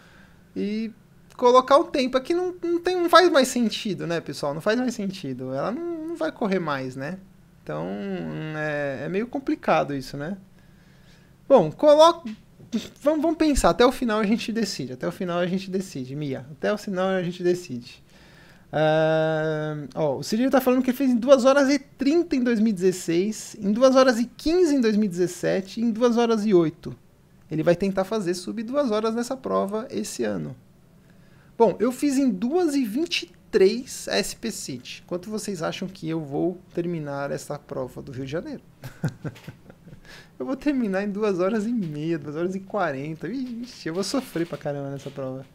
e 0.56 0.94
colocar 1.36 1.78
o 1.78 1.84
tempo 1.84 2.18
aqui 2.18 2.34
não, 2.34 2.56
não, 2.64 2.80
tem, 2.80 2.96
não 2.96 3.10
faz 3.10 3.30
mais 3.30 3.50
sentido, 3.50 4.08
né, 4.08 4.22
pessoal? 4.22 4.54
Não 4.54 4.62
faz 4.62 4.80
mais 4.80 4.96
sentido. 4.96 5.54
Ela 5.54 5.74
não, 5.74 6.08
não 6.08 6.16
vai 6.16 6.32
correr 6.32 6.60
mais, 6.60 6.96
né? 6.96 7.20
Então 7.64 7.88
é, 8.58 9.06
é, 9.06 9.10
meio 9.10 9.26
complicado 9.26 9.96
isso, 9.96 10.18
né? 10.18 10.38
Bom, 11.48 11.72
coloca. 11.72 12.30
Vamos, 13.02 13.22
vamos 13.22 13.38
pensar, 13.38 13.70
até 13.70 13.86
o 13.86 13.92
final 13.92 14.20
a 14.20 14.26
gente 14.26 14.52
decide. 14.52 14.94
Até 14.94 15.08
o 15.08 15.12
final 15.12 15.40
a 15.40 15.46
gente 15.46 15.72
decide, 15.72 16.16
Mia. 16.16 16.46
Até 16.52 16.74
o 16.74 16.78
final 16.78 17.08
a 17.08 17.24
gente 17.24 17.42
decide. 17.42 18.04
Uh, 18.74 19.88
ó, 19.94 20.18
o 20.18 20.24
Cid 20.24 20.50
tá 20.50 20.60
falando 20.60 20.82
que 20.82 20.90
ele 20.90 20.98
fez 20.98 21.12
em 21.12 21.16
2 21.16 21.46
horas 21.46 21.70
e 21.70 21.78
30 21.78 22.36
em 22.36 22.44
2016, 22.44 23.58
em 23.62 23.72
2 23.72 23.96
horas 23.96 24.20
e 24.20 24.26
15 24.26 24.76
em 24.76 24.82
2017 24.82 25.80
e 25.80 25.84
em 25.84 25.92
2 25.92 26.18
horas 26.18 26.46
e 26.46 26.54
8. 26.54 26.96
Ele 27.52 27.62
vai 27.62 27.76
tentar 27.76 28.04
fazer 28.04 28.34
sub 28.34 28.64
2 28.64 28.90
horas 28.90 29.14
nessa 29.14 29.38
prova 29.38 29.88
esse 29.92 30.24
ano. 30.24 30.56
Bom, 31.56 31.76
eu 31.80 31.92
fiz 31.92 32.18
em 32.18 32.32
2 32.32 32.74
e 32.74 32.84
23 32.84 33.43
SP 33.62 34.50
City. 34.52 35.04
Quanto 35.06 35.30
vocês 35.30 35.62
acham 35.62 35.88
que 35.88 36.10
eu 36.10 36.20
vou 36.20 36.60
terminar 36.74 37.32
essa 37.32 37.58
prova 37.60 38.02
do 38.02 38.12
Rio 38.12 38.26
de 38.26 38.32
Janeiro? 38.32 38.62
eu 40.40 40.46
vou 40.46 40.56
terminar 40.56 41.04
em 41.04 41.12
2 41.12 41.40
horas 41.40 41.66
e 41.66 41.72
meia, 41.72 42.18
2 42.18 42.36
horas 42.36 42.56
e 42.56 42.60
40. 42.60 43.28
Ixi, 43.28 43.90
eu 43.90 43.94
vou 43.94 44.04
sofrer 44.04 44.48
pra 44.48 44.58
caramba 44.58 44.90
nessa 44.90 45.10
prova. 45.10 45.46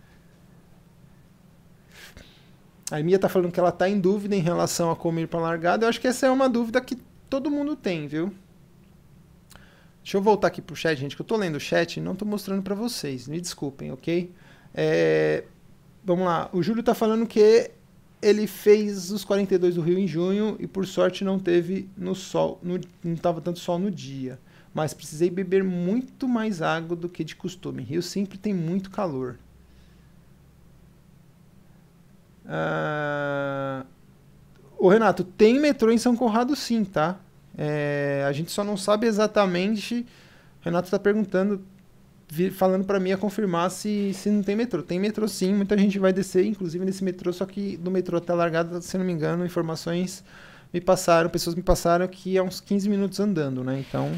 A 2.90 3.02
Mia 3.02 3.18
tá 3.18 3.28
falando 3.28 3.52
que 3.52 3.60
ela 3.60 3.72
tá 3.72 3.88
em 3.88 4.00
dúvida 4.00 4.34
em 4.34 4.40
relação 4.40 4.90
a 4.90 4.96
como 4.96 5.18
ir 5.20 5.26
pra 5.26 5.40
largada. 5.40 5.84
Eu 5.84 5.88
acho 5.88 6.00
que 6.00 6.06
essa 6.06 6.26
é 6.26 6.30
uma 6.30 6.48
dúvida 6.48 6.80
que 6.80 6.96
todo 7.28 7.50
mundo 7.50 7.76
tem, 7.76 8.06
viu? 8.06 8.32
Deixa 10.02 10.16
eu 10.16 10.22
voltar 10.22 10.48
aqui 10.48 10.62
pro 10.62 10.74
chat, 10.74 10.98
gente, 10.98 11.14
que 11.14 11.20
eu 11.20 11.26
tô 11.26 11.36
lendo 11.36 11.56
o 11.56 11.60
chat 11.60 11.98
e 11.98 12.00
não 12.00 12.16
tô 12.16 12.24
mostrando 12.24 12.62
para 12.62 12.74
vocês. 12.74 13.28
Me 13.28 13.40
desculpem, 13.40 13.92
ok? 13.92 14.32
É, 14.72 15.44
Vamos 16.08 16.24
lá. 16.24 16.48
O 16.54 16.62
Júlio 16.62 16.80
está 16.80 16.94
falando 16.94 17.26
que 17.26 17.70
ele 18.20 18.46
fez 18.46 19.10
os 19.10 19.24
42 19.24 19.76
do 19.76 19.80
Rio 19.80 19.98
em 19.98 20.06
junho 20.06 20.56
e 20.58 20.66
por 20.66 20.86
sorte 20.86 21.24
não 21.24 21.38
teve 21.38 21.88
no 21.96 22.14
sol, 22.14 22.58
no, 22.62 22.80
não 23.02 23.14
estava 23.14 23.40
tanto 23.40 23.58
sol 23.58 23.78
no 23.78 23.90
dia. 23.90 24.38
Mas 24.74 24.92
precisei 24.92 25.30
beber 25.30 25.64
muito 25.64 26.28
mais 26.28 26.60
água 26.60 26.96
do 26.96 27.08
que 27.08 27.24
de 27.24 27.34
costume. 27.34 27.82
Rio 27.82 28.02
sempre 28.02 28.38
tem 28.38 28.52
muito 28.52 28.90
calor. 28.90 29.38
Ah, 32.46 33.84
o 34.78 34.88
Renato, 34.88 35.24
tem 35.24 35.58
metrô 35.58 35.90
em 35.90 35.98
São 35.98 36.16
Conrado 36.16 36.54
sim, 36.56 36.84
tá? 36.84 37.18
É, 37.56 38.24
a 38.26 38.32
gente 38.32 38.50
só 38.50 38.62
não 38.62 38.76
sabe 38.76 39.06
exatamente. 39.06 40.06
O 40.60 40.64
Renato 40.64 40.86
está 40.86 40.98
perguntando 40.98 41.62
falando 42.52 42.84
para 42.84 43.00
mim 43.00 43.12
a 43.12 43.16
confirmar 43.16 43.70
se, 43.70 44.12
se 44.14 44.30
não 44.30 44.42
tem 44.42 44.54
metrô. 44.54 44.82
Tem 44.82 44.98
metrô 44.98 45.26
sim, 45.26 45.54
muita 45.54 45.76
gente 45.78 45.98
vai 45.98 46.12
descer, 46.12 46.44
inclusive 46.44 46.84
nesse 46.84 47.02
metrô, 47.02 47.32
só 47.32 47.46
que 47.46 47.76
do 47.76 47.90
metrô 47.90 48.18
até 48.18 48.32
a 48.32 48.36
largada, 48.36 48.80
se 48.80 48.96
não 48.98 49.04
me 49.04 49.12
engano, 49.12 49.44
informações 49.44 50.24
me 50.72 50.80
passaram, 50.80 51.30
pessoas 51.30 51.56
me 51.56 51.62
passaram 51.62 52.06
que 52.06 52.36
é 52.36 52.42
uns 52.42 52.60
15 52.60 52.88
minutos 52.88 53.18
andando, 53.20 53.64
né? 53.64 53.82
Então, 53.86 54.12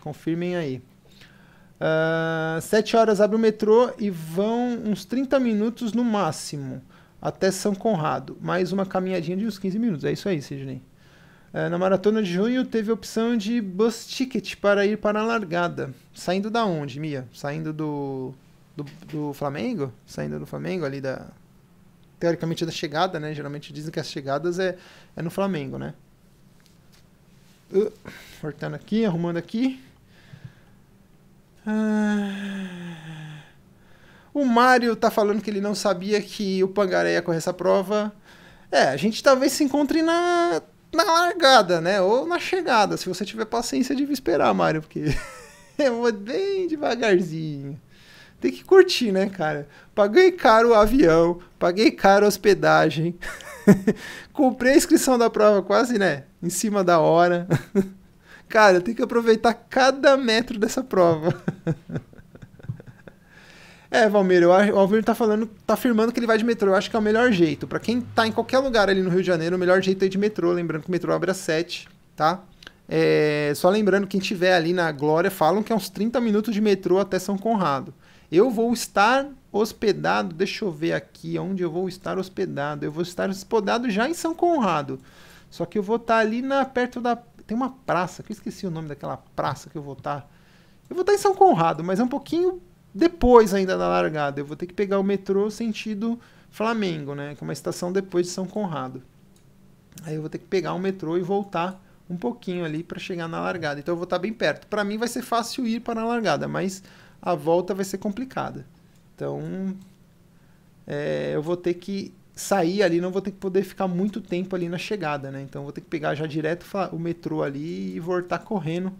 confirmem 0.00 0.56
aí. 0.56 0.76
Uh, 1.80 2.58
ah, 2.58 2.58
7 2.60 2.96
horas 2.96 3.20
abre 3.20 3.36
o 3.36 3.38
metrô 3.38 3.92
e 3.98 4.08
vão 4.08 4.74
uns 4.84 5.04
30 5.04 5.40
minutos 5.40 5.92
no 5.92 6.04
máximo 6.04 6.80
até 7.20 7.50
São 7.50 7.74
Conrado. 7.74 8.36
Mais 8.40 8.72
uma 8.72 8.86
caminhadinha 8.86 9.36
de 9.36 9.46
uns 9.46 9.58
15 9.58 9.78
minutos. 9.78 10.04
É 10.04 10.12
isso 10.12 10.28
aí, 10.28 10.40
Sidney. 10.40 10.80
É, 11.54 11.68
na 11.68 11.76
maratona 11.76 12.22
de 12.22 12.32
junho 12.32 12.64
teve 12.64 12.90
a 12.90 12.94
opção 12.94 13.36
de 13.36 13.60
bus 13.60 14.06
ticket 14.06 14.56
para 14.56 14.86
ir 14.86 14.96
para 14.96 15.20
a 15.20 15.22
largada. 15.22 15.92
Saindo 16.14 16.50
da 16.50 16.64
onde, 16.64 16.98
Mia? 16.98 17.28
Saindo 17.34 17.74
do, 17.74 18.32
do, 18.74 18.84
do, 19.06 19.32
Flamengo? 19.34 19.92
Saindo 20.06 20.38
do 20.38 20.46
Flamengo 20.46 20.86
ali 20.86 21.00
da. 21.00 21.26
Teoricamente 22.18 22.64
da 22.64 22.72
chegada, 22.72 23.20
né? 23.20 23.34
Geralmente 23.34 23.72
dizem 23.72 23.90
que 23.90 24.00
as 24.00 24.08
chegadas 24.08 24.58
é, 24.58 24.78
é 25.14 25.20
no 25.20 25.30
Flamengo, 25.30 25.76
né? 25.76 25.92
Uh, 27.70 27.92
voltando 28.40 28.74
aqui, 28.74 29.04
arrumando 29.04 29.36
aqui. 29.36 29.82
Ah, 31.66 33.42
o 34.32 34.44
Mário 34.44 34.96
tá 34.96 35.10
falando 35.10 35.42
que 35.42 35.50
ele 35.50 35.60
não 35.60 35.74
sabia 35.74 36.20
que 36.22 36.62
o 36.64 36.68
Pangaré 36.68 37.12
ia 37.12 37.22
correr 37.22 37.38
essa 37.38 37.52
prova. 37.52 38.12
É, 38.70 38.84
a 38.84 38.96
gente 38.96 39.22
talvez 39.22 39.52
se 39.52 39.62
encontre 39.62 40.00
na 40.00 40.62
na 40.92 41.04
largada, 41.04 41.80
né? 41.80 42.00
Ou 42.00 42.26
na 42.26 42.38
chegada. 42.38 42.96
Se 42.96 43.08
você 43.08 43.24
tiver 43.24 43.46
paciência, 43.46 43.96
de 43.96 44.04
esperar, 44.12 44.52
Mário, 44.54 44.82
porque 44.82 45.04
eu 45.78 45.96
vou 45.96 46.12
bem 46.12 46.66
devagarzinho. 46.66 47.80
Tem 48.40 48.50
que 48.50 48.64
curtir, 48.64 49.12
né, 49.12 49.28
cara? 49.28 49.68
Paguei 49.94 50.32
caro 50.32 50.70
o 50.70 50.74
avião, 50.74 51.38
paguei 51.58 51.90
caro 51.92 52.24
a 52.24 52.28
hospedagem. 52.28 53.16
Comprei 54.32 54.72
a 54.72 54.76
inscrição 54.76 55.16
da 55.16 55.30
prova 55.30 55.62
quase, 55.62 55.98
né? 55.98 56.24
Em 56.42 56.50
cima 56.50 56.82
da 56.82 56.98
hora. 56.98 57.46
cara, 58.48 58.80
tem 58.80 58.94
que 58.94 59.02
aproveitar 59.02 59.54
cada 59.54 60.16
metro 60.16 60.58
dessa 60.58 60.82
prova. 60.82 61.40
É, 63.94 64.08
Valmir, 64.08 64.42
o 64.48 64.78
Alvir 64.78 65.04
tá 65.04 65.14
falando, 65.14 65.46
tá 65.66 65.74
afirmando 65.74 66.12
que 66.12 66.18
ele 66.18 66.26
vai 66.26 66.38
de 66.38 66.44
metrô. 66.44 66.70
Eu 66.70 66.74
acho 66.74 66.88
que 66.88 66.96
é 66.96 66.98
o 66.98 67.02
melhor 67.02 67.30
jeito. 67.30 67.66
Para 67.66 67.78
quem 67.78 68.00
tá 68.00 68.26
em 68.26 68.32
qualquer 68.32 68.58
lugar 68.58 68.88
ali 68.88 69.02
no 69.02 69.10
Rio 69.10 69.20
de 69.20 69.26
Janeiro, 69.26 69.54
o 69.54 69.58
melhor 69.58 69.82
jeito 69.82 70.02
é 70.02 70.08
de 70.08 70.16
metrô. 70.16 70.50
Lembrando 70.50 70.84
que 70.84 70.88
o 70.88 70.90
metrô 70.90 71.12
abre 71.12 71.30
às 71.30 71.36
7, 71.36 71.90
tá? 72.16 72.42
É, 72.88 73.52
só 73.54 73.68
lembrando, 73.68 74.06
quem 74.06 74.18
tiver 74.18 74.54
ali 74.54 74.72
na 74.72 74.90
Glória, 74.90 75.30
falam 75.30 75.62
que 75.62 75.74
é 75.74 75.76
uns 75.76 75.90
30 75.90 76.18
minutos 76.22 76.54
de 76.54 76.60
metrô 76.62 76.98
até 76.98 77.18
São 77.18 77.36
Conrado. 77.36 77.92
Eu 78.30 78.48
vou 78.48 78.72
estar 78.72 79.28
hospedado, 79.52 80.34
deixa 80.34 80.64
eu 80.64 80.72
ver 80.72 80.94
aqui 80.94 81.38
onde 81.38 81.62
eu 81.62 81.70
vou 81.70 81.86
estar 81.86 82.16
hospedado. 82.16 82.86
Eu 82.86 82.90
vou 82.90 83.02
estar 83.02 83.28
hospedado 83.28 83.90
já 83.90 84.08
em 84.08 84.14
São 84.14 84.34
Conrado. 84.34 85.00
Só 85.50 85.66
que 85.66 85.76
eu 85.76 85.82
vou 85.82 85.96
estar 85.96 86.16
ali 86.16 86.40
na 86.40 86.64
perto 86.64 86.98
da. 86.98 87.14
Tem 87.46 87.54
uma 87.54 87.68
praça, 87.84 88.22
que 88.22 88.32
eu 88.32 88.34
esqueci 88.34 88.66
o 88.66 88.70
nome 88.70 88.88
daquela 88.88 89.18
praça 89.36 89.68
que 89.68 89.76
eu 89.76 89.82
vou 89.82 89.92
estar. 89.92 90.26
Eu 90.88 90.96
vou 90.96 91.02
estar 91.02 91.12
em 91.12 91.18
São 91.18 91.34
Conrado, 91.34 91.84
mas 91.84 92.00
é 92.00 92.02
um 92.02 92.08
pouquinho 92.08 92.58
depois 92.94 93.54
ainda 93.54 93.76
da 93.76 93.88
largada. 93.88 94.40
Eu 94.40 94.44
vou 94.44 94.56
ter 94.56 94.66
que 94.66 94.74
pegar 94.74 94.98
o 94.98 95.02
metrô 95.02 95.50
sentido 95.50 96.18
Flamengo, 96.50 97.14
né? 97.14 97.34
Que 97.34 97.42
é 97.42 97.46
uma 97.46 97.52
estação 97.52 97.92
depois 97.92 98.26
de 98.26 98.32
São 98.32 98.46
Conrado. 98.46 99.02
Aí 100.04 100.14
eu 100.14 100.20
vou 100.20 100.30
ter 100.30 100.38
que 100.38 100.46
pegar 100.46 100.74
o 100.74 100.78
metrô 100.78 101.16
e 101.16 101.22
voltar 101.22 101.82
um 102.08 102.16
pouquinho 102.16 102.64
ali 102.64 102.82
para 102.82 102.98
chegar 102.98 103.28
na 103.28 103.40
largada. 103.40 103.80
Então 103.80 103.92
eu 103.92 103.96
vou 103.96 104.04
estar 104.04 104.18
bem 104.18 104.32
perto. 104.32 104.66
Para 104.66 104.84
mim 104.84 104.98
vai 104.98 105.08
ser 105.08 105.22
fácil 105.22 105.66
ir 105.66 105.80
para 105.80 106.00
a 106.00 106.04
largada, 106.04 106.46
mas 106.46 106.82
a 107.20 107.34
volta 107.34 107.74
vai 107.74 107.84
ser 107.84 107.98
complicada. 107.98 108.66
Então 109.14 109.74
é, 110.86 111.32
eu 111.34 111.42
vou 111.42 111.56
ter 111.56 111.74
que 111.74 112.12
sair 112.34 112.82
ali, 112.82 113.00
não 113.00 113.10
vou 113.10 113.22
ter 113.22 113.30
que 113.30 113.36
poder 113.36 113.62
ficar 113.62 113.86
muito 113.86 114.20
tempo 114.20 114.56
ali 114.56 114.68
na 114.68 114.78
chegada, 114.78 115.30
né? 115.30 115.42
Então 115.42 115.62
eu 115.62 115.64
vou 115.64 115.72
ter 115.72 115.80
que 115.80 115.86
pegar 115.86 116.14
já 116.14 116.26
direto 116.26 116.66
o 116.92 116.98
metrô 116.98 117.42
ali 117.42 117.94
e 117.94 118.00
voltar 118.00 118.40
correndo 118.40 118.92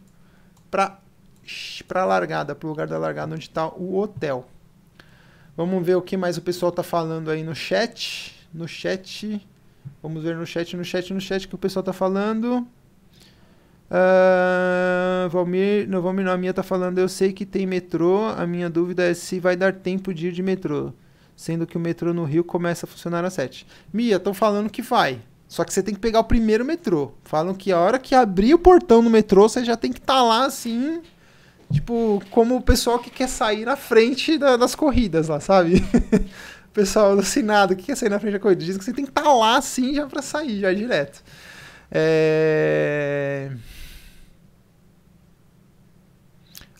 para 0.70 0.98
para 1.86 2.02
a 2.02 2.04
largada, 2.04 2.54
para 2.54 2.66
o 2.66 2.70
lugar 2.70 2.86
da 2.86 2.98
largada 2.98 3.34
onde 3.34 3.44
está 3.44 3.68
o 3.68 3.98
hotel. 3.98 4.46
Vamos 5.56 5.84
ver 5.84 5.96
o 5.96 6.02
que 6.02 6.16
mais 6.16 6.36
o 6.36 6.42
pessoal 6.42 6.70
está 6.70 6.82
falando 6.82 7.30
aí 7.30 7.42
no 7.42 7.54
chat. 7.54 8.34
No 8.52 8.66
chat. 8.66 9.46
Vamos 10.02 10.22
ver 10.22 10.36
no 10.36 10.46
chat, 10.46 10.76
no 10.76 10.84
chat, 10.84 11.12
no 11.12 11.20
chat 11.20 11.46
que 11.46 11.54
o 11.54 11.58
pessoal 11.58 11.82
está 11.82 11.92
falando. 11.92 12.66
Uh... 13.90 15.28
Valmir, 15.28 15.88
não, 15.88 16.00
Valmir, 16.00 16.24
não, 16.24 16.32
a 16.32 16.36
minha 16.36 16.54
tá 16.54 16.62
falando, 16.62 16.98
eu 16.98 17.08
sei 17.08 17.32
que 17.32 17.44
tem 17.44 17.66
metrô, 17.66 18.24
a 18.26 18.46
minha 18.46 18.70
dúvida 18.70 19.02
é 19.02 19.14
se 19.14 19.38
vai 19.38 19.54
dar 19.54 19.74
tempo 19.74 20.14
de 20.14 20.28
ir 20.28 20.32
de 20.32 20.42
metrô, 20.42 20.92
sendo 21.36 21.66
que 21.66 21.76
o 21.76 21.80
metrô 21.80 22.14
no 22.14 22.24
Rio 22.24 22.42
começa 22.42 22.86
a 22.86 22.88
funcionar 22.88 23.24
às 23.24 23.34
7. 23.34 23.66
Mia, 23.92 24.16
estão 24.16 24.32
falando 24.32 24.70
que 24.70 24.82
vai, 24.82 25.20
só 25.46 25.62
que 25.62 25.72
você 25.72 25.82
tem 25.82 25.94
que 25.94 26.00
pegar 26.00 26.20
o 26.20 26.24
primeiro 26.24 26.64
metrô. 26.64 27.12
Falam 27.24 27.54
que 27.54 27.70
a 27.70 27.78
hora 27.78 27.98
que 27.98 28.14
abrir 28.14 28.54
o 28.54 28.58
portão 28.58 29.02
no 29.02 29.10
metrô, 29.10 29.48
você 29.48 29.62
já 29.64 29.76
tem 29.76 29.92
que 29.92 29.98
estar 29.98 30.14
tá 30.14 30.22
lá 30.22 30.46
assim, 30.46 31.02
tipo, 31.72 32.22
como 32.30 32.56
o 32.56 32.62
pessoal 32.62 32.98
que 32.98 33.10
quer 33.10 33.28
sair 33.28 33.64
na 33.64 33.76
frente 33.76 34.38
da, 34.38 34.56
das 34.56 34.74
corridas 34.74 35.28
lá, 35.28 35.40
sabe? 35.40 35.76
o 36.68 36.72
pessoal 36.72 37.10
alucinado 37.10 37.74
que 37.74 37.84
quer 37.84 37.96
sair 37.96 38.08
na 38.08 38.20
frente 38.20 38.34
da 38.34 38.38
corrida. 38.38 38.64
Diz 38.64 38.76
que 38.76 38.84
você 38.84 38.92
tem 38.92 39.04
que 39.04 39.10
estar 39.10 39.22
tá 39.22 39.32
lá 39.32 39.56
assim 39.56 39.94
já 39.94 40.06
pra 40.06 40.22
sair, 40.22 40.60
já 40.60 40.72
direto. 40.72 41.22
É... 41.90 43.50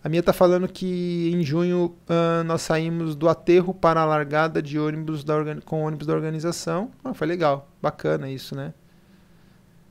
A 0.04 0.08
minha 0.08 0.22
tá 0.22 0.32
falando 0.32 0.66
que 0.66 1.30
em 1.32 1.44
junho 1.44 1.94
uh, 2.08 2.42
nós 2.44 2.62
saímos 2.62 3.14
do 3.14 3.28
aterro 3.28 3.72
para 3.72 4.00
a 4.00 4.04
largada 4.04 4.60
de 4.60 4.78
ônibus 4.78 5.22
da 5.22 5.34
com 5.64 5.84
ônibus 5.84 6.06
da 6.08 6.14
organização. 6.14 6.90
Ah, 7.04 7.14
foi 7.14 7.26
legal, 7.26 7.68
bacana 7.80 8.28
isso, 8.28 8.56
né? 8.56 8.74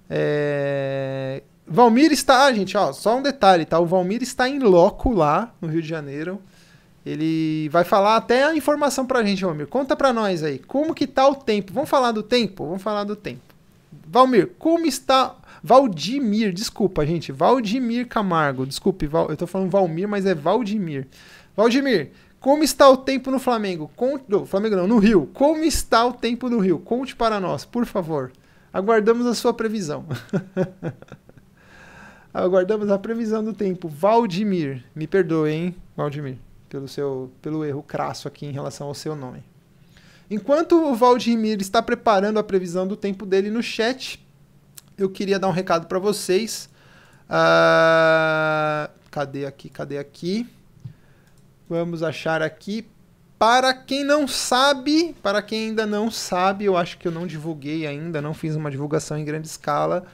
É... 0.10 1.44
Valmir 1.68 2.12
está, 2.12 2.46
ah, 2.46 2.54
gente, 2.54 2.76
ó, 2.78 2.92
só 2.92 3.18
um 3.18 3.22
detalhe, 3.22 3.66
tá? 3.66 3.80
O 3.80 3.86
Valmir 3.86 4.22
está 4.22 4.50
em 4.50 4.60
loco 4.60 5.14
lá 5.14 5.54
no 5.62 5.68
Rio 5.68 5.82
de 5.82 5.88
Janeiro. 5.88 6.42
Ele 7.06 7.68
vai 7.70 7.84
falar 7.84 8.18
até 8.18 8.44
a 8.44 8.56
informação 8.56 9.06
pra 9.06 9.24
gente, 9.24 9.44
Valmir. 9.44 9.68
Conta 9.68 9.96
pra 9.96 10.14
nós 10.14 10.44
aí, 10.44 10.60
como 10.60 10.94
que 10.94 11.08
tá 11.08 11.28
o 11.28 11.36
tempo? 11.36 11.74
Vamos 11.74 11.90
falar 11.90 12.12
do 12.12 12.22
tempo? 12.22 12.66
Vamos 12.66 12.82
falar 12.82 13.04
do 13.04 13.16
tempo. 13.16 13.42
Valmir, 14.08 14.52
como 14.60 14.86
está 14.86 15.36
Valdimir, 15.64 16.52
desculpa, 16.54 17.06
gente. 17.06 17.32
Valdimir 17.32 18.08
Camargo. 18.08 18.66
Desculpe, 18.66 19.06
Val, 19.06 19.30
eu 19.30 19.38
tô 19.38 19.46
falando 19.46 19.70
Valmir, 19.70 20.08
mas 20.08 20.26
é 20.26 20.34
Valdimir. 20.34 21.08
Valdimir, 21.56 22.12
como 22.40 22.64
está 22.64 22.90
o 22.90 22.98
tempo 22.98 23.30
no 23.30 23.40
Flamengo? 23.40 23.92
Conte, 23.96 24.26
Flamengo 24.48 24.76
não, 24.76 24.88
no 24.88 24.98
Rio. 24.98 25.30
Como 25.34 25.64
está 25.64 26.06
o 26.06 26.14
tempo 26.14 26.50
no 26.50 26.60
Rio? 26.60 26.80
Conte 26.80 27.16
para 27.16 27.40
nós, 27.40 27.64
por 27.64 27.86
favor. 27.86 28.32
Aguardamos 28.74 29.28
a 29.28 29.36
sua 29.36 29.54
previsão. 29.54 30.06
Aguardamos 32.34 32.90
a 32.90 32.98
previsão 32.98 33.44
do 33.44 33.54
tempo. 33.54 33.88
Valdimir, 33.88 34.84
me 34.96 35.06
perdoe, 35.06 35.52
hein, 35.52 35.76
Valdimir, 35.96 36.38
pelo 36.70 36.88
seu 36.88 37.32
pelo 37.42 37.66
erro 37.66 37.84
crasso 37.84 38.28
aqui 38.28 38.46
em 38.46 38.52
relação 38.52 38.88
ao 38.88 38.94
seu 38.94 39.16
nome. 39.16 39.44
Enquanto 40.30 40.78
o 40.78 40.96
Valdimir 40.96 41.60
está 41.60 41.82
preparando 41.82 42.40
a 42.40 42.44
previsão 42.44 42.88
do 42.88 42.96
tempo 42.96 43.26
dele 43.26 43.50
no 43.50 43.62
chat, 43.62 44.26
eu 44.98 45.10
queria 45.10 45.38
dar 45.38 45.50
um 45.50 45.52
recado 45.52 45.88
para 45.88 46.00
vocês. 46.00 46.70
Uh, 47.26 48.90
cadê 49.10 49.46
aqui? 49.46 49.70
Cadê 49.70 49.98
aqui? 49.98 50.48
Vamos 51.68 52.02
achar 52.02 52.42
aqui. 52.42 52.88
Para 53.38 53.74
quem 53.74 54.04
não 54.04 54.28
sabe, 54.28 55.16
para 55.22 55.42
quem 55.42 55.70
ainda 55.70 55.86
não 55.86 56.12
sabe, 56.12 56.64
eu 56.66 56.78
acho 56.78 56.98
que 56.98 57.08
eu 57.08 57.12
não 57.12 57.26
divulguei 57.26 57.88
ainda, 57.88 58.22
não 58.22 58.34
fiz 58.34 58.56
uma 58.56 58.70
divulgação 58.70 59.18
em 59.18 59.26
grande 59.26 59.48
escala. 59.48 60.06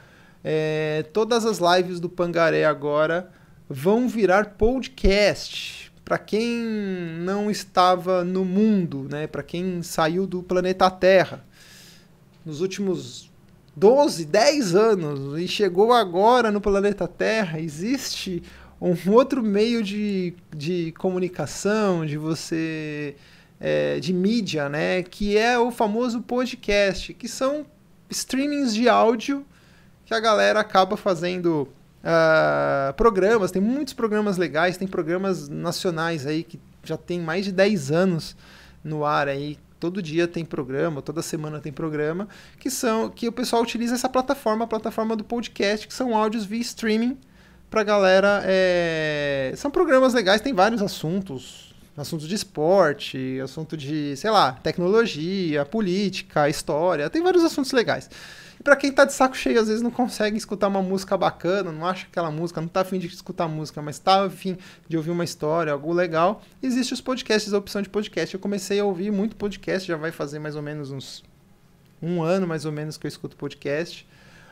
É, 0.50 1.04
todas 1.12 1.46
as 1.46 1.60
lives 1.60 2.00
do 2.00 2.08
Pangaré 2.08 2.64
agora 2.64 3.30
vão 3.68 4.08
virar 4.08 4.56
podcast. 4.58 5.92
Para 6.06 6.18
quem 6.18 6.64
não 7.20 7.52
estava 7.52 8.24
no 8.24 8.46
mundo, 8.46 9.10
né? 9.12 9.28
Para 9.28 9.44
quem 9.44 9.84
saiu 9.84 10.26
do 10.26 10.42
planeta 10.42 10.90
Terra 10.90 11.46
nos 12.46 12.62
últimos 12.62 13.30
12, 13.76 14.24
10 14.24 14.74
anos 14.74 15.38
e 15.38 15.50
chegou 15.50 15.92
agora 15.92 16.50
no 16.50 16.62
planeta 16.62 17.10
Terra, 17.10 17.60
existe 17.60 18.42
um 18.80 18.96
outro 19.12 19.44
meio 19.44 19.84
de, 19.84 20.34
de 20.56 20.94
comunicação, 20.98 22.06
de 22.06 22.18
você. 22.18 23.18
É, 23.60 24.00
de 24.00 24.14
mídia, 24.14 24.70
né? 24.70 25.04
Que 25.04 25.38
é 25.38 25.60
o 25.60 25.72
famoso 25.72 26.22
podcast, 26.22 27.14
que 27.14 27.28
são 27.28 27.66
streamings 28.10 28.74
de 28.74 28.88
áudio 28.88 29.46
que 30.08 30.14
a 30.14 30.20
galera 30.22 30.62
acaba 30.62 30.96
fazendo 30.96 31.68
uh, 32.02 32.94
programas. 32.94 33.52
Tem 33.52 33.62
muitos 33.62 33.94
programas 33.94 34.38
legais, 34.38 34.78
tem 34.78 34.88
programas 34.88 35.50
nacionais 35.50 36.26
aí 36.26 36.44
que 36.44 36.58
já 36.82 36.96
tem 36.96 37.20
mais 37.20 37.44
de 37.44 37.52
10 37.52 37.92
anos 37.92 38.38
no 38.82 39.04
ar 39.04 39.28
aí, 39.28 39.60
todo 39.78 40.02
dia 40.02 40.26
tem 40.26 40.46
programa, 40.46 41.02
toda 41.02 41.22
semana 41.22 41.60
tem 41.60 41.74
programa, 41.74 42.30
que 42.58 42.70
são 42.70 43.10
que 43.10 43.28
o 43.28 43.34
pessoal 43.34 43.62
utiliza 43.62 43.96
essa 43.96 44.08
plataforma, 44.08 44.64
a 44.64 44.68
plataforma 44.68 45.14
do 45.14 45.26
podcast, 45.26 45.86
que 45.86 45.94
são 45.94 46.16
áudios 46.16 46.46
via 46.46 46.62
streaming 46.62 47.18
para 47.70 47.84
galera. 47.84 48.42
É... 48.46 49.52
São 49.58 49.70
programas 49.70 50.14
legais, 50.14 50.40
tem 50.40 50.54
vários 50.54 50.82
assuntos, 50.82 51.67
assuntos 51.98 52.28
de 52.28 52.36
esporte, 52.36 53.40
assunto 53.44 53.76
de, 53.76 54.16
sei 54.16 54.30
lá, 54.30 54.52
tecnologia, 54.52 55.66
política, 55.66 56.48
história, 56.48 57.10
tem 57.10 57.24
vários 57.24 57.44
assuntos 57.44 57.72
legais. 57.72 58.10
E 58.60 58.64
para 58.64 58.76
quem 58.76 58.92
tá 58.92 59.04
de 59.04 59.14
saco 59.14 59.36
cheio, 59.36 59.60
às 59.60 59.68
vezes 59.68 59.82
não 59.82 59.90
consegue 59.90 60.38
escutar 60.38 60.68
uma 60.68 60.82
música 60.82 61.18
bacana, 61.18 61.72
não 61.72 61.86
acha 61.86 62.06
aquela 62.06 62.30
música, 62.30 62.62
não 62.62 62.68
tá 62.68 62.82
afim 62.82 63.00
de 63.00 63.08
escutar 63.08 63.48
música, 63.48 63.82
mas 63.82 63.98
tá 63.98 64.26
afim 64.26 64.58
de 64.88 64.96
ouvir 64.96 65.10
uma 65.10 65.24
história, 65.24 65.74
algo 65.74 65.92
legal, 65.92 66.44
existe 66.62 66.94
os 66.94 67.02
podcasts, 67.02 67.54
a 67.54 67.58
opção 67.58 67.82
de 67.82 67.90
podcast. 67.90 68.34
Eu 68.34 68.40
comecei 68.40 68.80
a 68.80 68.86
ouvir 68.86 69.12
muito 69.12 69.36
podcast, 69.36 69.88
já 69.88 69.98
vai 69.98 70.12
fazer 70.12 70.38
mais 70.40 70.56
ou 70.56 70.62
menos 70.62 70.92
uns 70.92 71.24
um 72.00 72.22
ano 72.22 72.46
mais 72.46 72.64
ou 72.64 72.72
menos 72.72 72.96
que 72.96 73.08
eu 73.08 73.10
escuto 73.10 73.36
podcast. 73.36 74.08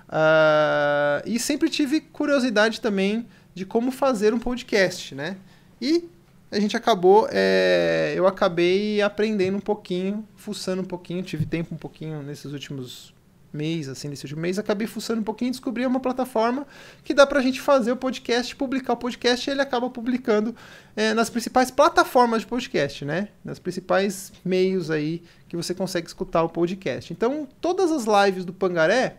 Uh, 0.07 1.21
e 1.27 1.39
sempre 1.39 1.69
tive 1.69 2.01
curiosidade 2.01 2.81
também 2.81 3.27
de 3.53 3.65
como 3.65 3.91
fazer 3.91 4.33
um 4.33 4.39
podcast, 4.39 5.13
né? 5.15 5.37
E 5.81 6.09
a 6.55 6.59
gente 6.59 6.77
acabou, 6.77 7.27
é, 7.31 8.13
eu 8.15 8.25
acabei 8.25 9.01
aprendendo 9.01 9.57
um 9.57 9.61
pouquinho, 9.61 10.25
fuçando 10.35 10.81
um 10.81 10.85
pouquinho, 10.85 11.21
tive 11.21 11.45
tempo 11.45 11.75
um 11.75 11.77
pouquinho 11.77 12.23
nesses 12.23 12.53
últimos 12.53 13.13
mês, 13.55 13.89
assim, 13.89 14.07
nesse 14.09 14.25
último 14.25 14.41
mês, 14.41 14.59
acabei 14.59 14.85
fuçando 14.85 15.21
um 15.21 15.23
pouquinho 15.23 15.49
e 15.49 15.51
descobri 15.51 15.85
uma 15.85 15.99
plataforma 15.99 16.67
que 17.03 17.13
dá 17.13 17.25
pra 17.25 17.41
gente 17.41 17.59
fazer 17.61 17.91
o 17.91 17.97
podcast, 17.97 18.55
publicar 18.55 18.93
o 18.93 18.97
podcast 18.97 19.49
e 19.49 19.51
ele 19.51 19.61
acaba 19.61 19.89
publicando 19.89 20.55
é, 20.95 21.13
nas 21.13 21.29
principais 21.29 21.71
plataformas 21.71 22.41
de 22.41 22.47
podcast, 22.47 23.05
né? 23.05 23.29
Nas 23.43 23.57
principais 23.57 24.31
meios 24.43 24.91
aí 24.91 25.23
que 25.47 25.55
você 25.55 25.73
consegue 25.73 26.07
escutar 26.07 26.43
o 26.43 26.49
podcast. 26.49 27.11
Então, 27.11 27.47
todas 27.59 27.91
as 27.91 28.05
lives 28.05 28.45
do 28.45 28.53
Pangaré, 28.53 29.17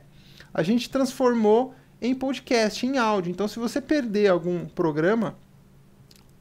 a 0.53 0.63
gente 0.63 0.89
transformou 0.89 1.75
em 2.01 2.15
podcast, 2.15 2.87
em 2.87 2.99
áudio. 2.99 3.31
Então, 3.31 3.49
se 3.49 3.59
você 3.59 3.81
perder 3.81 4.29
algum 4.29 4.67
programa, 4.67 5.37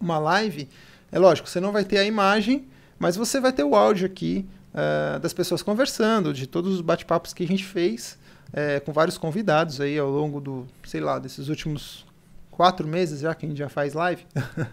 uma 0.06 0.18
live, 0.18 0.70
é 1.12 1.20
lógico, 1.20 1.50
você 1.50 1.60
não 1.60 1.72
vai 1.72 1.84
ter 1.84 1.98
a 1.98 2.06
imagem, 2.06 2.68
mas 2.98 3.16
você 3.16 3.40
vai 3.40 3.52
ter 3.52 3.64
o 3.64 3.76
áudio 3.76 4.06
aqui 4.06 4.46
uh, 4.74 5.20
das 5.20 5.34
pessoas 5.34 5.62
conversando, 5.62 6.34
de 6.34 6.48
todos 6.48 6.74
os 6.74 6.82
bate-papos 6.82 7.34
que 7.34 7.44
a 7.44 7.48
gente 7.48 7.66
fez 7.66 8.18
é, 8.54 8.80
com 8.80 8.94
vários 8.94 9.18
convidados 9.18 9.82
aí 9.82 9.98
ao 9.98 10.10
longo 10.10 10.40
do, 10.40 10.66
sei 10.86 11.02
lá, 11.02 11.20
desses 11.20 11.50
últimos 11.50 12.06
quatro 12.50 12.88
meses 12.88 13.20
já 13.20 13.36
que 13.36 13.46
a 13.46 13.50
gente 13.50 13.58
já 13.58 13.68
faz 13.68 13.94
live. 13.94 14.26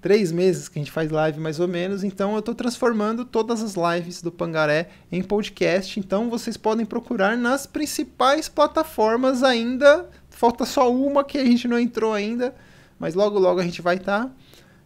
Três 0.00 0.32
meses 0.32 0.68
que 0.68 0.80
a 0.80 0.82
gente 0.82 0.90
faz 0.90 1.10
live 1.10 1.38
mais 1.38 1.60
ou 1.60 1.68
menos, 1.68 2.02
então 2.02 2.32
eu 2.32 2.40
estou 2.40 2.54
transformando 2.54 3.24
todas 3.24 3.62
as 3.62 3.74
lives 3.74 4.20
do 4.20 4.32
Pangaré 4.32 4.88
em 5.12 5.22
podcast, 5.22 6.00
então 6.00 6.28
vocês 6.28 6.56
podem 6.56 6.84
procurar 6.84 7.36
nas 7.36 7.66
principais 7.66 8.48
plataformas 8.48 9.44
ainda. 9.44 10.08
Falta 10.28 10.64
só 10.64 10.92
uma 10.92 11.22
que 11.22 11.38
a 11.38 11.44
gente 11.44 11.68
não 11.68 11.78
entrou 11.78 12.12
ainda, 12.12 12.52
mas 12.98 13.14
logo 13.14 13.38
logo 13.38 13.60
a 13.60 13.62
gente 13.62 13.80
vai 13.80 13.96
estar. 13.96 14.24
Tá. 14.24 14.30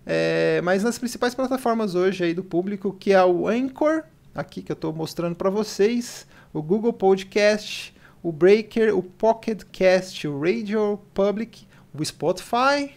É, 0.07 0.61
mas 0.63 0.85
nas 0.85 0.99
principais 0.99 1.35
plataformas 1.35 1.97
hoje 1.97 2.25
aí 2.25 2.33
do 2.33 2.45
público, 2.45 2.93
que 2.93 3.13
é 3.13 3.25
o 3.25 3.49
Anchor, 3.49 4.05
aqui 4.33 4.63
que 4.63 4.71
eu 4.71 4.75
estou 4.75 4.93
mostrando 4.93 5.35
para 5.35 5.51
vocês, 5.51 6.27
o 6.53 6.63
Google 6.63 6.93
Podcast, 6.93 7.93
o 8.23 8.31
Breaker, 8.31 8.97
o 8.97 9.03
Pocket 9.03 9.63
Cast, 9.73 10.29
o 10.29 10.41
Radio 10.41 11.01
Public, 11.13 11.67
o 11.93 12.05
Spotify 12.05 12.93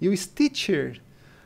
e 0.00 0.08
o 0.08 0.16
Stitcher. 0.16 1.00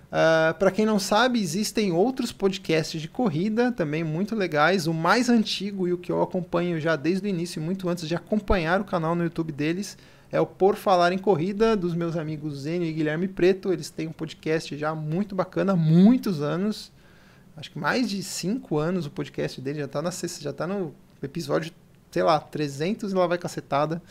Uh, 0.06 0.12
ah, 0.12 0.56
para 0.58 0.70
quem 0.70 0.86
não 0.86 0.98
sabe, 0.98 1.40
existem 1.40 1.92
outros 1.92 2.30
podcasts 2.30 3.00
de 3.00 3.08
corrida 3.08 3.72
também 3.72 4.04
muito 4.04 4.34
legais. 4.34 4.86
O 4.86 4.94
mais 4.94 5.28
antigo 5.28 5.88
e 5.88 5.92
o 5.92 5.98
que 5.98 6.12
eu 6.12 6.22
acompanho 6.22 6.80
já 6.80 6.94
desde 6.94 7.26
o 7.26 7.28
início, 7.28 7.60
muito 7.60 7.88
antes 7.88 8.06
de 8.06 8.14
acompanhar 8.14 8.80
o 8.80 8.84
canal 8.84 9.14
no 9.14 9.24
YouTube 9.24 9.52
deles, 9.52 9.98
é 10.30 10.40
o 10.40 10.46
Por 10.46 10.76
Falar 10.76 11.12
em 11.12 11.18
Corrida, 11.18 11.76
dos 11.76 11.94
meus 11.94 12.16
amigos 12.16 12.60
Zênio 12.60 12.88
e 12.88 12.92
Guilherme 12.92 13.28
Preto. 13.28 13.72
Eles 13.72 13.90
têm 13.90 14.08
um 14.08 14.12
podcast 14.12 14.76
já 14.76 14.94
muito 14.94 15.34
bacana, 15.34 15.74
muitos 15.76 16.42
anos 16.42 16.92
acho 17.56 17.70
que 17.70 17.78
mais 17.78 18.08
de 18.08 18.22
cinco 18.22 18.78
anos 18.78 19.06
o 19.06 19.10
podcast 19.10 19.60
dele, 19.60 19.80
já 19.80 19.88
tá, 19.88 20.02
na, 20.02 20.10
já 20.10 20.52
tá 20.52 20.66
no 20.66 20.94
episódio, 21.22 21.72
sei 22.10 22.22
lá, 22.22 22.38
300 22.38 23.12
e 23.12 23.14
lá 23.14 23.26
vai 23.26 23.38
cacetada. 23.38 24.02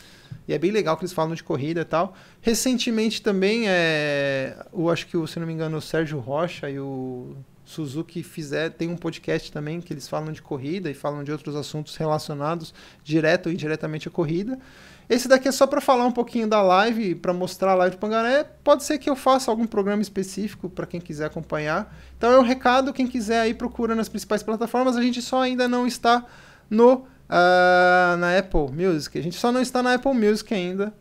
E 0.48 0.52
é 0.52 0.58
bem 0.58 0.70
legal 0.70 0.96
que 0.96 1.04
eles 1.04 1.12
falam 1.12 1.34
de 1.34 1.44
corrida 1.44 1.80
e 1.80 1.84
tal. 1.84 2.14
Recentemente 2.40 3.22
também, 3.22 3.64
é, 3.68 4.66
eu 4.72 4.90
acho 4.90 5.06
que, 5.06 5.26
se 5.26 5.38
não 5.38 5.46
me 5.46 5.52
engano, 5.52 5.76
o 5.76 5.80
Sérgio 5.80 6.18
Rocha 6.18 6.68
e 6.68 6.78
o 6.78 7.36
Suzuki 7.64 8.22
fizer, 8.22 8.70
tem 8.70 8.88
um 8.88 8.96
podcast 8.96 9.50
também 9.50 9.80
que 9.80 9.92
eles 9.92 10.08
falam 10.08 10.32
de 10.32 10.42
corrida 10.42 10.90
e 10.90 10.94
falam 10.94 11.24
de 11.24 11.32
outros 11.32 11.56
assuntos 11.56 11.96
relacionados 11.96 12.74
direto 13.02 13.46
ou 13.46 13.52
indiretamente 13.52 14.08
à 14.08 14.10
corrida. 14.10 14.58
Esse 15.08 15.28
daqui 15.28 15.46
é 15.46 15.52
só 15.52 15.66
para 15.66 15.80
falar 15.80 16.04
um 16.04 16.12
pouquinho 16.12 16.48
da 16.48 16.60
live, 16.60 17.14
para 17.14 17.32
mostrar 17.32 17.72
a 17.72 17.74
live 17.74 17.96
do 17.96 17.98
Pangaré. 17.98 18.44
Pode 18.64 18.82
ser 18.82 18.98
que 18.98 19.08
eu 19.08 19.14
faça 19.14 19.50
algum 19.50 19.66
programa 19.66 20.02
específico 20.02 20.68
para 20.68 20.86
quem 20.86 21.00
quiser 21.00 21.26
acompanhar. 21.26 21.96
Então 22.18 22.32
é 22.32 22.38
um 22.38 22.42
recado, 22.42 22.92
quem 22.92 23.06
quiser 23.06 23.40
aí 23.40 23.54
procura 23.54 23.94
nas 23.94 24.08
principais 24.08 24.42
plataformas. 24.42 24.96
A 24.96 25.02
gente 25.02 25.22
só 25.22 25.42
ainda 25.42 25.68
não 25.68 25.86
está 25.86 26.24
no 26.68 27.06
uh, 27.26 28.16
na 28.18 28.36
Apple 28.36 28.72
Music. 28.72 29.16
A 29.16 29.22
gente 29.22 29.36
só 29.36 29.52
não 29.52 29.60
está 29.60 29.82
na 29.82 29.94
Apple 29.94 30.14
Music 30.14 30.52
ainda. 30.52 30.92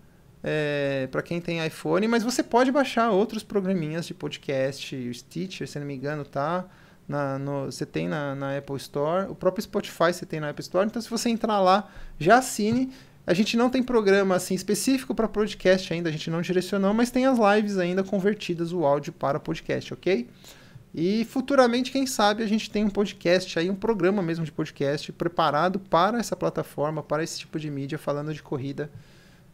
É, 0.48 1.08
para 1.12 1.24
quem 1.24 1.42
tem 1.42 1.66
iPhone, 1.66 2.08
mas 2.08 2.22
você 2.22 2.44
pode 2.44 2.72
baixar 2.72 3.10
outros 3.10 3.42
programinhas 3.42 4.06
de 4.06 4.14
podcast, 4.14 4.96
o 4.96 5.12
Stitcher, 5.12 5.68
se 5.68 5.80
não 5.80 5.88
me 5.88 5.96
engano, 5.96 6.24
tá? 6.24 6.66
Na, 7.08 7.40
no, 7.40 7.66
você 7.66 7.84
tem 7.84 8.08
na, 8.08 8.36
na 8.36 8.56
Apple 8.56 8.76
Store, 8.78 9.28
o 9.28 9.34
próprio 9.34 9.64
Spotify 9.64 10.14
você 10.14 10.24
tem 10.24 10.40
na 10.40 10.52
Apple 10.52 10.62
Store, 10.62 10.86
então 10.86 11.02
se 11.02 11.10
você 11.10 11.30
entrar 11.30 11.60
lá, 11.60 11.90
já 12.20 12.38
assine. 12.38 12.94
A 13.28 13.34
gente 13.34 13.58
não 13.58 13.70
tem 13.70 13.82
programa 13.82 14.36
assim 14.36 14.54
específico 14.54 15.16
para 15.16 15.28
podcast 15.28 15.92
ainda, 15.92 16.10
a 16.10 16.12
gente 16.12 16.30
não 16.30 16.42
direcionou, 16.42 16.94
mas 16.94 17.10
tem 17.10 17.26
as 17.26 17.40
lives 17.40 17.78
ainda 17.78 18.04
convertidas 18.04 18.72
o 18.72 18.86
áudio 18.86 19.12
para 19.12 19.40
podcast, 19.40 19.94
ok? 19.94 20.28
E 20.94 21.26
futuramente, 21.26 21.92
quem 21.92 22.08
sabe, 22.08 22.42
a 22.42 22.48
gente 22.48 22.70
tem 22.70 22.86
um 22.86 22.90
podcast 22.90 23.60
aí, 23.60 23.70
um 23.70 23.76
programa 23.76 24.22
mesmo 24.22 24.46
de 24.46 24.52
podcast 24.52 25.12
preparado 25.12 25.78
para 25.78 26.20
essa 26.20 26.36
plataforma, 26.38 27.04
para 27.04 27.22
esse 27.22 27.40
tipo 27.40 27.60
de 27.60 27.70
mídia, 27.70 27.98
falando 27.98 28.34
de 28.34 28.42
corrida 28.42 28.90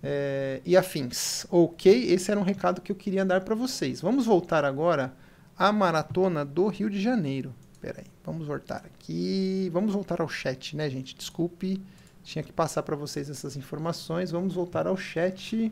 é, 0.04 0.62
e 0.64 0.78
afins. 0.78 1.48
Ok? 1.50 2.12
Esse 2.12 2.30
era 2.30 2.40
um 2.40 2.44
recado 2.44 2.80
que 2.80 2.92
eu 2.92 2.96
queria 2.96 3.26
dar 3.26 3.42
para 3.42 3.56
vocês. 3.56 4.02
Vamos 4.02 4.28
voltar 4.28 4.64
agora 4.64 5.16
à 5.58 5.72
maratona 5.72 6.46
do 6.46 6.68
Rio 6.68 6.90
de 6.90 7.02
Janeiro. 7.02 7.56
Peraí, 7.80 8.06
vamos 8.24 8.46
voltar 8.46 8.84
aqui. 8.86 9.68
Vamos 9.74 9.94
voltar 9.94 10.22
ao 10.22 10.30
chat, 10.30 10.76
né, 10.76 10.90
gente? 10.92 11.16
Desculpe. 11.16 11.82
Tinha 12.24 12.44
que 12.44 12.52
passar 12.52 12.84
para 12.84 12.96
vocês 12.96 13.30
essas 13.30 13.56
informações. 13.58 14.32
Vamos 14.32 14.54
voltar 14.54 14.88
ao 14.88 14.96
chat. 14.96 15.72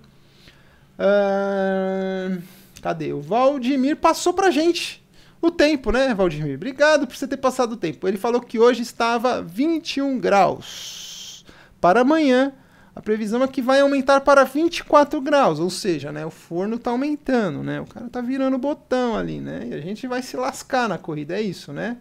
Uh, 0.97 2.41
cadê? 2.81 3.13
O 3.13 3.21
Valdemir 3.21 3.97
passou 3.97 4.33
pra 4.33 4.51
gente 4.51 5.03
o 5.41 5.49
tempo, 5.49 5.91
né, 5.91 6.13
Valdemir? 6.13 6.55
Obrigado 6.55 7.07
por 7.07 7.15
você 7.15 7.27
ter 7.27 7.37
passado 7.37 7.73
o 7.73 7.77
tempo. 7.77 8.07
Ele 8.07 8.17
falou 8.17 8.41
que 8.41 8.59
hoje 8.59 8.81
estava 8.81 9.41
21 9.41 10.19
graus. 10.19 11.45
Para 11.79 12.01
amanhã, 12.01 12.53
a 12.93 13.01
previsão 13.01 13.41
é 13.41 13.47
que 13.47 13.61
vai 13.61 13.79
aumentar 13.79 14.19
para 14.21 14.43
24 14.43 15.21
graus, 15.21 15.59
ou 15.59 15.69
seja, 15.69 16.11
né, 16.11 16.25
o 16.25 16.29
forno 16.29 16.75
está 16.75 16.91
aumentando, 16.91 17.63
né? 17.63 17.79
O 17.79 17.85
cara 17.85 18.07
está 18.07 18.19
virando 18.19 18.57
botão 18.57 19.15
ali, 19.15 19.39
né? 19.39 19.67
E 19.69 19.73
a 19.73 19.79
gente 19.79 20.05
vai 20.05 20.21
se 20.21 20.35
lascar 20.35 20.89
na 20.89 20.97
corrida, 20.97 21.37
é 21.37 21.41
isso, 21.41 21.71
né? 21.71 21.97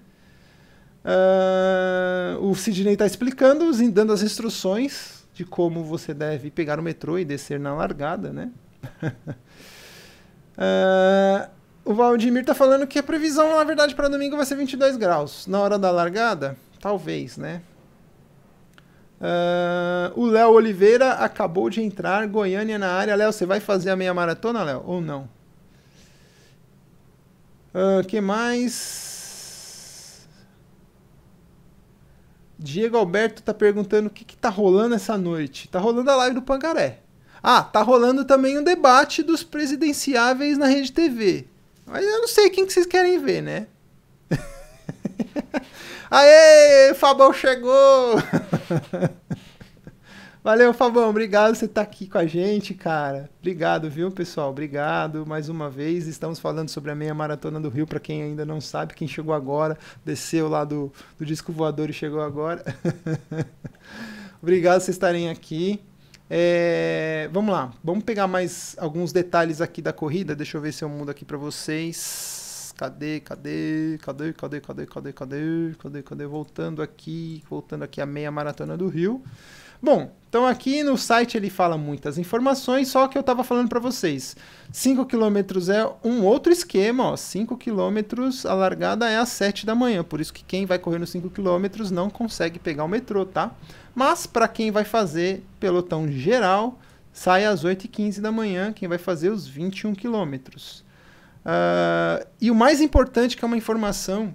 Uh, 1.08 2.44
o 2.44 2.54
Sidney 2.54 2.92
está 2.92 3.06
explicando, 3.06 3.72
dando 3.90 4.12
as 4.12 4.22
instruções 4.22 5.24
de 5.32 5.42
como 5.42 5.82
você 5.82 6.12
deve 6.12 6.50
pegar 6.50 6.78
o 6.78 6.82
metrô 6.82 7.18
e 7.18 7.24
descer 7.24 7.58
na 7.58 7.74
largada, 7.74 8.30
né? 8.30 8.50
uh, 10.58 11.48
o 11.90 11.94
Valdemir 11.94 12.42
está 12.42 12.54
falando 12.54 12.86
que 12.86 12.98
a 12.98 13.02
previsão, 13.02 13.56
na 13.56 13.64
verdade, 13.64 13.94
para 13.94 14.08
domingo 14.08 14.36
vai 14.36 14.44
ser 14.44 14.56
22 14.56 14.98
graus. 14.98 15.46
Na 15.46 15.60
hora 15.60 15.78
da 15.78 15.90
largada, 15.90 16.58
talvez, 16.78 17.38
né? 17.38 17.62
Uh, 19.18 20.20
o 20.20 20.26
Léo 20.26 20.50
Oliveira 20.50 21.12
acabou 21.12 21.70
de 21.70 21.80
entrar, 21.80 22.26
Goiânia 22.26 22.78
na 22.78 22.92
área. 22.92 23.16
Léo, 23.16 23.32
você 23.32 23.46
vai 23.46 23.60
fazer 23.60 23.90
a 23.90 23.96
meia 23.96 24.12
maratona, 24.12 24.62
Léo? 24.62 24.82
Ou 24.84 25.00
não? 25.00 25.28
O 27.72 28.00
uh, 28.00 28.06
que 28.06 28.20
mais? 28.20 29.17
Diego 32.58 32.96
Alberto 32.96 33.42
tá 33.42 33.54
perguntando 33.54 34.08
o 34.08 34.10
que, 34.10 34.24
que 34.24 34.36
tá 34.36 34.48
rolando 34.48 34.94
essa 34.94 35.16
noite. 35.16 35.68
Tá 35.68 35.78
rolando 35.78 36.10
a 36.10 36.16
live 36.16 36.34
do 36.34 36.42
Pangaré. 36.42 37.00
Ah, 37.42 37.62
tá 37.62 37.82
rolando 37.82 38.24
também 38.24 38.58
um 38.58 38.64
debate 38.64 39.22
dos 39.22 39.44
presidenciáveis 39.44 40.58
na 40.58 40.66
Rede 40.66 40.90
TV. 40.90 41.46
Mas 41.86 42.04
eu 42.04 42.20
não 42.20 42.28
sei 42.28 42.50
quem 42.50 42.66
que 42.66 42.72
vocês 42.72 42.84
querem 42.84 43.18
ver, 43.18 43.42
né? 43.42 43.66
Aê, 46.10 46.94
Fabão 46.94 47.32
chegou! 47.32 48.16
Valeu, 50.42 50.72
Fabão. 50.72 51.10
Obrigado 51.10 51.56
você 51.56 51.64
estar 51.64 51.84
tá 51.84 51.90
aqui 51.90 52.06
com 52.06 52.16
a 52.16 52.24
gente, 52.24 52.72
cara. 52.72 53.28
Obrigado, 53.40 53.90
viu, 53.90 54.08
pessoal? 54.10 54.50
Obrigado 54.50 55.26
mais 55.26 55.48
uma 55.48 55.68
vez. 55.68 56.06
Estamos 56.06 56.38
falando 56.38 56.68
sobre 56.68 56.92
a 56.92 56.94
meia 56.94 57.12
maratona 57.12 57.60
do 57.60 57.68
Rio, 57.68 57.88
para 57.88 57.98
quem 57.98 58.22
ainda 58.22 58.46
não 58.46 58.60
sabe, 58.60 58.94
quem 58.94 59.08
chegou 59.08 59.34
agora, 59.34 59.76
desceu 60.04 60.48
lá 60.48 60.64
do, 60.64 60.92
do 61.18 61.26
disco 61.26 61.52
voador 61.52 61.90
e 61.90 61.92
chegou 61.92 62.20
agora. 62.20 62.62
Obrigado 64.40 64.80
vocês 64.80 64.96
estarem 64.96 65.28
aqui. 65.28 65.80
É, 66.30 67.28
vamos 67.32 67.52
lá, 67.52 67.72
vamos 67.82 68.04
pegar 68.04 68.28
mais 68.28 68.76
alguns 68.78 69.12
detalhes 69.12 69.60
aqui 69.60 69.82
da 69.82 69.92
corrida. 69.92 70.36
Deixa 70.36 70.56
eu 70.56 70.60
ver 70.60 70.72
se 70.72 70.84
eu 70.84 70.88
mudo 70.88 71.10
aqui 71.10 71.24
para 71.24 71.36
vocês. 71.36 72.72
Cadê, 72.76 73.18
cadê, 73.18 73.98
cadê, 74.00 74.32
cadê, 74.32 74.60
cadê, 74.60 74.86
cadê, 74.86 75.12
cadê, 75.12 75.74
cadê, 75.76 76.02
cadê? 76.02 76.26
Voltando 76.26 76.80
aqui, 76.80 77.42
voltando 77.50 77.82
aqui 77.82 78.00
a 78.00 78.06
meia 78.06 78.30
maratona 78.30 78.76
do 78.76 78.86
Rio. 78.86 79.20
Bom, 79.80 80.10
então 80.28 80.46
aqui 80.46 80.82
no 80.82 80.98
site 80.98 81.36
ele 81.36 81.48
fala 81.48 81.78
muitas 81.78 82.18
informações, 82.18 82.88
só 82.88 83.08
que 83.08 83.16
eu 83.16 83.20
estava 83.20 83.42
falando 83.42 83.68
para 83.68 83.80
vocês. 83.80 84.36
5 84.70 85.06
km 85.06 85.38
é 85.72 86.06
um 86.06 86.22
outro 86.22 86.52
esquema, 86.52 87.04
ó. 87.04 87.16
5 87.16 87.56
km 87.56 87.98
a 88.44 88.54
largada 88.54 89.08
é 89.08 89.16
às 89.16 89.30
7 89.30 89.64
da 89.64 89.74
manhã, 89.74 90.04
por 90.04 90.20
isso 90.20 90.32
que 90.32 90.44
quem 90.44 90.66
vai 90.66 90.78
correr 90.78 90.98
nos 90.98 91.10
5 91.10 91.30
km 91.30 91.90
não 91.90 92.10
consegue 92.10 92.58
pegar 92.58 92.84
o 92.84 92.88
metrô, 92.88 93.24
tá? 93.24 93.52
Mas 93.94 94.26
para 94.26 94.46
quem 94.46 94.70
vai 94.70 94.84
fazer 94.84 95.44
pelotão 95.58 96.06
geral, 96.10 96.78
sai 97.12 97.46
às 97.46 97.64
8h15 97.64 98.20
da 98.20 98.30
manhã, 98.30 98.72
quem 98.72 98.86
vai 98.86 98.98
fazer 98.98 99.30
os 99.30 99.46
21 99.46 99.94
km. 99.94 100.34
Uh, 101.38 102.26
e 102.40 102.50
o 102.50 102.54
mais 102.54 102.82
importante 102.82 103.34
que 103.34 103.44
é 103.44 103.46
uma 103.46 103.56
informação 103.56 104.34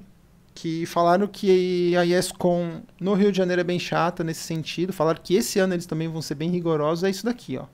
que 0.53 0.85
falaram 0.85 1.27
que 1.27 1.95
a 1.95 2.05
ESCOM 2.05 2.81
no 2.99 3.13
Rio 3.13 3.31
de 3.31 3.37
Janeiro 3.37 3.61
é 3.61 3.63
bem 3.63 3.79
chata 3.79 4.23
nesse 4.23 4.41
sentido. 4.41 4.93
Falaram 4.93 5.19
que 5.21 5.35
esse 5.35 5.59
ano 5.59 5.73
eles 5.73 5.85
também 5.85 6.07
vão 6.07 6.21
ser 6.21 6.35
bem 6.35 6.49
rigorosos. 6.49 7.03
É 7.03 7.09
isso 7.09 7.25
daqui, 7.25 7.57
ó. 7.57 7.65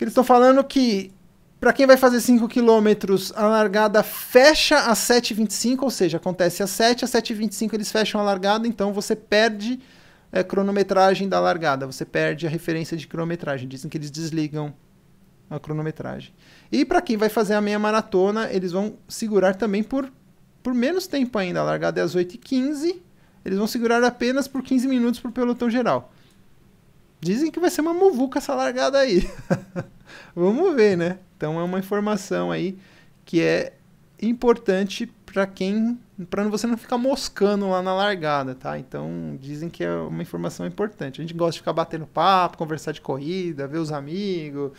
Eles 0.00 0.12
estão 0.12 0.24
falando 0.24 0.62
que 0.64 1.12
para 1.60 1.72
quem 1.72 1.86
vai 1.86 1.96
fazer 1.96 2.20
5 2.20 2.48
km, 2.48 2.88
a 3.34 3.46
largada 3.46 4.02
fecha 4.02 4.78
às 4.86 4.98
7h25, 5.00 5.82
ou 5.82 5.90
seja, 5.90 6.16
acontece 6.16 6.62
às 6.62 6.70
7, 6.70 7.04
às 7.04 7.10
7h25 7.10 7.74
eles 7.74 7.90
fecham 7.90 8.20
a 8.20 8.24
largada, 8.24 8.68
então 8.68 8.92
você 8.92 9.16
perde 9.16 9.80
é, 10.30 10.44
cronometragem 10.44 11.28
da 11.28 11.40
largada, 11.40 11.84
você 11.84 12.04
perde 12.04 12.46
a 12.46 12.50
referência 12.50 12.96
de 12.96 13.08
cronometragem. 13.08 13.68
Dizem 13.68 13.90
que 13.90 13.98
eles 13.98 14.10
desligam 14.10 14.72
a 15.50 15.58
cronometragem. 15.58 16.32
E 16.70 16.84
para 16.84 17.00
quem 17.00 17.16
vai 17.16 17.28
fazer 17.28 17.54
a 17.54 17.60
meia 17.60 17.78
maratona, 17.78 18.48
eles 18.52 18.72
vão 18.72 18.96
segurar 19.08 19.54
também 19.56 19.82
por 19.82 20.12
por 20.62 20.74
menos 20.74 21.06
tempo 21.06 21.38
ainda. 21.38 21.60
A 21.60 21.64
largada 21.64 22.00
é 22.00 22.04
às 22.04 22.14
8h15. 22.14 23.00
Eles 23.44 23.58
vão 23.58 23.66
segurar 23.66 24.02
apenas 24.04 24.46
por 24.46 24.62
15 24.62 24.86
minutos 24.88 25.20
para 25.20 25.30
o 25.30 25.32
pelotão 25.32 25.70
geral. 25.70 26.12
Dizem 27.20 27.50
que 27.50 27.58
vai 27.58 27.70
ser 27.70 27.80
uma 27.80 27.94
muvuca 27.94 28.38
essa 28.38 28.54
largada 28.54 28.98
aí. 28.98 29.28
Vamos 30.34 30.74
ver, 30.74 30.96
né? 30.96 31.18
Então 31.36 31.58
é 31.58 31.62
uma 31.62 31.78
informação 31.78 32.50
aí 32.50 32.78
que 33.24 33.40
é 33.40 33.74
importante 34.20 35.06
para 35.26 35.46
quem 35.46 35.98
para 36.30 36.44
você 36.44 36.66
não 36.66 36.76
ficar 36.76 36.98
moscando 36.98 37.68
lá 37.68 37.80
na 37.80 37.94
largada, 37.94 38.54
tá? 38.54 38.78
Então 38.78 39.38
dizem 39.40 39.68
que 39.68 39.84
é 39.84 39.92
uma 39.92 40.22
informação 40.22 40.66
importante. 40.66 41.20
A 41.20 41.24
gente 41.24 41.34
gosta 41.34 41.52
de 41.52 41.58
ficar 41.58 41.72
batendo 41.72 42.06
papo, 42.06 42.58
conversar 42.58 42.92
de 42.92 43.00
corrida, 43.00 43.68
ver 43.68 43.78
os 43.78 43.92
amigos. 43.92 44.72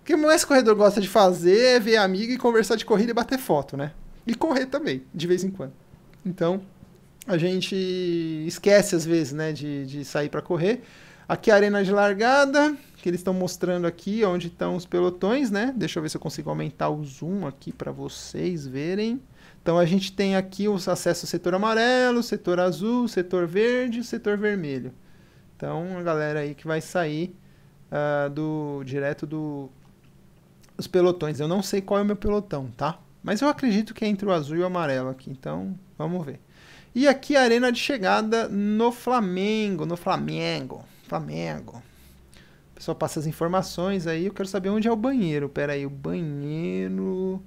O 0.00 0.04
que 0.04 0.16
mais 0.16 0.44
corredor 0.44 0.74
gosta 0.74 1.00
de 1.00 1.08
fazer 1.08 1.76
é 1.76 1.80
ver 1.80 1.96
amigo 1.96 2.32
e 2.32 2.38
conversar 2.38 2.76
de 2.76 2.84
corrida 2.84 3.10
e 3.10 3.14
bater 3.14 3.38
foto, 3.38 3.76
né? 3.76 3.92
E 4.26 4.34
correr 4.34 4.66
também, 4.66 5.02
de 5.14 5.26
vez 5.26 5.44
em 5.44 5.50
quando. 5.50 5.72
Então, 6.24 6.62
a 7.26 7.36
gente 7.36 7.74
esquece 8.46 8.94
às 8.94 9.04
vezes, 9.04 9.32
né, 9.32 9.52
de, 9.52 9.86
de 9.86 10.04
sair 10.04 10.28
para 10.28 10.42
correr. 10.42 10.82
Aqui 11.28 11.50
a 11.50 11.54
arena 11.54 11.82
de 11.82 11.90
largada, 11.90 12.76
que 12.98 13.08
eles 13.08 13.20
estão 13.20 13.32
mostrando 13.32 13.86
aqui 13.86 14.24
onde 14.24 14.48
estão 14.48 14.76
os 14.76 14.84
pelotões, 14.84 15.50
né? 15.50 15.72
Deixa 15.76 15.98
eu 15.98 16.02
ver 16.02 16.10
se 16.10 16.16
eu 16.16 16.20
consigo 16.20 16.50
aumentar 16.50 16.90
o 16.90 17.02
zoom 17.04 17.46
aqui 17.46 17.72
para 17.72 17.90
vocês 17.90 18.66
verem. 18.66 19.20
Então 19.62 19.78
a 19.78 19.86
gente 19.86 20.12
tem 20.12 20.36
aqui 20.36 20.68
os 20.68 20.86
acessos 20.86 21.24
ao 21.24 21.28
setor 21.28 21.54
amarelo, 21.54 22.22
setor 22.22 22.60
azul, 22.60 23.08
setor 23.08 23.46
verde 23.46 24.04
setor 24.04 24.36
vermelho. 24.36 24.92
Então 25.56 25.96
a 25.98 26.02
galera 26.02 26.40
aí 26.40 26.54
que 26.54 26.66
vai 26.66 26.82
sair 26.82 27.34
uh, 27.90 28.28
do 28.28 28.82
direto 28.84 29.26
do, 29.26 29.70
dos 30.76 30.86
pelotões. 30.86 31.40
Eu 31.40 31.48
não 31.48 31.62
sei 31.62 31.80
qual 31.80 32.00
é 32.00 32.02
o 32.02 32.06
meu 32.06 32.16
pelotão, 32.16 32.70
tá? 32.76 32.98
Mas 33.24 33.40
eu 33.40 33.48
acredito 33.48 33.94
que 33.94 34.04
é 34.04 34.08
entre 34.08 34.28
o 34.28 34.32
azul 34.32 34.58
e 34.58 34.60
o 34.60 34.66
amarelo 34.66 35.08
aqui, 35.08 35.30
então 35.30 35.74
vamos 35.96 36.24
ver. 36.24 36.38
E 36.94 37.08
aqui 37.08 37.34
a 37.34 37.42
arena 37.42 37.72
de 37.72 37.80
chegada 37.80 38.48
no 38.48 38.92
Flamengo, 38.92 39.86
no 39.86 39.96
Flamengo, 39.96 40.84
Flamengo. 41.08 41.82
O 42.72 42.74
pessoal 42.74 42.94
passa 42.94 43.18
as 43.18 43.26
informações 43.26 44.06
aí, 44.06 44.26
eu 44.26 44.32
quero 44.34 44.48
saber 44.48 44.68
onde 44.68 44.86
é 44.86 44.92
o 44.92 44.96
banheiro. 44.96 45.48
Pera 45.48 45.72
aí, 45.72 45.86
o 45.86 45.90
banheiro... 45.90 47.42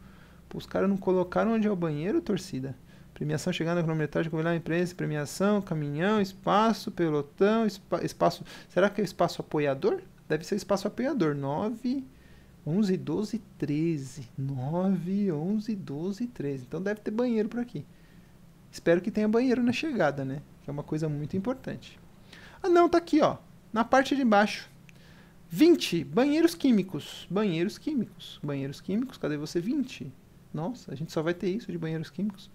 Pô, 0.49 0.57
os 0.57 0.65
caras 0.65 0.89
não 0.89 0.97
colocaram 0.97 1.53
onde 1.53 1.67
é 1.67 1.71
o 1.71 1.75
banheiro, 1.75 2.21
torcida? 2.21 2.75
Premiação 3.13 3.53
chegando 3.53 3.77
na 3.77 3.83
cronometragem, 3.83 4.31
combinar 4.31 4.55
imprensa, 4.55 4.95
premiação, 4.95 5.61
caminhão, 5.61 6.21
espaço, 6.21 6.91
pelotão, 6.91 7.65
espa 7.65 8.03
espaço. 8.03 8.43
Será 8.69 8.89
que 8.89 9.01
é 9.01 9.03
espaço 9.03 9.41
apoiador? 9.41 10.01
Deve 10.27 10.43
ser 10.43 10.55
espaço 10.55 10.87
apoiador. 10.87 11.35
9, 11.35 12.03
11, 12.67 12.97
12, 12.97 13.41
13. 13.57 14.29
9, 14.37 15.31
11, 15.31 15.75
12, 15.75 16.27
13. 16.27 16.65
Então 16.67 16.81
deve 16.81 16.99
ter 16.99 17.11
banheiro 17.11 17.47
por 17.47 17.61
aqui. 17.61 17.85
Espero 18.69 18.99
que 18.99 19.09
tenha 19.09 19.27
banheiro 19.27 19.63
na 19.63 19.71
chegada, 19.71 20.25
né? 20.25 20.41
Que 20.61 20.69
é 20.69 20.73
uma 20.73 20.83
coisa 20.83 21.07
muito 21.07 21.37
importante. 21.37 21.97
Ah, 22.61 22.67
não, 22.67 22.89
tá 22.89 22.97
aqui, 22.97 23.21
ó. 23.21 23.37
Na 23.71 23.85
parte 23.85 24.17
de 24.17 24.25
baixo. 24.25 24.69
20. 25.49 26.03
Banheiros 26.03 26.53
químicos. 26.53 27.25
Banheiros 27.29 27.77
químicos. 27.77 28.37
Banheiros 28.43 28.81
químicos. 28.81 29.17
Cadê 29.17 29.37
você? 29.37 29.61
20. 29.61 30.11
Nossa, 30.53 30.91
a 30.91 30.95
gente 30.95 31.11
só 31.11 31.21
vai 31.21 31.33
ter 31.33 31.49
isso 31.49 31.71
de 31.71 31.77
banheiros 31.77 32.09
químicos. 32.09 32.49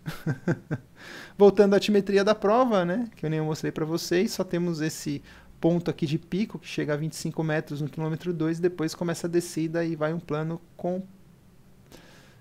Voltando 1.38 1.72
à 1.72 1.76
altimetria 1.76 2.22
da 2.22 2.34
prova, 2.34 2.84
né? 2.84 3.08
Que 3.16 3.24
eu 3.24 3.30
nem 3.30 3.40
mostrei 3.40 3.72
para 3.72 3.84
vocês, 3.86 4.32
só 4.32 4.44
temos 4.44 4.80
esse 4.82 5.22
ponto 5.62 5.88
aqui 5.88 6.06
de 6.06 6.18
pico 6.18 6.58
que 6.58 6.66
chega 6.66 6.92
a 6.92 6.96
25 6.96 7.40
metros 7.44 7.80
no 7.80 7.88
quilômetro 7.88 8.32
2 8.32 8.58
e 8.58 8.62
depois 8.62 8.96
começa 8.96 9.28
a 9.28 9.30
descida 9.30 9.84
e 9.84 9.94
vai 9.94 10.12
um 10.12 10.18
plano 10.18 10.60
com 10.76 11.00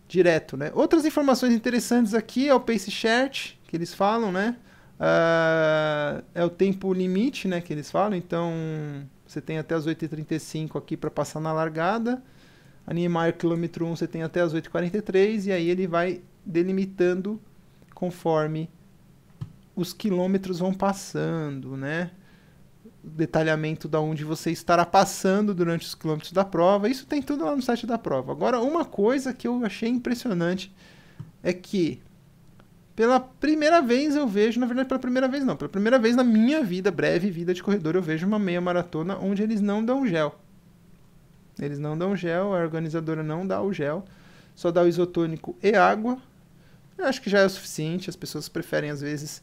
direto, 0.08 0.58
né? 0.58 0.72
Outras 0.74 1.06
informações 1.06 1.54
interessantes 1.54 2.16
aqui 2.16 2.50
é 2.50 2.56
o 2.56 2.60
pace 2.60 2.90
chart 2.90 3.54
que 3.68 3.78
eles 3.78 3.94
falam, 3.94 4.32
né? 4.32 4.58
Uh, 5.00 6.24
é 6.34 6.44
o 6.44 6.50
tempo 6.50 6.92
limite, 6.92 7.48
né? 7.48 7.62
Que 7.62 7.72
eles 7.72 7.92
falam. 7.92 8.18
Então 8.18 8.52
você 9.26 9.40
tem 9.40 9.60
até 9.60 9.76
as 9.76 9.86
8h35 9.86 10.76
aqui 10.76 10.98
para 10.98 11.12
passar 11.12 11.40
na 11.40 11.54
largada. 11.54 12.24
A 12.88 12.94
Niemeyer 12.94 13.38
quilômetro 13.38 13.86
1 13.86 13.98
você 13.98 14.08
tem 14.08 14.24
até 14.24 14.42
as 14.42 14.52
8h43 14.52 15.46
e 15.46 15.52
aí 15.52 15.70
ele 15.70 15.86
vai 15.86 16.22
delimitando 16.44 17.40
conforme 17.94 18.68
os 19.76 19.94
quilômetros 19.94 20.58
vão 20.58 20.74
passando, 20.74 21.78
né? 21.78 22.10
Detalhamento 23.04 23.88
da 23.88 24.00
onde 24.00 24.24
você 24.24 24.52
estará 24.52 24.86
passando 24.86 25.54
durante 25.54 25.88
os 25.88 25.96
quilômetros 25.96 26.32
da 26.32 26.46
prova. 26.46 26.88
Isso 26.88 27.06
tem 27.06 27.22
tudo 27.22 27.44
lá 27.44 27.56
no 27.56 27.62
site 27.62 27.88
da 27.88 27.98
prova. 27.98 28.32
Agora, 28.32 28.60
uma 28.60 28.86
coisa 28.86 29.34
que 29.34 29.48
eu 29.48 29.66
achei 29.66 29.90
impressionante 29.90 30.74
é 31.42 31.52
que 31.52 32.02
pela 32.96 33.20
primeira 33.20 33.82
vez 33.82 34.16
eu 34.16 34.28
vejo, 34.28 34.60
na 34.60 34.66
verdade, 34.66 34.88
pela 34.88 35.00
primeira 35.00 35.28
vez 35.28 35.44
não, 35.44 35.56
pela 35.56 35.70
primeira 35.70 35.98
vez 35.98 36.16
na 36.16 36.24
minha 36.24 36.64
vida, 36.64 36.92
breve 36.92 37.32
vida 37.32 37.54
de 37.54 37.64
corredor, 37.64 37.96
eu 37.96 38.02
vejo 38.02 38.28
uma 38.28 38.38
meia 38.38 38.62
maratona 38.62 39.18
onde 39.18 39.42
eles 39.42 39.62
não 39.62 39.84
dão 39.84 40.06
gel. 40.06 40.40
Eles 41.60 41.80
não 41.80 41.98
dão 41.98 42.16
gel, 42.16 42.54
a 42.54 42.60
organizadora 42.60 43.24
não 43.24 43.46
dá 43.46 43.62
o 43.62 43.74
gel, 43.74 44.06
só 44.56 44.72
dá 44.72 44.84
o 44.84 44.88
isotônico 44.88 45.56
e 45.64 45.74
água. 45.74 46.18
Eu 46.98 47.06
acho 47.06 47.22
que 47.22 47.30
já 47.30 47.40
é 47.40 47.46
o 47.46 47.50
suficiente, 47.50 48.10
as 48.10 48.16
pessoas 48.16 48.48
preferem 48.48 48.90
às 48.90 49.02
vezes. 49.02 49.42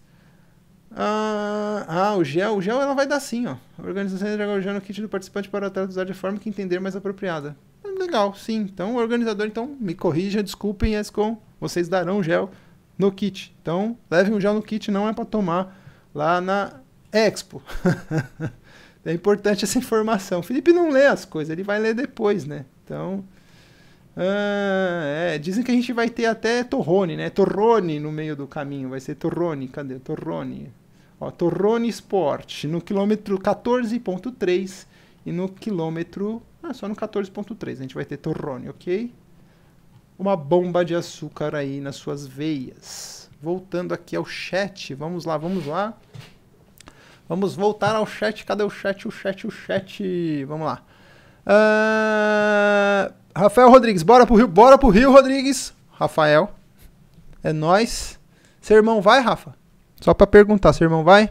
Ah, 0.91 1.85
ah 1.89 2.17
o 2.17 2.25
gel, 2.25 2.57
o 2.57 2.63
gel 2.63 2.81
ela 2.81 2.95
vai 2.95 3.07
dar 3.07 3.21
sim, 3.21 3.47
ó. 3.47 3.57
A 3.79 3.83
organização 3.83 4.29
entrega 4.29 4.53
o 4.53 4.61
gel 4.61 4.75
no 4.75 4.81
kit 4.81 5.01
do 5.01 5.09
participante 5.09 5.49
para 5.49 5.69
o 5.69 5.89
usar 5.89 6.05
de 6.05 6.15
forma 6.15 6.39
que 6.39 6.49
entender 6.49 6.81
mais 6.81 6.97
apropriada. 6.97 7.57
Legal, 7.99 8.35
sim. 8.35 8.61
Então 8.61 8.95
o 8.95 8.99
organizador 8.99 9.47
então 9.47 9.77
me 9.81 9.95
corrija, 9.95 10.43
desculpem, 10.43 10.95
ESCOM, 10.95 11.39
vocês 11.61 11.89
darão 11.89 12.23
gel 12.23 12.51
no 12.97 13.13
kit. 13.13 13.55
Então 13.61 13.97
levem 14.11 14.35
o 14.35 14.41
gel 14.41 14.55
no 14.55 14.63
kit, 14.63 14.91
não 14.91 15.09
é 15.09 15.13
para 15.13 15.25
tomar 15.25 15.79
lá 16.15 16.41
na 16.41 16.81
Expo. 17.13 17.63
É 19.05 19.13
importante 19.13 19.65
essa 19.65 19.79
informação. 19.79 20.41
O 20.41 20.43
Felipe 20.43 20.71
não 20.71 20.91
lê 20.91 21.07
as 21.07 21.25
coisas, 21.25 21.51
ele 21.51 21.63
vai 21.63 21.79
ler 21.79 21.95
depois, 21.95 22.45
né? 22.45 22.67
Então. 22.85 23.25
Ah, 24.15 25.03
é, 25.33 25.39
dizem 25.39 25.65
que 25.65 25.71
a 25.71 25.75
gente 25.75 25.95
vai 25.95 26.11
ter 26.11 26.27
até 26.27 26.63
Torrone, 26.63 27.17
né? 27.17 27.31
Torrone 27.31 28.01
no 28.01 28.13
meio 28.13 28.37
do 28.37 28.47
caminho. 28.47 28.91
Vai 28.91 29.01
ser 29.01 29.15
Torrone. 29.15 29.69
Cadê? 29.69 29.99
Torrone. 29.99 30.71
Ó, 31.21 31.31
Torrone 31.31 31.89
Sport. 31.89 32.65
No 32.65 32.81
quilômetro 32.81 33.39
14.3 33.39 34.87
e 35.27 35.33
no 35.33 35.49
quilômetro. 35.49 36.43
Ah, 36.63 36.73
só 36.73 36.89
no 36.89 36.95
14.3 36.95 37.73
a 37.73 37.83
gente 37.83 37.95
vai 37.95 38.05
ter 38.05 38.17
Torrone, 38.17 38.69
ok? 38.69 39.13
Uma 40.19 40.37
bomba 40.37 40.85
de 40.85 40.95
açúcar 40.95 41.55
aí 41.55 41.81
nas 41.81 41.97
suas 41.97 42.27
veias. 42.27 43.31
Voltando 43.41 43.95
aqui 43.95 44.17
ao 44.17 44.25
chat. 44.25 44.95
Vamos 44.95 45.25
lá, 45.25 45.37
vamos 45.37 45.67
lá. 45.67 45.95
Vamos 47.29 47.55
voltar 47.55 47.95
ao 47.95 48.07
chat. 48.07 48.45
Cadê 48.45 48.63
o 48.63 48.71
chat? 48.71 49.07
O 49.07 49.11
chat, 49.11 49.47
o 49.47 49.51
chat. 49.51 50.45
Vamos 50.45 50.67
lá. 50.67 50.83
Uh, 51.47 53.15
Rafael 53.35 53.71
Rodrigues, 53.71 54.03
bora 54.03 54.27
pro 54.27 54.37
Rio, 54.37 54.49
bora 54.49 54.77
pro 54.77 54.89
Rio, 54.89 55.13
Rodrigues. 55.13 55.73
Rafael. 55.91 56.53
É 57.43 57.53
nós. 57.53 58.19
Seu 58.61 58.77
irmão 58.77 59.01
vai, 59.01 59.21
Rafa? 59.21 59.58
Só 60.01 60.15
pra 60.15 60.27
perguntar, 60.27 60.73
seu 60.73 60.85
irmão 60.85 61.05
vai? 61.05 61.31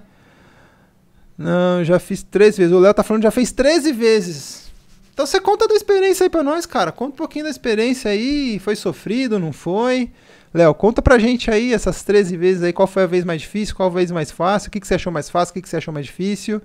Não, 1.38 1.84
já 1.84 2.00
fiz 2.00 2.24
13 2.24 2.58
vezes. 2.58 2.74
O 2.74 2.80
Léo 2.80 2.94
tá 2.94 3.04
falando 3.04 3.24
já 3.24 3.32
fez 3.32 3.52
13 3.52 3.92
vezes. 3.92 4.72
Então 5.14 5.26
você 5.26 5.40
conta 5.40 5.68
da 5.68 5.76
experiência 5.76 6.26
aí 6.26 6.30
pra 6.30 6.44
nós, 6.44 6.66
cara. 6.66 6.92
Conta 6.92 7.14
um 7.14 7.18
pouquinho 7.18 7.46
da 7.46 7.52
experiência 7.52 8.12
aí. 8.12 8.60
Foi 8.60 8.76
sofrido, 8.76 9.40
não 9.40 9.52
foi? 9.54 10.12
Léo, 10.54 10.74
conta 10.74 11.02
pra 11.02 11.20
gente 11.20 11.52
aí 11.52 11.74
essas 11.74 12.04
13 12.04 12.38
vezes 12.38 12.64
aí, 12.64 12.74
qual 12.74 12.88
foi 12.88 13.04
a 13.04 13.08
vez 13.08 13.24
mais 13.24 13.42
difícil, 13.42 13.76
qual 13.76 13.90
a 13.90 13.92
vez 13.92 14.12
mais 14.12 14.32
fácil, 14.32 14.70
o 14.70 14.72
que, 14.72 14.80
que 14.80 14.88
você 14.88 14.96
achou 14.96 15.12
mais 15.12 15.30
fácil, 15.30 15.52
o 15.52 15.54
que, 15.54 15.62
que 15.62 15.70
você 15.70 15.78
achou 15.78 15.94
mais 15.94 16.06
difícil. 16.06 16.62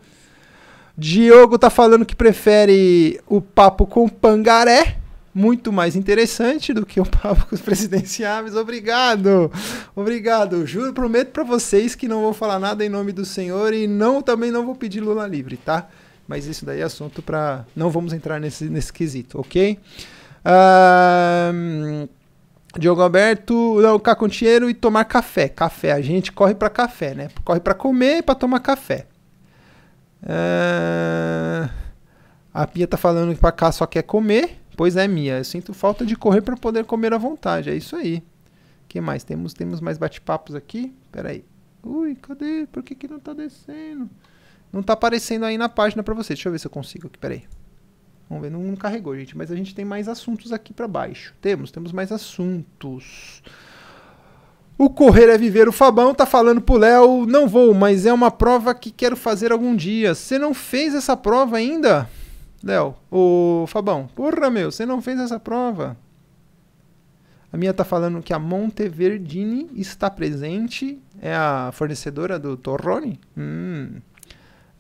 Diogo 0.96 1.58
tá 1.58 1.68
falando 1.68 2.06
que 2.06 2.14
prefere 2.14 3.20
o 3.26 3.40
papo 3.40 3.86
com 3.86 4.08
Pangaré, 4.08 4.98
muito 5.34 5.72
mais 5.72 5.96
interessante 5.96 6.74
do 6.74 6.84
que 6.84 7.00
o 7.00 7.06
papo 7.06 7.46
com 7.46 7.54
os 7.54 7.60
presidenciáveis. 7.60 8.54
Obrigado, 8.54 9.50
obrigado. 9.94 10.66
Juro, 10.66 10.92
prometo 10.92 11.30
para 11.30 11.42
vocês 11.42 11.94
que 11.94 12.06
não 12.08 12.20
vou 12.20 12.32
falar 12.32 12.58
nada 12.58 12.84
em 12.84 12.88
nome 12.88 13.12
do 13.12 13.24
Senhor 13.24 13.72
e 13.72 13.86
não 13.86 14.20
também 14.20 14.50
não 14.50 14.64
vou 14.64 14.74
pedir 14.74 15.00
Lula 15.00 15.26
livre, 15.26 15.56
tá? 15.56 15.88
Mas 16.28 16.46
isso 16.46 16.64
daí 16.64 16.80
é 16.80 16.84
assunto 16.84 17.22
para 17.22 17.64
não 17.74 17.90
vamos 17.90 18.12
entrar 18.12 18.38
nesse, 18.40 18.64
nesse 18.64 18.92
quesito, 18.92 19.40
ok? 19.40 19.78
Diogo 22.78 23.02
Alberto, 23.02 23.80
não, 23.80 23.98
caconteiro 23.98 24.68
e 24.68 24.74
tomar 24.74 25.04
café. 25.04 25.48
Café, 25.48 25.92
a 25.92 26.00
gente 26.00 26.32
corre 26.32 26.54
para 26.54 26.70
café, 26.70 27.14
né? 27.14 27.28
Corre 27.44 27.60
para 27.60 27.74
comer 27.74 28.18
e 28.18 28.22
para 28.22 28.34
tomar 28.34 28.60
café. 28.60 29.06
Uh... 30.22 31.82
A 32.54 32.66
Pia 32.66 32.86
tá 32.86 32.98
falando 32.98 33.34
que 33.34 33.40
pra 33.40 33.50
cá 33.50 33.72
só 33.72 33.86
quer 33.86 34.02
comer. 34.02 34.61
Pois 34.76 34.96
é, 34.96 35.06
Mia. 35.06 35.38
Eu 35.38 35.44
sinto 35.44 35.72
falta 35.74 36.04
de 36.04 36.16
correr 36.16 36.42
para 36.42 36.56
poder 36.56 36.84
comer 36.84 37.12
à 37.12 37.18
vontade. 37.18 37.70
É 37.70 37.74
isso 37.74 37.96
aí. 37.96 38.22
que 38.88 39.00
mais? 39.00 39.24
Temos, 39.24 39.54
temos 39.54 39.80
mais 39.80 39.98
bate-papos 39.98 40.54
aqui. 40.54 40.94
Pera 41.10 41.30
aí. 41.30 41.44
Ui, 41.82 42.14
cadê? 42.14 42.66
Por 42.70 42.82
que, 42.82 42.94
que 42.94 43.08
não 43.08 43.18
tá 43.18 43.32
descendo? 43.32 44.08
Não 44.72 44.82
tá 44.82 44.92
aparecendo 44.94 45.44
aí 45.44 45.58
na 45.58 45.68
página 45.68 46.02
para 46.02 46.14
você. 46.14 46.34
Deixa 46.34 46.48
eu 46.48 46.52
ver 46.52 46.58
se 46.58 46.66
eu 46.66 46.70
consigo 46.70 47.06
aqui. 47.06 47.18
Pera 47.18 47.34
aí. 47.34 47.44
Vamos 48.28 48.44
ver, 48.44 48.50
não, 48.50 48.60
não 48.60 48.76
carregou, 48.76 49.16
gente. 49.16 49.36
Mas 49.36 49.50
a 49.50 49.56
gente 49.56 49.74
tem 49.74 49.84
mais 49.84 50.08
assuntos 50.08 50.52
aqui 50.52 50.72
para 50.72 50.88
baixo. 50.88 51.34
Temos, 51.40 51.70
temos 51.70 51.92
mais 51.92 52.10
assuntos. 52.10 53.42
O 54.78 54.88
Correr 54.88 55.28
é 55.28 55.36
Viver. 55.36 55.68
O 55.68 55.72
Fabão 55.72 56.14
tá 56.14 56.24
falando 56.24 56.60
pro 56.60 56.78
Léo, 56.78 57.26
não 57.26 57.46
vou, 57.46 57.74
mas 57.74 58.06
é 58.06 58.12
uma 58.12 58.30
prova 58.30 58.74
que 58.74 58.90
quero 58.90 59.16
fazer 59.16 59.52
algum 59.52 59.76
dia. 59.76 60.14
Você 60.14 60.38
não 60.38 60.54
fez 60.54 60.94
essa 60.94 61.16
prova 61.16 61.58
ainda? 61.58 62.08
Léo, 62.62 62.94
o 63.10 63.64
Fabão, 63.66 64.06
porra 64.14 64.48
meu, 64.50 64.70
você 64.70 64.86
não 64.86 65.02
fez 65.02 65.18
essa 65.18 65.40
prova. 65.40 65.96
A 67.52 67.56
minha 67.56 67.74
tá 67.74 67.84
falando 67.84 68.22
que 68.22 68.32
a 68.32 68.38
Monteverdini 68.38 69.68
está 69.74 70.08
presente. 70.08 70.98
É 71.20 71.34
a 71.34 71.70
fornecedora 71.72 72.38
do 72.38 72.56
Torrone? 72.56 73.20
Hum. 73.36 74.00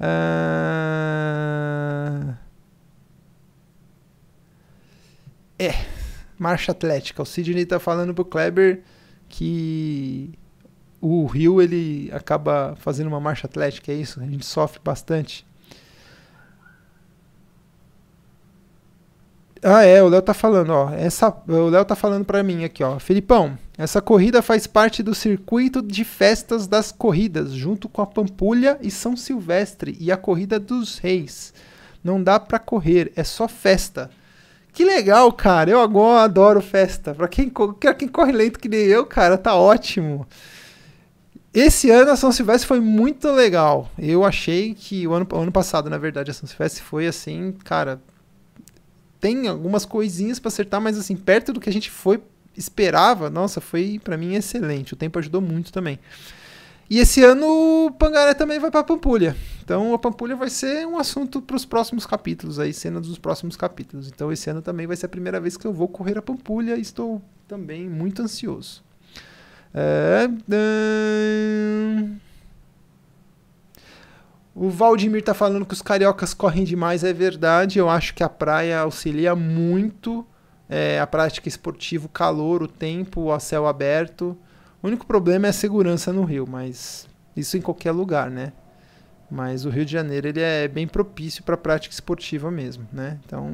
Ah... 0.00 1.32
É, 5.58 5.74
marcha 6.38 6.72
atlética. 6.72 7.20
O 7.22 7.26
Sidney 7.26 7.66
tá 7.66 7.78
falando 7.78 8.14
pro 8.14 8.24
Kleber 8.24 8.82
que 9.28 10.32
o 11.00 11.26
Rio 11.26 11.60
ele 11.60 12.10
acaba 12.12 12.74
fazendo 12.76 13.08
uma 13.08 13.20
marcha 13.20 13.46
atlética, 13.46 13.92
é 13.92 13.94
isso? 13.94 14.18
A 14.20 14.24
gente 14.24 14.46
sofre 14.46 14.80
bastante. 14.82 15.46
Ah, 19.64 19.84
é, 19.84 20.02
o 20.02 20.08
Léo 20.08 20.20
tá 20.20 20.34
falando, 20.34 20.70
ó. 20.70 20.90
Essa, 20.90 21.32
o 21.46 21.68
Léo 21.68 21.84
tá 21.84 21.94
falando 21.94 22.24
para 22.24 22.42
mim 22.42 22.64
aqui, 22.64 22.82
ó. 22.82 22.98
Felipão, 22.98 23.56
essa 23.78 24.02
corrida 24.02 24.42
faz 24.42 24.66
parte 24.66 25.04
do 25.04 25.14
circuito 25.14 25.80
de 25.80 26.04
festas 26.04 26.66
das 26.66 26.90
corridas, 26.90 27.52
junto 27.52 27.88
com 27.88 28.02
a 28.02 28.06
Pampulha 28.06 28.76
e 28.82 28.90
São 28.90 29.16
Silvestre 29.16 29.96
e 30.00 30.10
a 30.10 30.16
Corrida 30.16 30.58
dos 30.58 30.98
Reis. 30.98 31.54
Não 32.02 32.20
dá 32.20 32.40
para 32.40 32.58
correr, 32.58 33.12
é 33.14 33.22
só 33.22 33.46
festa. 33.46 34.10
Que 34.72 34.84
legal, 34.84 35.30
cara. 35.32 35.70
Eu 35.70 35.80
agora 35.80 36.24
adoro 36.24 36.60
festa. 36.60 37.14
Pra 37.14 37.28
quem, 37.28 37.48
pra 37.48 37.94
quem 37.94 38.08
corre 38.08 38.32
lento 38.32 38.58
que 38.58 38.68
nem 38.68 38.80
eu, 38.80 39.06
cara, 39.06 39.38
tá 39.38 39.54
ótimo. 39.54 40.26
Esse 41.54 41.90
ano 41.90 42.10
a 42.10 42.16
São 42.16 42.32
Silvestre 42.32 42.66
foi 42.66 42.80
muito 42.80 43.30
legal. 43.30 43.88
Eu 43.96 44.24
achei 44.24 44.74
que 44.74 45.06
o 45.06 45.12
ano, 45.12 45.28
ano 45.34 45.52
passado, 45.52 45.88
na 45.88 45.98
verdade, 45.98 46.30
a 46.32 46.34
São 46.34 46.48
Silvestre 46.48 46.82
foi 46.82 47.06
assim, 47.06 47.52
cara. 47.62 48.00
Tem 49.22 49.46
algumas 49.46 49.84
coisinhas 49.84 50.40
para 50.40 50.48
acertar, 50.48 50.80
mas 50.80 50.98
assim, 50.98 51.14
perto 51.14 51.52
do 51.52 51.60
que 51.60 51.70
a 51.70 51.72
gente 51.72 51.88
foi 51.88 52.20
esperava, 52.56 53.30
nossa, 53.30 53.60
foi 53.60 54.00
para 54.02 54.16
mim 54.16 54.34
excelente. 54.34 54.94
O 54.94 54.96
tempo 54.96 55.16
ajudou 55.20 55.40
muito 55.40 55.72
também. 55.72 55.96
E 56.90 56.98
esse 56.98 57.22
ano 57.22 57.86
o 57.86 57.90
Pangaré 57.92 58.34
também 58.34 58.58
vai 58.58 58.68
para 58.68 58.82
Pampulha. 58.82 59.36
Então 59.62 59.94
a 59.94 59.98
Pampulha 59.98 60.34
vai 60.34 60.50
ser 60.50 60.84
um 60.88 60.98
assunto 60.98 61.40
para 61.40 61.54
os 61.54 61.64
próximos 61.64 62.04
capítulos, 62.04 62.58
aí 62.58 62.74
cenas 62.74 63.06
dos 63.06 63.16
próximos 63.16 63.56
capítulos. 63.56 64.08
Então 64.08 64.32
esse 64.32 64.50
ano 64.50 64.60
também 64.60 64.88
vai 64.88 64.96
ser 64.96 65.06
a 65.06 65.08
primeira 65.08 65.38
vez 65.38 65.56
que 65.56 65.68
eu 65.68 65.72
vou 65.72 65.86
correr 65.86 66.18
a 66.18 66.22
Pampulha 66.22 66.76
e 66.76 66.80
estou 66.80 67.22
também 67.46 67.88
muito 67.88 68.22
ansioso. 68.22 68.82
É... 69.72 70.28
O 74.54 74.68
Valdemir 74.68 75.22
tá 75.22 75.32
falando 75.32 75.64
que 75.64 75.72
os 75.72 75.82
cariocas 75.82 76.34
correm 76.34 76.64
demais, 76.64 77.04
é 77.04 77.12
verdade. 77.12 77.78
Eu 77.78 77.88
acho 77.88 78.14
que 78.14 78.22
a 78.22 78.28
praia 78.28 78.80
auxilia 78.80 79.34
muito 79.34 80.26
é, 80.68 80.98
a 81.00 81.06
prática 81.06 81.48
esportiva, 81.48 82.06
o 82.06 82.08
calor, 82.08 82.62
o 82.62 82.68
tempo, 82.68 83.30
a 83.30 83.38
céu 83.38 83.66
aberto. 83.66 84.36
O 84.82 84.86
único 84.86 85.06
problema 85.06 85.46
é 85.46 85.50
a 85.50 85.52
segurança 85.52 86.12
no 86.12 86.24
rio, 86.24 86.46
mas 86.48 87.06
isso 87.36 87.56
em 87.56 87.60
qualquer 87.60 87.92
lugar, 87.92 88.30
né? 88.30 88.52
Mas 89.30 89.64
o 89.64 89.70
Rio 89.70 89.84
de 89.84 89.92
Janeiro 89.92 90.28
ele 90.28 90.40
é 90.40 90.68
bem 90.68 90.86
propício 90.86 91.42
para 91.42 91.56
prática 91.56 91.94
esportiva 91.94 92.50
mesmo, 92.50 92.86
né? 92.92 93.18
Então, 93.24 93.50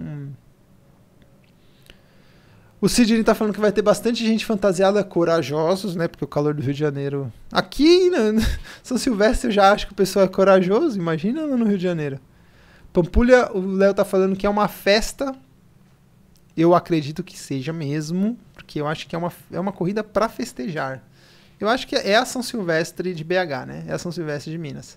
o 2.81 2.89
Sidney 2.89 3.25
tá 3.25 3.35
falando 3.35 3.55
que 3.55 3.61
vai 3.61 3.73
ter 3.73 3.83
bastante 3.83 4.25
gente 4.25 4.47
fantasiada 4.47 5.03
corajosos, 5.03 5.97
né? 5.97 6.07
Porque 6.07 6.25
o 6.25 6.29
calor 6.29 6.55
do 6.55 6.63
Rio 6.63 6.73
de 6.73 6.79
Janeiro. 6.79 7.33
Aqui, 7.51 8.09
né? 8.09 8.35
São 8.85 8.97
Silvestre, 8.97 9.49
eu 9.49 9.53
já 9.53 9.73
acho 9.73 9.87
que 9.87 9.93
o 9.93 9.97
pessoal 9.97 10.25
é 10.25 10.29
corajoso. 10.29 10.97
Imagina 10.97 11.47
no 11.47 11.65
Rio 11.65 11.77
de 11.77 11.83
Janeiro. 11.83 12.21
Pampulha, 12.93 13.51
o 13.53 13.61
Léo 13.61 13.93
tá 13.95 14.05
falando 14.05 14.37
que 14.37 14.47
é 14.47 14.51
uma 14.51 14.69
festa. 14.69 15.35
Eu 16.57 16.75
acredito 16.75 17.23
que 17.23 17.39
seja 17.39 17.73
mesmo, 17.73 18.39
porque 18.55 18.81
eu 18.81 18.87
acho 18.87 19.09
que 19.09 19.15
é 19.15 19.19
uma, 19.19 19.33
é 19.53 19.59
uma 19.59 19.73
corrida 19.73 20.05
para 20.05 20.29
festejar. 20.29 21.03
Eu 21.59 21.69
acho 21.69 21.87
que 21.87 21.97
é 21.97 22.17
a 22.17 22.25
São 22.25 22.43
Silvestre 22.43 23.13
de 23.13 23.25
BH, 23.25 23.67
né? 23.67 23.85
É 23.89 23.93
a 23.93 23.99
São 23.99 24.13
Silvestre 24.13 24.53
de 24.53 24.59
Minas. 24.59 24.97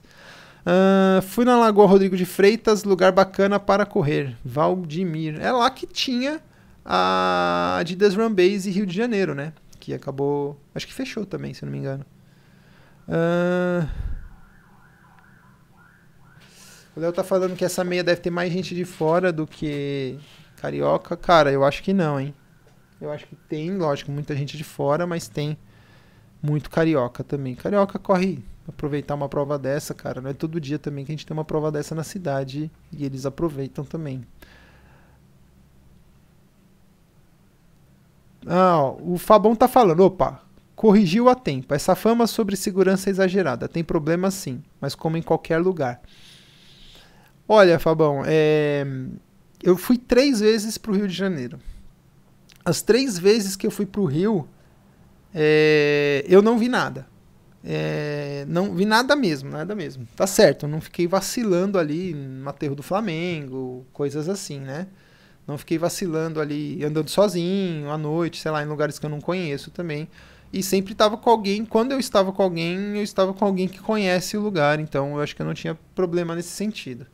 Uh, 0.62 1.22
fui 1.24 1.44
na 1.44 1.58
Lagoa 1.58 1.88
Rodrigo 1.88 2.16
de 2.16 2.26
Freitas, 2.26 2.84
lugar 2.84 3.12
bacana 3.12 3.60
para 3.60 3.88
correr. 3.88 4.38
Valdimir. 4.46 5.40
É 5.42 5.52
lá 5.52 5.70
que 5.72 5.88
tinha 5.88 6.40
a 6.86 7.78
Adidas 7.80 8.16
Run 8.16 8.34
Base 8.34 8.70
Rio 8.70 8.86
de 8.86 8.96
Janeiro, 8.96 9.34
né? 9.34 9.54
Que 9.80 9.94
acabou. 9.94 10.60
Acho 10.74 10.88
que 10.88 10.94
fechou 10.94 11.26
também, 11.26 11.54
se 11.54 11.66
não 11.66 11.72
me 11.72 11.78
engano. 11.78 12.06
Uh, 13.08 13.88
o 16.96 17.00
Léo 17.00 17.14
tá 17.14 17.24
falando 17.24 17.56
que 17.56 17.66
essa 17.66 17.84
meia 17.84 18.04
deve 18.04 18.22
ter 18.22 18.30
mais 18.30 18.52
gente 18.52 18.76
de 18.76 18.86
fora 18.86 19.32
do 19.32 19.48
que 19.48 20.20
carioca. 20.58 21.16
Cara, 21.16 21.52
eu 21.52 21.64
acho 21.64 21.82
que 21.82 21.94
não, 21.94 22.20
hein? 22.20 22.34
Eu 23.00 23.12
acho 23.12 23.26
que 23.26 23.36
tem, 23.36 23.76
lógico, 23.76 24.12
muita 24.12 24.36
gente 24.36 24.58
de 24.58 24.64
fora, 24.64 25.08
mas 25.08 25.28
tem 25.28 25.58
muito 26.42 26.70
carioca 26.70 27.24
também. 27.24 27.56
Carioca 27.56 27.98
corre 27.98 28.44
aproveitar 28.68 29.16
uma 29.16 29.30
prova 29.30 29.58
dessa, 29.58 29.94
cara. 29.94 30.22
Não 30.22 30.30
é 30.30 30.34
todo 30.34 30.60
dia 30.60 30.78
também 30.78 31.04
que 31.04 31.12
a 31.12 31.16
gente 31.16 31.26
tem 31.26 31.36
uma 31.36 31.46
prova 31.46 31.72
dessa 31.72 31.96
na 31.96 32.04
cidade 32.04 32.70
e 32.92 33.06
eles 33.06 33.26
aproveitam 33.26 33.84
também. 33.84 34.24
Ah, 38.46 38.94
o 39.00 39.18
Fabão 39.18 39.56
tá 39.56 39.68
falando, 39.68 40.02
opa, 40.02 40.42
corrigiu 40.76 41.30
a 41.30 41.36
tempo. 41.36 41.74
Essa 41.74 41.96
fama 41.96 42.26
sobre 42.28 42.56
segurança 42.56 43.10
é 43.10 43.12
exagerada. 43.12 43.68
Tem 43.68 43.84
problema 43.84 44.32
sim, 44.32 44.62
mas 44.80 44.96
como 44.96 45.18
em 45.18 45.22
qualquer 45.22 45.58
lugar. 45.58 46.02
Olha, 47.48 47.78
Fabão, 47.80 48.24
é... 48.26 48.86
eu 49.62 49.78
fui 49.78 49.98
três 49.98 50.40
vezes 50.40 50.78
pro 50.78 50.94
Rio 50.94 51.08
de 51.08 51.14
Janeiro. 51.14 51.60
As 52.64 52.82
três 52.82 53.18
vezes 53.18 53.56
que 53.56 53.66
eu 53.66 53.72
fui 53.72 53.86
pro 53.86 54.06
Rio, 54.06 54.48
é, 55.34 56.24
eu 56.28 56.42
não 56.42 56.58
vi 56.58 56.70
nada. 56.70 57.08
É, 57.64 58.46
não 58.48 58.74
vi 58.74 58.86
nada 58.86 59.16
mesmo, 59.16 59.50
nada 59.50 59.76
mesmo. 59.76 60.08
Tá 60.16 60.26
certo, 60.26 60.68
não 60.68 60.82
fiquei 60.82 61.08
vacilando 61.08 61.78
ali 61.78 62.14
no 62.14 62.50
aterro 62.50 62.76
do 62.76 62.84
Flamengo, 62.84 63.86
coisas 63.94 64.28
assim, 64.28 64.60
né? 64.60 64.88
Não 65.48 65.58
fiquei 65.58 65.78
vacilando 65.78 66.40
ali, 66.40 66.84
andando 66.84 67.10
sozinho 67.10 67.90
à 67.90 67.98
noite, 67.98 68.40
sei 68.40 68.52
lá, 68.52 68.64
em 68.64 68.68
lugares 68.68 69.00
que 69.00 69.06
eu 69.06 69.10
não 69.10 69.20
conheço 69.20 69.72
também. 69.72 70.08
E 70.54 70.62
sempre 70.62 70.92
estava 70.92 71.18
com 71.18 71.30
alguém, 71.30 71.66
quando 71.66 71.94
eu 71.94 72.00
estava 72.00 72.32
com 72.32 72.44
alguém, 72.44 72.98
eu 72.98 73.04
estava 73.04 73.34
com 73.34 73.46
alguém 73.46 73.68
que 73.68 73.80
conhece 73.80 74.36
o 74.36 74.42
lugar, 74.42 74.80
então 74.80 75.16
eu 75.16 75.22
acho 75.22 75.36
que 75.36 75.42
eu 75.42 75.46
não 75.46 75.54
tinha 75.54 75.78
problema 75.96 76.36
nesse 76.36 76.50
sentido. 76.50 77.08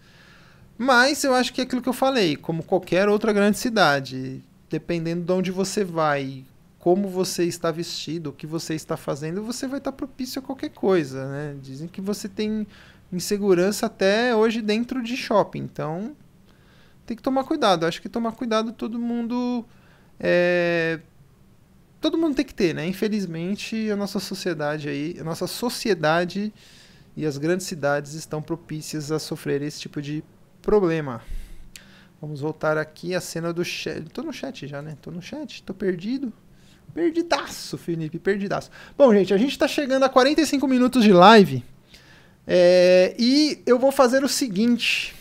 Mas 0.78 1.24
eu 1.24 1.34
acho 1.34 1.54
que 1.54 1.62
é 1.62 1.64
aquilo 1.64 1.82
que 1.82 1.90
eu 1.90 1.94
falei, 1.94 2.36
como 2.36 2.64
qualquer 2.64 3.08
outra 3.08 3.32
grande 3.32 3.58
cidade, 3.58 4.42
dependendo 4.70 5.24
de 5.24 5.32
onde 5.32 5.52
você 5.52 5.84
vai, 5.84 6.44
como 6.80 7.08
você 7.10 7.46
está 7.46 7.72
vestido, 7.72 8.32
o 8.32 8.34
que 8.34 8.48
você 8.48 8.74
está 8.74 8.98
fazendo, 8.98 9.44
você 9.44 9.68
vai 9.68 9.80
estar 9.80 9.92
propício 9.92 10.40
a 10.40 10.44
qualquer 10.44 10.70
coisa, 10.70 11.28
né? 11.28 11.56
Dizem 11.62 11.88
que 11.88 12.02
você 12.02 12.28
tem 12.28 12.66
insegurança 13.12 13.86
até 13.86 14.36
hoje 14.36 14.62
dentro 14.62 15.02
de 15.02 15.16
shopping, 15.16 15.60
então 15.60 16.16
tem 17.08 17.18
que 17.18 17.24
tomar 17.24 17.46
cuidado. 17.46 17.86
Acho 17.86 18.02
que 18.02 18.10
tomar 18.10 18.34
cuidado 18.34 18.72
todo 18.74 19.00
mundo 19.00 19.66
é... 20.20 21.00
todo 22.02 22.18
mundo 22.18 22.36
tem 22.36 22.46
que 22.46 22.54
ter, 22.54 22.76
né? 22.76 22.86
Infelizmente 22.86 23.90
a 23.90 23.96
nossa 23.96 24.20
sociedade 24.20 24.90
aí, 24.90 25.18
a 25.20 25.24
nossa 25.24 25.48
sociedade 25.48 26.54
e 27.16 27.26
as 27.26 27.38
grandes 27.38 27.66
cidades 27.66 28.14
estão 28.14 28.42
propícias 28.42 29.12
a 29.12 29.18
sofrer 29.18 29.62
esse 29.62 29.80
tipo 29.80 30.02
de 30.02 30.24
problema. 30.62 31.24
Vamos 32.22 32.42
voltar 32.42 32.78
aqui 32.78 33.16
à 33.16 33.22
cena 33.22 33.54
do 33.54 33.64
chat. 33.64 34.04
Tô 34.12 34.22
no 34.22 34.34
chat 34.34 34.68
já, 34.68 34.82
né? 34.82 34.98
Tô 35.02 35.10
no 35.10 35.22
chat, 35.22 35.64
tô 35.64 35.74
perdido. 35.74 36.34
Perdidaço, 36.94 37.78
Felipe, 37.78 38.20
perdidaço. 38.20 38.70
Bom, 38.98 39.14
gente, 39.14 39.34
a 39.34 39.38
gente 39.38 39.52
está 39.52 39.68
chegando 39.68 40.04
a 40.04 40.10
45 40.10 40.68
minutos 40.68 41.04
de 41.04 41.14
live. 41.14 41.64
É, 42.46 43.16
e 43.20 43.62
eu 43.66 43.78
vou 43.78 43.92
fazer 43.92 44.24
o 44.24 44.30
seguinte. 44.30 45.16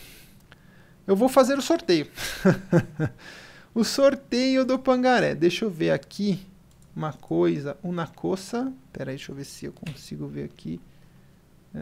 Eu 1.07 1.15
vou 1.15 1.29
fazer 1.29 1.57
o 1.57 1.61
sorteio. 1.61 2.05
o 3.73 3.83
sorteio 3.85 4.65
do 4.65 4.77
Pangaré. 4.77 5.33
Deixa 5.33 5.63
eu 5.63 5.69
ver 5.69 5.91
aqui 5.91 6.45
uma 6.93 7.13
coisa. 7.13 7.77
O 7.81 7.93
Nacossa. 7.93 8.73
Pera 8.91 9.11
aí, 9.11 9.15
deixa 9.15 9.31
eu 9.31 9.35
ver 9.35 9.45
se 9.45 9.65
eu 9.65 9.71
consigo 9.71 10.27
ver 10.27 10.43
aqui. 10.43 10.81
Uh, 11.73 11.77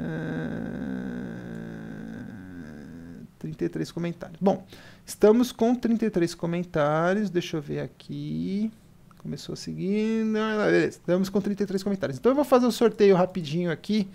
33 3.40 3.92
comentários. 3.92 4.38
Bom, 4.40 4.64
estamos 5.04 5.52
com 5.52 5.74
33 5.74 6.36
comentários. 6.36 7.32
Deixa 7.32 7.58
eu 7.58 7.62
ver 7.62 7.80
aqui. 7.80 8.72
Começou 9.18 9.54
a 9.54 9.56
seguir. 9.56 10.24
Beleza, 10.24 10.88
estamos 11.00 11.30
com 11.30 11.42
33 11.42 11.82
comentários. 11.82 12.20
Então 12.20 12.32
eu 12.32 12.36
vou 12.36 12.46
fazer 12.46 12.66
o 12.66 12.70
um 12.70 12.72
sorteio 12.72 13.16
rapidinho 13.16 13.72
aqui 13.72 14.08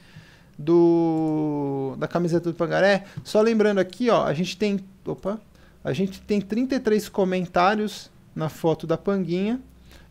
do 0.60 1.94
da 1.98 2.06
camiseta 2.06 2.50
do 2.50 2.54
Pangaré. 2.54 3.04
Só 3.24 3.40
lembrando 3.40 3.78
aqui, 3.78 4.10
ó, 4.10 4.24
a 4.24 4.34
gente 4.34 4.56
tem, 4.56 4.80
opa, 5.04 5.40
a 5.82 5.92
gente 5.92 6.20
tem 6.20 6.40
33 6.40 7.08
comentários 7.08 8.10
na 8.34 8.48
foto 8.48 8.86
da 8.86 8.96
Panguinha. 8.96 9.60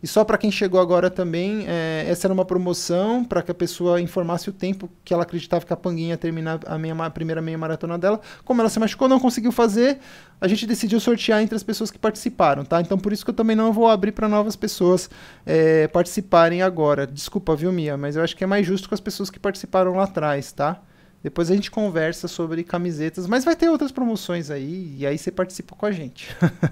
E 0.02 0.08
só 0.08 0.24
para 0.24 0.38
quem 0.38 0.50
chegou 0.50 0.80
agora 0.80 1.10
também, 1.10 1.66
é, 1.68 2.06
essa 2.08 2.26
era 2.26 2.34
uma 2.34 2.46
promoção 2.46 3.24
para 3.24 3.42
que 3.42 3.52
a 3.52 3.54
pessoa 3.54 4.00
informasse 4.00 4.50
o 4.50 4.54
tempo 4.54 4.90
que 5.04 5.14
ela 5.14 5.24
acreditava 5.24 5.66
que 5.66 5.74
a 5.74 5.76
Panguinha 5.76 6.10
ia 6.10 6.18
terminar 6.18 6.60
a, 6.66 7.06
a 7.06 7.10
primeira 7.10 7.42
meia 7.42 7.58
maratona 7.58 7.98
dela. 7.98 8.22
Como 8.46 8.62
ela 8.62 8.70
se 8.70 8.80
machucou, 8.80 9.10
não 9.10 9.20
conseguiu 9.20 9.52
fazer, 9.52 10.00
a 10.40 10.48
gente 10.48 10.66
decidiu 10.66 11.02
sortear 11.02 11.42
entre 11.42 11.56
as 11.56 11.64
pessoas 11.64 11.92
que 11.92 12.00
participaram, 12.00 12.64
tá? 12.64 12.80
Então 12.80 12.98
por 12.98 13.12
isso 13.12 13.26
que 13.26 13.32
eu 13.32 13.36
também 13.36 13.58
não 13.58 13.74
vou 13.74 13.90
abrir 13.90 14.14
para 14.14 14.30
novas 14.30 14.56
pessoas 14.56 15.10
é, 15.46 15.88
participarem 15.90 16.62
agora. 16.62 17.06
Desculpa, 17.06 17.54
viu, 17.54 17.72
Mia? 17.74 17.98
Mas 17.98 18.16
eu 18.16 18.24
acho 18.24 18.38
que 18.38 18.44
é 18.44 18.48
mais 18.48 18.66
justo 18.66 18.88
com 18.88 18.96
as 18.96 19.02
pessoas 19.02 19.30
que 19.30 19.38
participaram 19.38 19.96
lá 19.96 20.06
atrás, 20.06 20.54
tá? 20.54 20.82
Depois 21.22 21.52
a 21.52 21.56
gente 21.56 21.70
conversa 21.70 22.30
sobre 22.30 22.64
camisetas, 22.64 23.28
mas 23.28 23.44
vai 23.44 23.56
ter 23.56 23.68
outras 23.70 23.92
promoções 23.92 24.50
aí, 24.50 24.96
e 24.98 25.06
aí 25.06 25.18
você 25.18 25.30
participa 25.30 25.76
com 25.76 25.86
a 25.86 25.92
gente. 25.92 26.30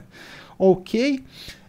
ok? 0.57 1.23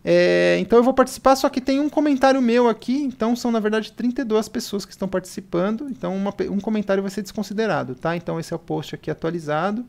É, 0.04 0.56
então 0.60 0.78
eu 0.78 0.82
vou 0.82 0.94
participar, 0.94 1.36
só 1.36 1.48
que 1.48 1.60
tem 1.60 1.80
um 1.80 1.88
comentário 1.88 2.40
meu 2.40 2.68
aqui, 2.68 3.02
então 3.02 3.34
são 3.34 3.50
na 3.50 3.60
verdade 3.60 3.92
32 3.92 4.48
pessoas 4.48 4.84
que 4.84 4.92
estão 4.92 5.08
participando, 5.08 5.88
então 5.90 6.14
uma, 6.16 6.32
um 6.50 6.60
comentário 6.60 7.02
vai 7.02 7.10
ser 7.10 7.22
desconsiderado, 7.22 7.94
tá? 7.94 8.16
Então 8.16 8.38
esse 8.38 8.52
é 8.52 8.56
o 8.56 8.58
post 8.58 8.94
aqui 8.94 9.10
atualizado, 9.10 9.84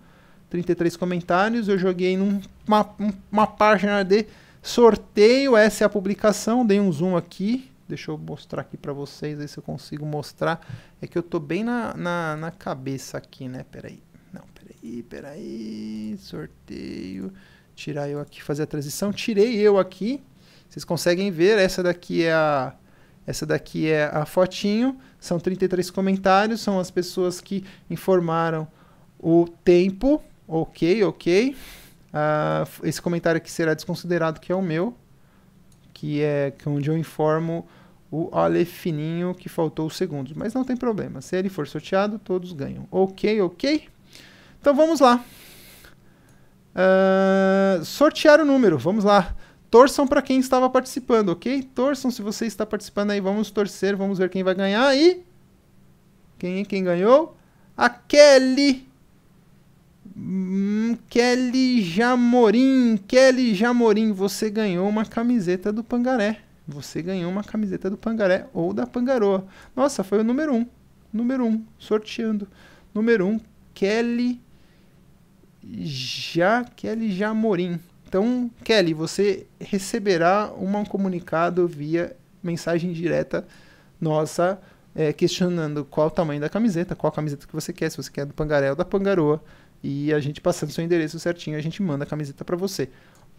33 0.49 0.97
comentários, 0.97 1.68
eu 1.68 1.78
joguei 1.78 2.18
numa 2.18 2.89
uma 3.32 3.45
página 3.45 4.03
de 4.03 4.26
sorteio, 4.64 5.55
essa 5.55 5.84
é 5.84 5.86
a 5.86 5.89
publicação, 5.89 6.66
dei 6.66 6.80
um 6.80 6.91
zoom 6.91 7.16
aqui, 7.16 7.70
deixa 7.88 8.10
eu 8.10 8.18
mostrar 8.18 8.62
aqui 8.62 8.78
para 8.78 8.93
vocês, 8.93 9.39
aí 9.39 9.47
se 9.47 9.57
eu 9.57 9.64
consigo 9.64 10.05
mostrar, 10.05 10.60
é 10.99 11.05
que 11.05 11.18
eu 11.18 11.24
tô 11.24 11.39
bem 11.39 11.64
na, 11.64 11.93
na, 11.95 12.36
na 12.36 12.51
cabeça 12.51 13.18
aqui, 13.18 13.47
né? 13.47 13.64
Peraí, 13.72 14.01
não, 14.34 14.43
peraí, 14.55 15.03
peraí, 15.03 16.18
sorteio 16.20 17.32
tirar 17.80 18.09
eu 18.09 18.19
aqui, 18.19 18.43
fazer 18.43 18.63
a 18.63 18.67
transição. 18.67 19.11
Tirei 19.11 19.55
eu 19.55 19.77
aqui. 19.77 20.21
Vocês 20.69 20.84
conseguem 20.84 21.32
ver, 21.32 21.57
essa 21.57 21.82
daqui 21.82 22.23
é 22.23 22.34
a 22.34 22.73
essa 23.25 23.45
daqui 23.45 23.88
é 23.88 24.05
a 24.05 24.25
fotinho. 24.25 24.97
São 25.19 25.39
33 25.39 25.91
comentários, 25.91 26.61
são 26.61 26.80
as 26.80 26.89
pessoas 26.89 27.39
que 27.39 27.63
informaram 27.89 28.67
o 29.19 29.47
tempo. 29.63 30.21
OK, 30.47 31.03
OK. 31.03 31.55
Uh, 32.09 32.88
esse 32.88 32.99
comentário 32.99 33.38
aqui 33.38 33.51
será 33.51 33.75
desconsiderado 33.75 34.39
que 34.39 34.51
é 34.51 34.55
o 34.55 34.63
meu, 34.63 34.95
que 35.93 36.23
é 36.23 36.51
onde 36.65 36.89
eu 36.89 36.97
informo 36.97 37.67
o 38.11 38.36
Ale 38.36 38.65
Fininho 38.65 39.36
que 39.36 39.47
faltou 39.47 39.86
os 39.86 39.95
segundos. 39.95 40.34
Mas 40.34 40.55
não 40.55 40.63
tem 40.63 40.75
problema. 40.75 41.21
Se 41.21 41.38
ele 41.38 41.49
for 41.49 41.67
sorteado, 41.67 42.17
todos 42.17 42.51
ganham. 42.51 42.88
Ok, 42.89 43.39
ok? 43.41 43.88
Então 44.59 44.73
vamos 44.73 44.99
lá. 44.99 45.23
Sortear 47.84 48.39
o 48.39 48.45
número. 48.45 48.77
Vamos 48.77 49.03
lá. 49.03 49.36
Torçam 49.69 50.07
para 50.07 50.21
quem 50.21 50.39
estava 50.39 50.69
participando, 50.69 51.30
ok? 51.30 51.61
Torçam 51.75 52.09
se 52.09 52.21
você 52.21 52.45
está 52.45 52.65
participando 52.65 53.11
aí. 53.11 53.21
Vamos 53.21 53.51
torcer, 53.51 53.95
vamos 53.95 54.17
ver 54.17 54.30
quem 54.30 54.43
vai 54.43 54.55
ganhar. 54.55 54.95
E 54.95 55.23
quem 56.38 56.65
quem 56.65 56.84
ganhou? 56.84 57.38
A 57.77 57.89
Kelly. 57.89 58.88
Hum, 60.17 60.97
Kelly 61.07 61.84
Jamorim. 61.84 62.97
Kelly 63.07 63.53
Jamorim, 63.53 64.11
você 64.11 64.49
ganhou 64.49 64.88
uma 64.89 65.05
camiseta 65.05 65.71
do 65.71 65.84
Pangaré. 65.84 66.39
Você 66.67 67.01
ganhou 67.01 67.32
uma 67.32 67.43
camiseta 67.43 67.89
do 67.89 67.97
Pangaré 67.97 68.47
ou 68.53 68.73
da 68.73 68.86
Pangaroa. 68.86 69.45
Nossa, 69.75 70.03
foi 70.03 70.19
o 70.19 70.23
número 70.23 70.53
um. 70.53 70.65
Número 71.11 71.45
um, 71.45 71.63
sorteando. 71.77 72.47
Número 72.93 73.25
um, 73.25 73.39
Kelly 73.73 74.39
já 75.64 76.64
Kelly 76.64 77.12
Jamorim. 77.12 77.80
Então, 78.07 78.49
Kelly, 78.64 78.93
você 78.93 79.45
receberá 79.60 80.51
um 80.57 80.84
comunicado 80.84 81.68
via 81.68 82.16
mensagem 82.41 82.91
direta 82.91 83.45
nossa 83.99 84.60
é, 84.95 85.14
questionando 85.14 85.86
qual 85.86 86.07
o 86.07 86.12
tamanho 86.12 86.41
da 86.41 86.49
camiseta, 86.49 86.95
qual 86.95 87.12
a 87.12 87.16
camiseta 87.16 87.45
que 87.45 87.53
você 87.53 87.72
quer, 87.72 87.89
se 87.89 87.97
você 87.97 88.12
quer 88.12 88.26
do 88.26 88.34
Pangaré 88.34 88.70
ou 88.70 88.76
da 88.76 88.86
Pangaroa. 88.86 89.41
E 89.84 90.12
a 90.14 90.20
gente 90.20 90.41
passando 90.41 90.72
seu 90.72 90.84
endereço 90.84 91.20
certinho, 91.20 91.57
a 91.57 91.62
gente 91.62 91.82
manda 91.82 92.03
a 92.03 92.07
camiseta 92.07 92.43
para 92.43 92.57
você. 92.57 92.89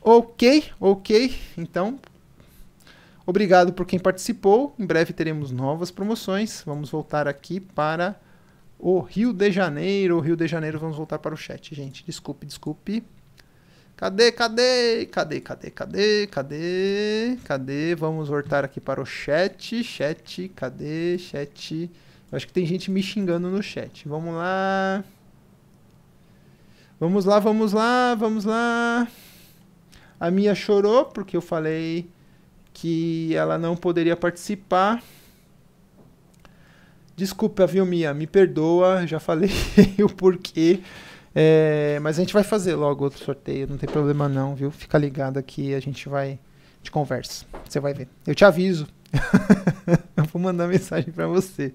Ok, 0.00 0.64
ok. 0.80 1.34
Então, 1.58 1.98
obrigado 3.26 3.72
por 3.72 3.84
quem 3.84 3.98
participou. 3.98 4.74
Em 4.78 4.86
breve 4.86 5.12
teremos 5.12 5.50
novas 5.50 5.90
promoções. 5.90 6.62
Vamos 6.64 6.90
voltar 6.90 7.28
aqui 7.28 7.60
para 7.60 8.18
o 8.80 9.00
Rio 9.00 9.32
de 9.32 9.50
Janeiro. 9.50 10.16
O 10.16 10.20
Rio 10.20 10.36
de 10.36 10.46
Janeiro, 10.46 10.78
vamos 10.78 10.96
voltar 10.96 11.18
para 11.18 11.34
o 11.34 11.36
chat, 11.36 11.74
gente. 11.74 12.04
Desculpe, 12.04 12.46
desculpe. 12.46 13.04
Cadê, 13.96 14.32
cadê? 14.32 15.06
Cadê, 15.06 15.40
cadê, 15.40 15.70
cadê? 15.70 16.26
Cadê? 16.26 17.38
Cadê? 17.44 17.94
Vamos 17.94 18.28
voltar 18.28 18.64
aqui 18.64 18.80
para 18.80 19.00
o 19.00 19.04
chat. 19.04 19.84
Chat, 19.84 20.48
cadê? 20.56 21.18
Chat. 21.18 21.90
Eu 22.32 22.36
acho 22.36 22.46
que 22.46 22.52
tem 22.52 22.64
gente 22.64 22.90
me 22.90 23.02
xingando 23.02 23.50
no 23.50 23.62
chat. 23.62 24.08
Vamos 24.08 24.34
lá. 24.34 25.04
Vamos 26.98 27.24
lá, 27.24 27.38
vamos 27.38 27.72
lá, 27.72 28.14
vamos 28.14 28.44
lá. 28.44 29.08
A 30.18 30.30
Mia 30.30 30.54
chorou 30.54 31.06
porque 31.06 31.36
eu 31.36 31.40
falei 31.40 32.08
que 32.72 33.34
ela 33.34 33.58
não 33.58 33.76
poderia 33.76 34.16
participar. 34.16 35.02
Desculpa, 37.20 37.66
viu, 37.66 37.84
Mia? 37.84 38.14
Me 38.14 38.26
perdoa, 38.26 39.06
já 39.06 39.20
falei 39.20 39.50
o 40.02 40.08
porquê. 40.08 40.80
É, 41.34 41.98
mas 42.00 42.16
a 42.16 42.22
gente 42.22 42.32
vai 42.32 42.42
fazer 42.42 42.74
logo 42.74 43.04
outro 43.04 43.22
sorteio, 43.22 43.66
não 43.68 43.76
tem 43.76 43.86
problema 43.86 44.26
não, 44.26 44.54
viu? 44.54 44.70
Fica 44.70 44.96
ligado 44.96 45.36
aqui, 45.36 45.74
a 45.74 45.80
gente 45.80 46.08
vai 46.08 46.38
te 46.82 46.90
conversa. 46.90 47.44
Você 47.68 47.78
vai 47.78 47.92
ver. 47.92 48.08
Eu 48.26 48.34
te 48.34 48.42
aviso. 48.42 48.86
eu 50.16 50.24
vou 50.32 50.40
mandar 50.40 50.66
mensagem 50.66 51.12
para 51.12 51.26
você. 51.26 51.74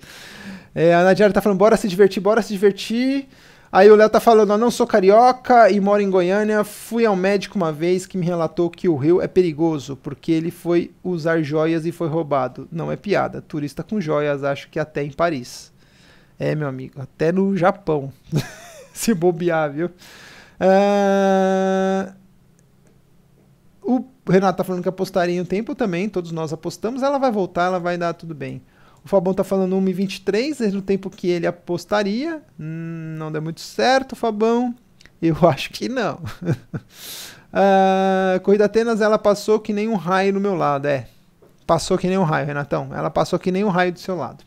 É, 0.74 0.96
a 0.96 1.04
Nadiara 1.04 1.32
tá 1.32 1.42
falando, 1.42 1.60
bora 1.60 1.78
se 1.78 1.88
divertir, 1.88 2.24
bora 2.24 2.42
se 2.42 2.52
divertir. 2.52 3.28
Aí 3.76 3.92
o 3.92 3.96
Léo 3.98 4.10
tá 4.10 4.22
falando, 4.22 4.54
eu 4.54 4.58
não 4.58 4.72
sou 4.72 4.88
carioca 4.88 5.70
e 5.70 5.82
moro 5.82 6.02
em 6.02 6.10
Goiânia. 6.10 6.64
Fui 6.64 7.06
ao 7.06 7.14
médico 7.14 7.58
uma 7.58 7.74
vez 7.74 8.06
que 8.06 8.18
me 8.18 8.26
relatou 8.26 8.70
que 8.70 8.88
o 8.88 8.96
rio 8.96 9.22
é 9.22 9.28
perigoso 9.28 9.98
porque 9.98 10.32
ele 10.32 10.50
foi 10.50 10.94
usar 11.04 11.42
joias 11.42 11.86
e 11.86 11.92
foi 11.92 12.08
roubado. 12.08 12.70
Não 12.72 12.90
é 12.90 12.96
piada. 12.96 13.42
Turista 13.42 13.84
com 13.84 14.00
joias, 14.00 14.46
acho 14.46 14.70
que 14.70 14.80
até 14.80 15.04
em 15.04 15.12
Paris. 15.12 15.74
É, 16.40 16.56
meu 16.56 16.70
amigo, 16.70 17.02
até 17.02 17.34
no 17.34 17.58
Japão. 17.58 18.14
Se 18.96 19.14
bobear, 19.14 19.74
viu? 19.74 19.88
Uh... 20.62 22.14
O 23.82 24.06
Renato 24.30 24.60
tá 24.60 24.64
falando 24.64 24.84
que 24.84 24.90
apostaria 24.90 25.36
em 25.36 25.42
um 25.42 25.46
tempo 25.46 25.76
também. 25.76 26.08
Todos 26.08 26.32
nós 26.32 26.54
apostamos. 26.54 27.04
Ela 27.04 27.18
vai 27.18 27.30
voltar, 27.30 27.66
ela 27.66 27.80
vai 27.82 27.98
dar 27.98 28.14
tudo 28.14 28.34
bem. 28.34 28.62
O 29.06 29.08
Fabão 29.08 29.36
tá 29.36 29.44
falando 29.44 29.76
1,23 29.76 30.72
no 30.74 30.82
tempo 30.82 31.12
que 31.12 31.28
ele 31.28 31.46
apostaria. 31.46 32.42
Hum, 32.60 33.16
não 33.20 33.32
deu 33.32 33.40
muito 33.40 33.62
certo, 33.62 34.16
Fabão. 34.16 34.74
Eu 35.22 35.38
acho 35.48 35.70
que 35.70 35.88
não. 35.88 36.16
uh, 37.54 38.40
Corrida 38.42 38.66
Atenas, 38.66 39.02
ela 39.02 39.20
passou 39.20 39.60
que 39.60 39.72
nem 39.72 39.88
um 39.88 39.94
raio 39.94 40.34
no 40.34 40.40
meu 40.40 40.56
lado. 40.56 40.88
É, 40.88 41.08
passou 41.68 42.00
que 42.00 42.08
nem 42.08 42.18
um 42.18 42.24
raio, 42.24 42.48
Renatão. 42.48 42.90
Ela 42.96 43.12
passou 43.12 43.38
que 43.38 43.52
nem 43.52 43.64
um 43.64 43.70
raio 43.70 43.94
do 43.94 44.00
seu 44.00 44.16
lado. 44.16 44.44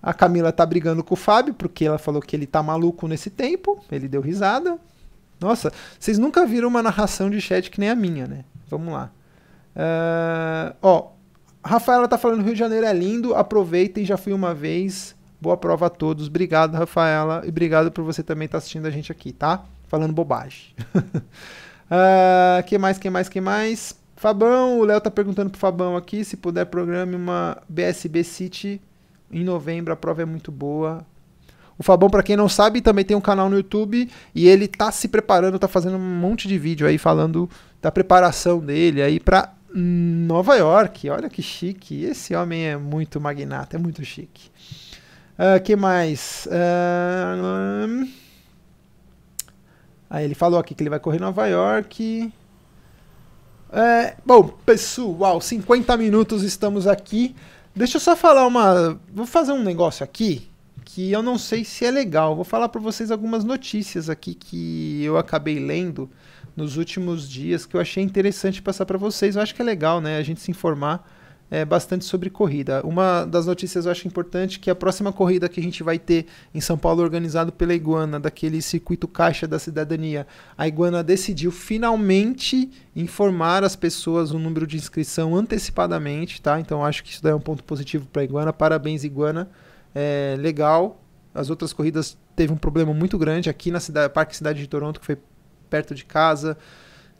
A 0.00 0.14
Camila 0.14 0.52
tá 0.52 0.64
brigando 0.64 1.02
com 1.02 1.14
o 1.14 1.16
Fábio, 1.16 1.52
porque 1.52 1.84
ela 1.84 1.98
falou 1.98 2.22
que 2.22 2.36
ele 2.36 2.46
tá 2.46 2.62
maluco 2.62 3.08
nesse 3.08 3.30
tempo. 3.30 3.84
Ele 3.90 4.06
deu 4.06 4.20
risada. 4.20 4.78
Nossa, 5.40 5.72
vocês 5.98 6.18
nunca 6.18 6.46
viram 6.46 6.68
uma 6.68 6.84
narração 6.84 7.28
de 7.28 7.40
chat 7.40 7.68
que 7.68 7.80
nem 7.80 7.90
a 7.90 7.96
minha, 7.96 8.28
né? 8.28 8.44
Vamos 8.68 8.94
lá. 8.94 9.10
Uh, 9.74 10.76
ó, 10.80 11.19
Rafaela 11.64 12.08
tá 12.08 12.16
falando 12.16 12.42
Rio 12.42 12.54
de 12.54 12.58
Janeiro 12.58 12.86
é 12.86 12.92
lindo, 12.92 13.34
aproveitem, 13.34 14.04
já 14.04 14.16
fui 14.16 14.32
uma 14.32 14.54
vez. 14.54 15.14
Boa 15.40 15.56
prova 15.56 15.86
a 15.86 15.90
todos. 15.90 16.26
Obrigado, 16.26 16.74
Rafaela, 16.74 17.42
e 17.44 17.48
obrigado 17.48 17.90
por 17.90 18.04
você 18.04 18.22
também 18.22 18.46
estar 18.46 18.56
tá 18.56 18.58
assistindo 18.58 18.86
a 18.86 18.90
gente 18.90 19.10
aqui, 19.10 19.32
tá? 19.32 19.64
Falando 19.88 20.12
bobagem. 20.12 20.74
uh, 20.94 22.62
que 22.66 22.78
mais, 22.78 22.98
que 22.98 23.10
mais, 23.10 23.28
que 23.28 23.40
mais? 23.40 23.98
Fabão, 24.16 24.78
o 24.78 24.84
Léo 24.84 25.00
tá 25.00 25.10
perguntando 25.10 25.48
pro 25.48 25.58
Fabão 25.58 25.96
aqui 25.96 26.24
se 26.24 26.36
puder 26.36 26.66
programe 26.66 27.16
uma 27.16 27.56
BSB 27.68 28.22
City 28.22 28.80
em 29.32 29.42
novembro, 29.44 29.92
a 29.92 29.96
prova 29.96 30.22
é 30.22 30.24
muito 30.26 30.52
boa. 30.52 31.06
O 31.78 31.82
Fabão, 31.82 32.10
para 32.10 32.22
quem 32.22 32.36
não 32.36 32.46
sabe, 32.46 32.82
também 32.82 33.04
tem 33.04 33.16
um 33.16 33.20
canal 33.20 33.48
no 33.48 33.56
YouTube 33.56 34.10
e 34.34 34.46
ele 34.46 34.68
tá 34.68 34.92
se 34.92 35.08
preparando, 35.08 35.58
tá 35.58 35.66
fazendo 35.66 35.96
um 35.96 36.20
monte 36.20 36.46
de 36.46 36.58
vídeo 36.58 36.86
aí 36.86 36.98
falando 36.98 37.48
da 37.80 37.90
preparação 37.90 38.60
dele 38.60 39.00
aí 39.00 39.18
para 39.18 39.54
Nova 39.74 40.56
York. 40.56 41.08
Olha 41.10 41.28
que 41.28 41.42
chique. 41.42 42.04
Esse 42.04 42.34
homem 42.34 42.66
é 42.66 42.76
muito 42.76 43.20
magnata, 43.20 43.76
é 43.76 43.78
muito 43.78 44.04
chique. 44.04 44.50
Uh, 45.38 45.62
que 45.62 45.74
mais? 45.76 46.46
Uh, 46.46 48.08
aí 50.08 50.24
ele 50.24 50.34
falou 50.34 50.58
aqui 50.58 50.74
que 50.74 50.82
ele 50.82 50.90
vai 50.90 51.00
correr 51.00 51.18
Nova 51.18 51.46
York. 51.46 52.32
É, 53.72 54.16
bom, 54.26 54.48
pessoal, 54.48 55.40
50 55.40 55.96
minutos 55.96 56.42
estamos 56.42 56.86
aqui. 56.86 57.36
Deixa 57.74 57.96
eu 57.96 58.00
só 58.00 58.16
falar 58.16 58.46
uma. 58.46 58.98
Vou 59.12 59.26
fazer 59.26 59.52
um 59.52 59.62
negócio 59.62 60.02
aqui 60.02 60.50
que 60.84 61.12
eu 61.12 61.22
não 61.22 61.38
sei 61.38 61.64
se 61.64 61.84
é 61.84 61.90
legal. 61.90 62.34
Vou 62.34 62.44
falar 62.44 62.68
para 62.68 62.80
vocês 62.80 63.12
algumas 63.12 63.44
notícias 63.44 64.10
aqui 64.10 64.34
que 64.34 65.04
eu 65.04 65.16
acabei 65.16 65.60
lendo 65.60 66.10
nos 66.56 66.76
últimos 66.76 67.28
dias 67.28 67.66
que 67.66 67.76
eu 67.76 67.80
achei 67.80 68.02
interessante 68.02 68.60
passar 68.62 68.86
para 68.86 68.98
vocês. 68.98 69.36
Eu 69.36 69.42
acho 69.42 69.54
que 69.54 69.62
é 69.62 69.64
legal, 69.64 70.00
né, 70.00 70.16
a 70.18 70.22
gente 70.22 70.40
se 70.40 70.50
informar 70.50 71.06
é, 71.50 71.64
bastante 71.64 72.04
sobre 72.04 72.30
corrida. 72.30 72.80
Uma 72.86 73.24
das 73.24 73.46
notícias 73.46 73.84
eu 73.84 73.90
acho 73.90 74.06
importante 74.06 74.60
que 74.60 74.70
a 74.70 74.74
próxima 74.74 75.12
corrida 75.12 75.48
que 75.48 75.58
a 75.58 75.62
gente 75.62 75.82
vai 75.82 75.98
ter 75.98 76.26
em 76.54 76.60
São 76.60 76.78
Paulo, 76.78 77.02
organizado 77.02 77.50
pela 77.50 77.74
Iguana, 77.74 78.20
daquele 78.20 78.62
circuito 78.62 79.08
caixa 79.08 79.48
da 79.48 79.58
cidadania, 79.58 80.26
a 80.56 80.68
Iguana 80.68 81.02
decidiu 81.02 81.50
finalmente 81.50 82.70
informar 82.94 83.64
as 83.64 83.74
pessoas 83.74 84.30
o 84.30 84.38
número 84.38 84.66
de 84.66 84.76
inscrição 84.76 85.34
antecipadamente, 85.34 86.40
tá? 86.40 86.60
Então 86.60 86.84
acho 86.84 87.02
que 87.02 87.10
isso 87.10 87.22
daí 87.22 87.32
é 87.32 87.34
um 87.34 87.40
ponto 87.40 87.64
positivo 87.64 88.06
para 88.06 88.22
a 88.22 88.24
Iguana. 88.24 88.52
Parabéns, 88.52 89.02
Iguana. 89.02 89.50
É, 89.92 90.36
legal. 90.38 91.02
As 91.34 91.50
outras 91.50 91.72
corridas 91.72 92.16
teve 92.36 92.52
um 92.52 92.56
problema 92.56 92.94
muito 92.94 93.18
grande 93.18 93.50
aqui 93.50 93.70
na 93.70 93.80
cidade, 93.80 94.12
Parque 94.12 94.36
Cidade 94.36 94.60
de 94.60 94.68
Toronto, 94.68 94.98
que 94.98 95.06
foi 95.06 95.18
perto 95.70 95.94
de 95.94 96.04
casa, 96.04 96.58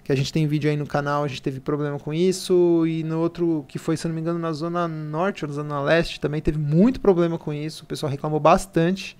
que 0.05 0.13
a 0.13 0.17
gente 0.17 0.33
tem 0.33 0.47
vídeo 0.47 0.69
aí 0.69 0.77
no 0.77 0.87
canal, 0.87 1.25
a 1.25 1.29
gente 1.29 1.41
teve 1.41 1.61
problema 1.61 1.99
com 1.99 2.13
isso, 2.13 2.85
e 2.87 3.05
no 3.05 3.21
outro 3.21 3.65
que 3.69 3.79
foi, 3.79 3.97
se 3.97 4.07
não 4.09 4.15
me 4.15 4.21
engano, 4.21 4.39
na 4.39 4.53
zona 4.53 4.89
norte 4.89 5.45
ou 5.45 5.49
na 5.49 5.55
zona 5.55 5.81
leste, 5.81 6.21
também 6.21 6.43
teve 6.43 6.59
muito 6.59 7.01
problema 7.01 7.39
com 7.39 7.53
isso, 7.53 7.85
o 7.85 7.87
pessoal 7.87 8.11
reclamou 8.11 8.41
bastante, 8.41 9.17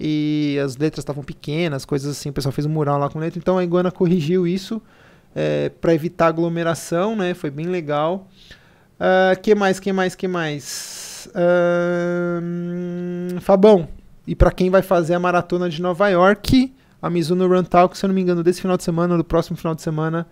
e 0.00 0.58
as 0.64 0.76
letras 0.76 1.02
estavam 1.02 1.22
pequenas, 1.22 1.84
coisas 1.84 2.16
assim, 2.16 2.30
o 2.30 2.32
pessoal 2.32 2.52
fez 2.52 2.66
um 2.66 2.70
mural 2.70 2.98
lá 2.98 3.10
com 3.10 3.18
letra, 3.18 3.38
então 3.38 3.58
a 3.58 3.62
Iguana 3.62 3.92
corrigiu 3.92 4.46
isso 4.46 4.80
é, 5.34 5.68
para 5.68 5.94
evitar 5.94 6.28
aglomeração, 6.28 7.14
né, 7.14 7.34
foi 7.34 7.50
bem 7.50 7.66
legal. 7.66 8.26
Uh, 9.02 9.34
que 9.40 9.54
mais, 9.54 9.80
que 9.80 9.92
mais, 9.92 10.14
que 10.14 10.28
mais? 10.28 11.28
Uh, 11.34 13.40
Fabão, 13.40 13.88
e 14.24 14.36
para 14.36 14.52
quem 14.52 14.70
vai 14.70 14.80
fazer 14.80 15.14
a 15.14 15.18
maratona 15.18 15.68
de 15.68 15.82
Nova 15.82 16.08
York, 16.08 16.72
a 17.02 17.10
Mizuno 17.10 17.48
Run 17.48 17.64
Talk, 17.64 17.98
se 17.98 18.04
eu 18.04 18.08
não 18.08 18.14
me 18.14 18.22
engano, 18.22 18.44
desse 18.44 18.62
final 18.62 18.76
de 18.76 18.84
semana 18.84 19.14
ou 19.14 19.18
do 19.18 19.24
próximo 19.24 19.56
final 19.56 19.74
de 19.74 19.82
semana, 19.82 20.24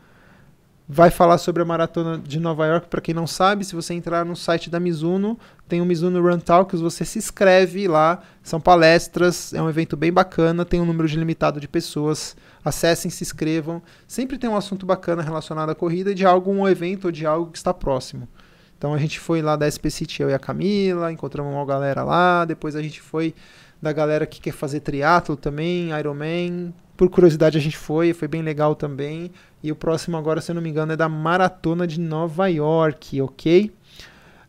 vai 0.89 1.11
falar 1.11 1.39
sobre 1.39 1.62
a 1.62 1.64
maratona 1.64 2.16
de 2.18 2.39
Nova 2.39 2.66
York. 2.66 2.89
Para 2.89 3.01
quem 3.01 3.12
não 3.12 3.27
sabe, 3.27 3.64
se 3.64 3.75
você 3.75 3.93
entrar 3.93 4.25
no 4.25 4.37
site 4.37 4.71
da 4.71 4.79
Mizuno, 4.79 5.39
tem 5.68 5.81
o 5.81 5.85
Mizuno 5.85 6.21
Run 6.21 6.39
Talks, 6.39 6.81
você 6.81 7.05
se 7.05 7.18
inscreve 7.18 7.89
lá. 7.89 8.23
São 8.43 8.61
palestras, 8.61 9.53
é 9.53 9.61
um 9.61 9.68
evento 9.68 9.97
bem 9.97 10.12
bacana, 10.12 10.64
tem 10.64 10.81
um 10.81 10.85
número 10.85 11.09
limitado 11.09 11.61
de 11.61 11.66
pessoas. 11.66 12.37
Acessem, 12.64 13.11
se 13.11 13.25
inscrevam. 13.25 13.83
Sempre 14.07 14.39
tem 14.39 14.49
um 14.49 14.57
assunto 14.57 14.87
bacana 14.87 15.23
relacionado 15.23 15.71
à 15.71 15.75
corrida 15.75 16.14
de 16.14 16.25
algum 16.25 16.68
evento 16.68 17.07
ou 17.07 17.12
de 17.12 17.27
algo 17.27 17.51
que 17.51 17.59
está 17.59 17.75
próximo. 17.75 18.29
Então 18.77 18.95
a 18.95 18.99
gente 18.99 19.21
foi 19.21 19.43
lá 19.43 19.57
da 19.57 19.71
SP 19.71 19.91
City, 19.91 20.23
eu 20.23 20.31
e 20.31 20.35
a 20.35 20.39
Camila, 20.39 21.12
encontramos 21.12 21.53
uma 21.53 21.66
galera 21.66 22.03
lá. 22.03 22.45
Depois 22.45 22.75
a 22.75 22.83
gente 22.83 23.01
foi 23.01 23.35
da 23.81 23.93
galera 23.93 24.26
que 24.26 24.41
quer 24.41 24.53
fazer 24.53 24.81
triatlo 24.81 25.37
também, 25.37 25.91
Ironman. 25.99 26.72
Por 26.97 27.09
curiosidade 27.09 27.57
a 27.57 27.61
gente 27.61 27.76
foi, 27.76 28.12
foi 28.12 28.28
bem 28.28 28.43
legal 28.43 28.74
também. 28.74 29.31
E 29.62 29.72
o 29.72 29.76
próximo 29.76 30.16
agora, 30.16 30.41
se 30.41 30.51
eu 30.51 30.55
não 30.55 30.62
me 30.62 30.68
engano, 30.68 30.93
é 30.93 30.97
da 30.97 31.09
Maratona 31.09 31.87
de 31.87 31.99
Nova 31.99 32.47
York, 32.49 33.20
ok? 33.20 33.72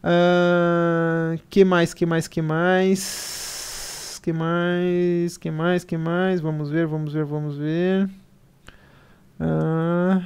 Uh, 0.04 1.40
que 1.50 1.64
mais, 1.64 1.94
que 1.94 2.06
mais, 2.06 2.28
que 2.28 2.42
mais? 2.42 4.20
Que 4.22 4.34
mais, 4.34 5.38
que 5.38 5.50
mais, 5.50 5.84
que 5.84 5.98
mais? 5.98 6.42
Vamos 6.42 6.70
ver, 6.70 6.86
vamos 6.86 7.14
ver, 7.14 7.26
vamos 7.26 7.58
ver. 7.58 8.10
Uh, 9.40 10.24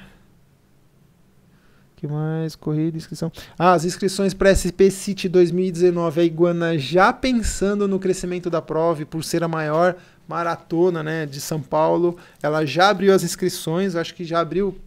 que 2.06 2.14
mais? 2.14 2.56
Corrida, 2.56 2.98
inscrição. 2.98 3.32
Ah, 3.58 3.74
as 3.74 3.84
inscrições 3.84 4.34
para 4.34 4.54
SP 4.54 4.90
City 4.92 5.28
2019. 5.28 6.22
A 6.22 6.24
Iguana 6.24 6.78
já 6.78 7.12
pensando 7.12 7.88
no 7.88 8.00
crescimento 8.00 8.50
da 8.50 8.62
prova 8.62 9.06
por 9.06 9.24
ser 9.24 9.44
a 9.44 9.48
maior 9.48 9.96
maratona 10.28 11.04
né, 11.04 11.26
de 11.26 11.42
São 11.42 11.62
Paulo. 11.62 12.18
Ela 12.42 12.66
já 12.66 12.90
abriu 12.90 13.14
as 13.14 13.24
inscrições, 13.24 13.96
acho 13.96 14.14
que 14.14 14.24
já 14.24 14.40
abriu, 14.40 14.78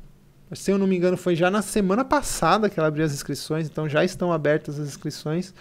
se 0.53 0.71
eu 0.71 0.79
não 0.79 0.87
me 0.87 0.97
engano, 0.97 1.17
foi 1.17 1.35
já 1.35 1.51
na 1.51 1.63
semana 1.63 2.05
passada 2.05 2.71
que 2.71 2.79
ela 2.79 2.89
abriu 2.89 3.05
as 3.05 3.13
inscrições, 3.13 3.67
então 3.67 3.89
já 3.89 4.05
estão 4.05 4.33
abertas 4.33 4.79
as 4.79 4.89
inscrições, 4.89 5.53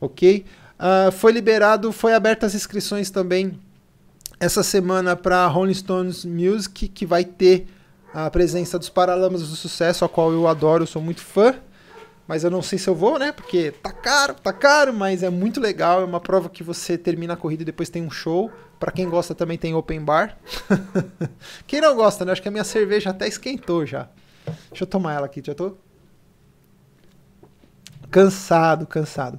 ok? 0.00 0.44
Uh, 0.78 1.12
foi 1.12 1.32
liberado, 1.32 1.92
foi 1.92 2.14
abertas 2.14 2.54
as 2.54 2.60
inscrições 2.60 3.10
também 3.10 3.58
essa 4.40 4.64
semana 4.64 5.14
para 5.14 5.46
Rolling 5.46 5.74
Stones 5.74 6.24
Music, 6.24 6.88
que 6.88 7.06
vai 7.06 7.24
ter 7.24 7.66
a 8.14 8.30
presença 8.30 8.78
dos 8.78 8.88
Paralamas 8.88 9.48
do 9.48 9.56
Sucesso, 9.56 10.04
a 10.04 10.08
qual 10.08 10.32
eu 10.32 10.46
adoro, 10.46 10.82
eu 10.82 10.86
sou 10.86 11.02
muito 11.02 11.20
fã 11.20 11.54
mas 12.26 12.44
eu 12.44 12.50
não 12.50 12.62
sei 12.62 12.78
se 12.78 12.88
eu 12.88 12.94
vou, 12.94 13.18
né? 13.18 13.32
Porque 13.32 13.72
tá 13.72 13.92
caro, 13.92 14.34
tá 14.34 14.52
caro, 14.52 14.92
mas 14.92 15.22
é 15.22 15.30
muito 15.30 15.60
legal. 15.60 16.00
É 16.00 16.04
uma 16.04 16.20
prova 16.20 16.48
que 16.48 16.62
você 16.62 16.96
termina 16.96 17.34
a 17.34 17.36
corrida 17.36 17.62
e 17.62 17.66
depois 17.66 17.90
tem 17.90 18.02
um 18.02 18.10
show. 18.10 18.50
Para 18.78 18.92
quem 18.92 19.08
gosta 19.08 19.34
também 19.34 19.58
tem 19.58 19.74
open 19.74 20.02
bar. 20.02 20.38
quem 21.66 21.80
não 21.80 21.94
gosta, 21.94 22.24
né? 22.24 22.32
Acho 22.32 22.40
que 22.40 22.48
a 22.48 22.50
minha 22.50 22.64
cerveja 22.64 23.10
até 23.10 23.26
esquentou 23.26 23.84
já. 23.84 24.08
Deixa 24.70 24.84
eu 24.84 24.86
tomar 24.86 25.14
ela 25.14 25.26
aqui, 25.26 25.42
já 25.44 25.54
tô 25.54 25.76
cansado, 28.10 28.86
cansado. 28.86 29.38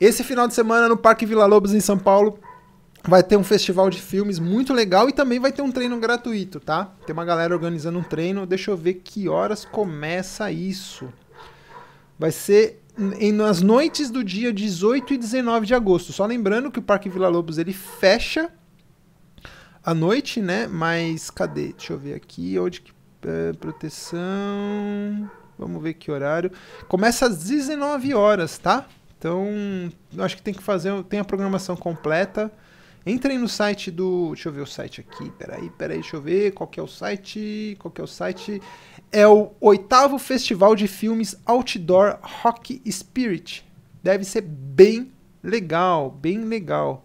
Esse 0.00 0.24
final 0.24 0.48
de 0.48 0.54
semana 0.54 0.88
no 0.88 0.96
Parque 0.96 1.26
Vila 1.26 1.46
Lobos 1.46 1.74
em 1.74 1.80
São 1.80 1.98
Paulo 1.98 2.38
vai 3.06 3.22
ter 3.22 3.36
um 3.36 3.44
festival 3.44 3.90
de 3.90 4.00
filmes 4.00 4.38
muito 4.38 4.72
legal 4.72 5.08
e 5.08 5.12
também 5.12 5.38
vai 5.38 5.52
ter 5.52 5.62
um 5.62 5.70
treino 5.70 5.98
gratuito, 6.00 6.58
tá? 6.58 6.90
Tem 7.06 7.12
uma 7.12 7.24
galera 7.24 7.54
organizando 7.54 7.98
um 7.98 8.02
treino. 8.02 8.46
Deixa 8.46 8.70
eu 8.70 8.76
ver 8.76 8.94
que 8.94 9.28
horas 9.28 9.64
começa 9.64 10.50
isso. 10.50 11.12
Vai 12.18 12.30
ser 12.30 12.82
em, 13.18 13.32
nas 13.32 13.60
noites 13.60 14.10
do 14.10 14.24
dia 14.24 14.52
18 14.52 15.14
e 15.14 15.18
19 15.18 15.66
de 15.66 15.74
agosto. 15.74 16.12
Só 16.12 16.24
lembrando 16.24 16.70
que 16.70 16.78
o 16.78 16.82
Parque 16.82 17.08
Vila 17.08 17.28
Lobos 17.28 17.58
ele 17.58 17.72
fecha 17.72 18.50
à 19.84 19.92
noite, 19.92 20.40
né? 20.40 20.66
Mas 20.66 21.30
cadê? 21.30 21.72
Deixa 21.72 21.92
eu 21.92 21.98
ver 21.98 22.14
aqui. 22.14 22.58
Onde 22.58 22.80
que. 22.80 22.94
É, 23.26 23.52
proteção. 23.54 24.20
Vamos 25.58 25.82
ver 25.82 25.94
que 25.94 26.10
horário. 26.10 26.50
Começa 26.88 27.26
às 27.26 27.44
19 27.44 28.12
horas, 28.12 28.58
tá? 28.58 28.86
Então, 29.18 29.46
acho 30.18 30.36
que 30.36 30.42
tem 30.42 30.52
que 30.52 30.62
fazer. 30.62 31.02
Tem 31.04 31.20
a 31.20 31.24
programação 31.24 31.74
completa. 31.76 32.52
Entrem 33.06 33.38
no 33.38 33.48
site 33.48 33.90
do. 33.90 34.28
Deixa 34.28 34.48
eu 34.48 34.52
ver 34.52 34.62
o 34.62 34.66
site 34.66 35.00
aqui. 35.00 35.30
Peraí, 35.32 35.68
peraí, 35.70 36.00
deixa 36.00 36.16
eu 36.16 36.22
ver. 36.22 36.52
Qual 36.52 36.66
que 36.66 36.80
é 36.80 36.82
o 36.82 36.88
site? 36.88 37.76
Qual 37.78 37.92
que 37.92 38.00
é 38.00 38.04
o 38.04 38.06
site? 38.06 38.62
É 39.12 39.26
o 39.26 39.52
oitavo 39.60 40.18
Festival 40.18 40.74
de 40.74 40.88
Filmes 40.88 41.36
Outdoor 41.44 42.18
Rock 42.22 42.80
Spirit. 42.90 43.64
Deve 44.02 44.24
ser 44.24 44.40
bem 44.40 45.12
legal, 45.42 46.10
bem 46.10 46.44
legal. 46.44 47.04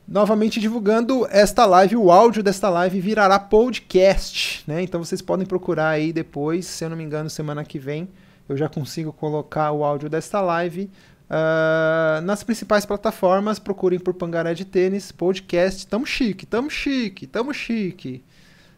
Novamente 0.06 0.60
divulgando 0.60 1.26
esta 1.30 1.64
live, 1.64 1.96
o 1.96 2.12
áudio 2.12 2.42
desta 2.42 2.68
live 2.68 3.00
virará 3.00 3.38
podcast, 3.38 4.62
né? 4.66 4.82
Então 4.82 5.02
vocês 5.02 5.22
podem 5.22 5.46
procurar 5.46 5.88
aí 5.88 6.12
depois, 6.12 6.66
se 6.66 6.84
eu 6.84 6.90
não 6.90 6.96
me 6.98 7.02
engano, 7.02 7.30
semana 7.30 7.64
que 7.64 7.78
vem 7.78 8.10
eu 8.46 8.58
já 8.58 8.68
consigo 8.68 9.10
colocar 9.10 9.72
o 9.72 9.84
áudio 9.84 10.10
desta 10.10 10.42
live 10.42 10.90
uh, 11.30 12.20
nas 12.20 12.44
principais 12.44 12.84
plataformas. 12.84 13.58
Procurem 13.58 13.98
por 13.98 14.12
Pangaré 14.12 14.52
de 14.52 14.66
Tênis, 14.66 15.10
podcast. 15.10 15.86
Tamo 15.86 16.04
chique, 16.04 16.44
tamo 16.44 16.68
chique, 16.68 17.26
tamo 17.26 17.54
chique. 17.54 18.22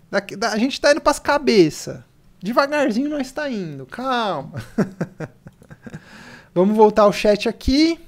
Daqui, 0.08 0.36
da, 0.36 0.52
a 0.52 0.58
gente 0.58 0.80
tá 0.80 0.92
indo 0.92 1.00
pras 1.00 1.18
cabeças. 1.18 1.98
Devagarzinho 2.40 3.10
nós 3.10 3.26
está 3.26 3.50
indo, 3.50 3.86
calma. 3.86 4.52
Vamos 6.54 6.76
voltar 6.76 7.02
ao 7.02 7.12
chat 7.12 7.48
aqui. 7.48 7.98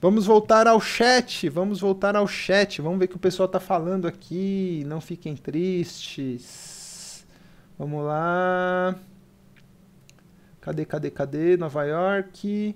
Vamos 0.00 0.24
voltar 0.24 0.66
ao 0.66 0.80
chat, 0.80 1.46
vamos 1.50 1.80
voltar 1.80 2.16
ao 2.16 2.26
chat, 2.26 2.80
vamos 2.80 2.98
ver 2.98 3.04
o 3.04 3.08
que 3.08 3.16
o 3.16 3.18
pessoal 3.18 3.44
está 3.44 3.60
falando 3.60 4.08
aqui, 4.08 4.82
não 4.86 4.98
fiquem 4.98 5.36
tristes. 5.36 7.26
Vamos 7.78 8.06
lá. 8.06 8.96
Cadê, 10.58 10.86
cadê, 10.86 11.10
cadê? 11.10 11.56
Nova 11.58 11.84
York. 11.84 12.74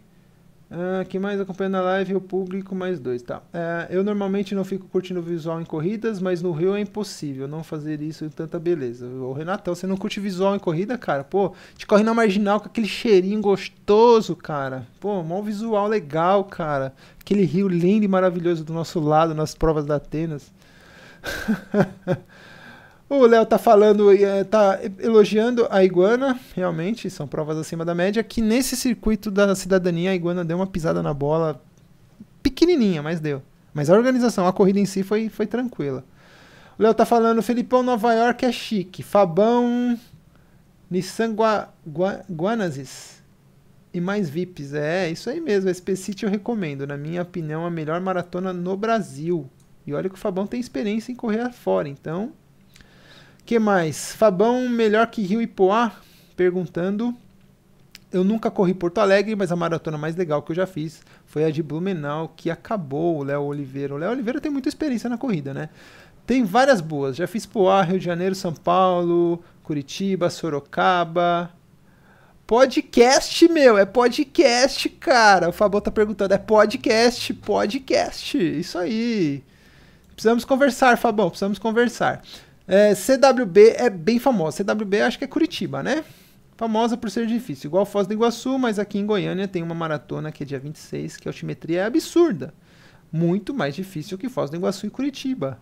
Uh, 0.75 1.07
quem 1.09 1.21
mais 1.21 1.41
acompanhando 1.41 1.77
a 1.77 1.83
live? 1.83 2.17
O 2.17 2.21
público, 2.21 2.75
mais 2.75 2.99
dois. 2.99 3.23
Tá. 3.23 3.39
Uh, 3.39 3.87
eu 3.91 4.03
normalmente 4.03 4.55
não 4.55 4.65
fico 4.65 4.89
curtindo 4.89 5.23
visual 5.23 5.61
em 5.61 5.65
corridas, 5.65 6.21
mas 6.21 6.43
no 6.43 6.51
Rio 6.51 6.75
é 6.75 6.81
impossível 6.81 7.47
não 7.47 7.63
fazer 7.63 8.03
isso 8.03 8.25
em 8.25 8.29
tanta 8.29 8.59
beleza. 8.59 9.07
Ô, 9.07 9.33
Renatão, 9.33 9.75
você 9.75 9.87
não 9.87 9.97
curte 9.97 10.19
visual 10.19 10.57
em 10.57 10.59
corrida, 10.59 10.99
cara? 10.99 11.23
Pô, 11.23 11.55
te 11.77 11.87
corre 11.87 12.03
na 12.03 12.13
marginal 12.13 12.59
com 12.59 12.67
aquele 12.67 12.89
cheirinho 12.89 13.41
gostoso, 13.41 14.35
cara. 14.35 14.85
Pô, 14.99 15.23
mó 15.23 15.41
visual 15.41 15.87
legal, 15.87 16.43
cara. 16.45 16.93
Aquele 17.21 17.45
rio 17.45 17.69
lindo 17.69 18.05
e 18.05 18.09
maravilhoso 18.09 18.65
do 18.65 18.73
nosso 18.73 18.99
lado, 18.99 19.33
nas 19.33 19.55
provas 19.55 19.87
da 19.87 19.97
Atenas. 19.97 20.53
O 23.09 23.27
Léo 23.27 23.45
tá 23.45 23.59
falando, 23.59 24.11
eh, 24.13 24.45
tá 24.45 24.81
elogiando 24.99 25.67
a 25.71 25.85
iguana, 25.85 26.39
realmente, 26.55 27.11
são 27.11 27.27
provas 27.29 27.59
acima 27.59 27.85
da 27.85 27.95
média, 27.95 28.25
que 28.25 28.41
nesse 28.41 28.77
circuito 28.77 29.31
da 29.31 29.55
cidadania 29.55 30.11
a 30.11 30.15
iguana 30.15 30.45
deu 30.45 30.57
uma 30.57 30.67
pisada 30.67 31.03
na 31.03 31.13
bola 31.13 31.63
pequenininha, 32.43 33.03
mas 33.03 33.21
deu. 33.21 33.43
Mas 33.75 33.91
a 33.91 33.95
organização, 33.95 34.47
a 34.47 34.53
corrida 34.53 34.81
em 34.81 34.87
si 34.87 35.03
foi, 35.03 35.29
foi 35.29 35.47
tranquila. 35.47 36.05
O 36.79 36.83
Léo 36.83 36.95
tá 36.95 37.05
falando, 37.05 37.43
Felipão, 37.43 37.83
Nova 37.83 38.13
York 38.15 38.45
é 38.45 38.53
chique. 38.53 39.03
Fabão, 39.03 39.99
Nissan 40.91 41.35
Gua, 41.35 41.69
Gua, 41.87 42.25
e 43.93 44.01
mais 44.01 44.29
VIPs. 44.29 44.75
É, 44.75 45.11
isso 45.11 45.31
aí 45.31 45.41
mesmo. 45.41 45.71
SP 45.71 45.95
City 45.95 46.25
eu 46.25 46.31
recomendo. 46.31 46.87
Na 46.87 46.97
minha 46.97 47.23
opinião, 47.23 47.65
a 47.65 47.71
melhor 47.71 48.01
maratona 48.01 48.53
no 48.53 48.77
Brasil. 48.77 49.49
E 49.87 49.95
olha 49.95 50.09
que 50.09 50.17
o 50.17 50.19
Fabão 50.19 50.47
tem 50.47 50.59
experiência 50.59 51.13
em 51.13 51.15
correr 51.15 51.53
fora, 51.53 51.89
então. 51.89 52.33
Que 53.45 53.59
mais? 53.59 54.15
Fabão 54.15 54.69
melhor 54.69 55.07
que 55.09 55.23
Rio 55.23 55.41
e 55.41 55.47
Poá? 55.47 55.93
Perguntando. 56.37 57.15
Eu 58.13 58.23
nunca 58.23 58.51
corri 58.51 58.73
Porto 58.73 58.99
Alegre, 58.99 59.35
mas 59.35 59.51
a 59.51 59.57
maratona 59.57 59.99
mais 59.99 60.15
legal 60.15 60.43
que 60.43 60.53
eu 60.53 60.57
já 60.57 60.67
fiz 60.67 61.03
foi 61.27 61.45
a 61.45 61.51
de 61.51 61.63
Blumenau, 61.63 62.33
que 62.37 62.51
acabou 62.51 63.19
o 63.19 63.25
Léo 63.25 63.43
Oliveira. 63.43 63.95
O 63.95 63.99
Léo 63.99 64.13
Oliveira 64.13 64.41
tem 64.41 64.53
muita 64.53 64.69
experiência 64.69 65.11
na 65.11 65.19
corrida, 65.19 65.53
né? 65.53 65.69
Tem 66.25 66.45
várias 66.45 66.81
boas. 66.81 67.17
Já 67.17 67.27
fiz 67.27 67.45
Poá, 67.45 67.83
Rio 67.83 67.99
de 67.99 68.05
Janeiro, 68.05 68.35
São 68.35 68.55
Paulo, 68.55 69.43
Curitiba, 69.63 70.31
Sorocaba, 70.31 71.51
Podcast, 72.47 73.49
meu, 73.49 73.79
é 73.79 73.87
podcast, 73.87 74.87
cara. 74.91 75.49
O 75.49 75.53
Fabão 75.53 75.81
tá 75.81 75.91
perguntando, 75.91 76.35
é 76.35 76.39
podcast, 76.39 77.33
podcast. 77.33 78.37
Isso 78.37 78.79
aí. 78.79 79.43
Precisamos 80.13 80.45
conversar, 80.45 80.99
Fabão, 80.99 81.31
precisamos 81.31 81.59
conversar. 81.59 82.23
É, 82.67 82.95
CWB 82.95 83.75
é 83.77 83.91
bem 83.91 84.19
famosa. 84.19 84.65
CWB 84.65 85.03
acho 85.03 85.19
que 85.19 85.25
é 85.25 85.29
Curitiba, 85.29 85.83
né? 85.83 86.05
Famosa 86.57 86.97
por 86.97 87.11
ser 87.11 87.27
difícil. 87.27 87.69
Igual 87.69 87.85
Foz 87.85 88.07
do 88.07 88.15
Iguaçu, 88.15 88.59
mas 88.59 88.79
aqui 88.79 88.99
em 88.99 89.07
Goiânia 89.07 89.49
tem 89.49 89.63
uma 89.63 89.75
maratona 89.75 90.31
que 90.31 90.45
é 90.45 90.47
dia 90.47 90.59
26, 90.59 91.17
que 91.17 91.29
a 91.29 91.31
altimetria 91.31 91.81
é 91.81 91.85
absurda. 91.85 92.55
Muito 93.13 93.53
mais 93.53 93.75
difícil 93.75 94.17
que 94.17 94.29
Foz 94.29 94.51
do 94.51 94.57
Iguaçu 94.57 94.87
e 94.87 94.91
Curitiba. 94.91 95.61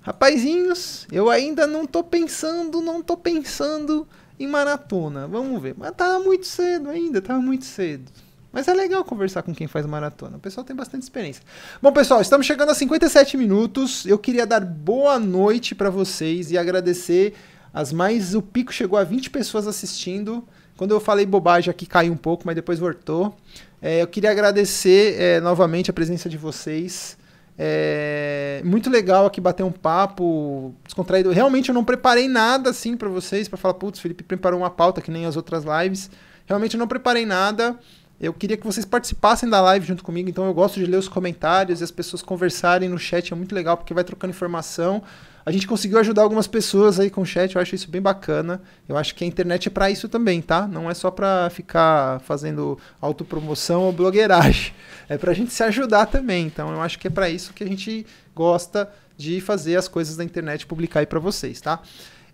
Rapazinhos, 0.00 1.06
eu 1.12 1.28
ainda 1.28 1.66
não 1.66 1.86
tô 1.86 2.02
pensando, 2.02 2.80
não 2.80 3.02
tô 3.02 3.16
pensando 3.16 4.08
em 4.38 4.46
maratona. 4.46 5.28
Vamos 5.28 5.60
ver. 5.62 5.74
Mas 5.76 5.92
tava 5.92 6.18
muito 6.18 6.46
cedo 6.46 6.88
ainda, 6.88 7.22
tava 7.22 7.40
muito 7.40 7.64
cedo. 7.64 8.10
Mas 8.52 8.66
é 8.66 8.74
legal 8.74 9.04
conversar 9.04 9.42
com 9.42 9.54
quem 9.54 9.66
faz 9.66 9.86
maratona. 9.86 10.36
O 10.36 10.40
pessoal 10.40 10.64
tem 10.64 10.74
bastante 10.74 11.02
experiência. 11.02 11.42
Bom, 11.80 11.92
pessoal, 11.92 12.20
estamos 12.20 12.46
chegando 12.46 12.70
a 12.70 12.74
57 12.74 13.36
minutos. 13.36 14.04
Eu 14.06 14.18
queria 14.18 14.46
dar 14.46 14.64
boa 14.64 15.18
noite 15.18 15.74
para 15.74 15.88
vocês 15.88 16.50
e 16.50 16.58
agradecer 16.58 17.34
as 17.72 17.92
mais. 17.92 18.34
O 18.34 18.42
pico 18.42 18.72
chegou 18.72 18.98
a 18.98 19.04
20 19.04 19.30
pessoas 19.30 19.66
assistindo. 19.68 20.44
Quando 20.76 20.92
eu 20.92 21.00
falei 21.00 21.26
bobagem 21.26 21.70
aqui 21.70 21.86
caiu 21.86 22.12
um 22.12 22.16
pouco, 22.16 22.42
mas 22.44 22.56
depois 22.56 22.78
voltou. 22.78 23.36
É, 23.80 24.02
eu 24.02 24.06
queria 24.06 24.30
agradecer 24.30 25.20
é, 25.20 25.40
novamente 25.40 25.90
a 25.90 25.92
presença 25.92 26.28
de 26.28 26.36
vocês. 26.36 27.16
É 27.56 28.62
muito 28.64 28.88
legal 28.88 29.26
aqui 29.26 29.40
bater 29.40 29.62
um 29.62 29.70
papo 29.70 30.74
descontraído. 30.84 31.30
Realmente 31.30 31.68
eu 31.68 31.74
não 31.74 31.84
preparei 31.84 32.26
nada 32.26 32.70
assim 32.70 32.96
para 32.96 33.08
vocês, 33.08 33.48
para 33.48 33.58
falar, 33.58 33.74
putz, 33.74 34.00
Felipe 34.00 34.24
preparou 34.24 34.60
uma 34.60 34.70
pauta 34.70 35.02
que 35.02 35.10
nem 35.10 35.26
as 35.26 35.36
outras 35.36 35.62
lives. 35.64 36.10
Realmente 36.46 36.74
eu 36.74 36.78
não 36.78 36.88
preparei 36.88 37.26
nada. 37.26 37.78
Eu 38.20 38.34
queria 38.34 38.56
que 38.56 38.66
vocês 38.66 38.84
participassem 38.84 39.48
da 39.48 39.62
live 39.62 39.86
junto 39.86 40.04
comigo, 40.04 40.28
então 40.28 40.44
eu 40.44 40.52
gosto 40.52 40.78
de 40.78 40.84
ler 40.84 40.98
os 40.98 41.08
comentários 41.08 41.80
e 41.80 41.84
as 41.84 41.90
pessoas 41.90 42.20
conversarem 42.20 42.86
no 42.86 42.98
chat, 42.98 43.32
é 43.32 43.36
muito 43.36 43.54
legal 43.54 43.78
porque 43.78 43.94
vai 43.94 44.04
trocando 44.04 44.30
informação. 44.30 45.02
A 45.44 45.50
gente 45.50 45.66
conseguiu 45.66 45.98
ajudar 45.98 46.20
algumas 46.20 46.46
pessoas 46.46 47.00
aí 47.00 47.08
com 47.08 47.22
o 47.22 47.26
chat, 47.26 47.56
eu 47.56 47.62
acho 47.62 47.74
isso 47.74 47.90
bem 47.90 48.02
bacana. 48.02 48.60
Eu 48.86 48.98
acho 48.98 49.14
que 49.14 49.24
a 49.24 49.26
internet 49.26 49.68
é 49.68 49.70
para 49.70 49.90
isso 49.90 50.06
também, 50.06 50.42
tá? 50.42 50.66
Não 50.66 50.90
é 50.90 50.92
só 50.92 51.10
para 51.10 51.48
ficar 51.48 52.20
fazendo 52.20 52.78
autopromoção 53.00 53.84
ou 53.84 53.92
blogueiragem. 53.92 54.74
É 55.08 55.16
pra 55.16 55.32
gente 55.32 55.52
se 55.52 55.62
ajudar 55.62 56.06
também. 56.06 56.46
Então 56.46 56.70
eu 56.70 56.80
acho 56.80 56.98
que 56.98 57.06
é 57.06 57.10
para 57.10 57.30
isso 57.30 57.54
que 57.54 57.64
a 57.64 57.66
gente 57.66 58.06
gosta 58.34 58.88
de 59.16 59.40
fazer 59.40 59.76
as 59.76 59.88
coisas 59.88 60.16
da 60.16 60.22
internet 60.22 60.66
publicar 60.66 61.00
aí 61.00 61.06
para 61.06 61.18
vocês, 61.18 61.60
tá? 61.60 61.80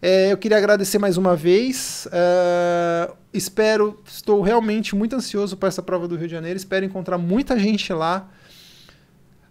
É, 0.00 0.32
eu 0.32 0.36
queria 0.36 0.58
agradecer 0.58 0.98
mais 0.98 1.16
uma 1.16 1.34
vez. 1.34 2.06
Uh, 2.06 3.16
espero, 3.32 4.00
estou 4.06 4.42
realmente 4.42 4.94
muito 4.94 5.16
ansioso 5.16 5.56
para 5.56 5.68
essa 5.68 5.82
prova 5.82 6.06
do 6.06 6.16
Rio 6.16 6.28
de 6.28 6.34
Janeiro. 6.34 6.56
Espero 6.56 6.84
encontrar 6.84 7.18
muita 7.18 7.58
gente 7.58 7.92
lá. 7.92 8.28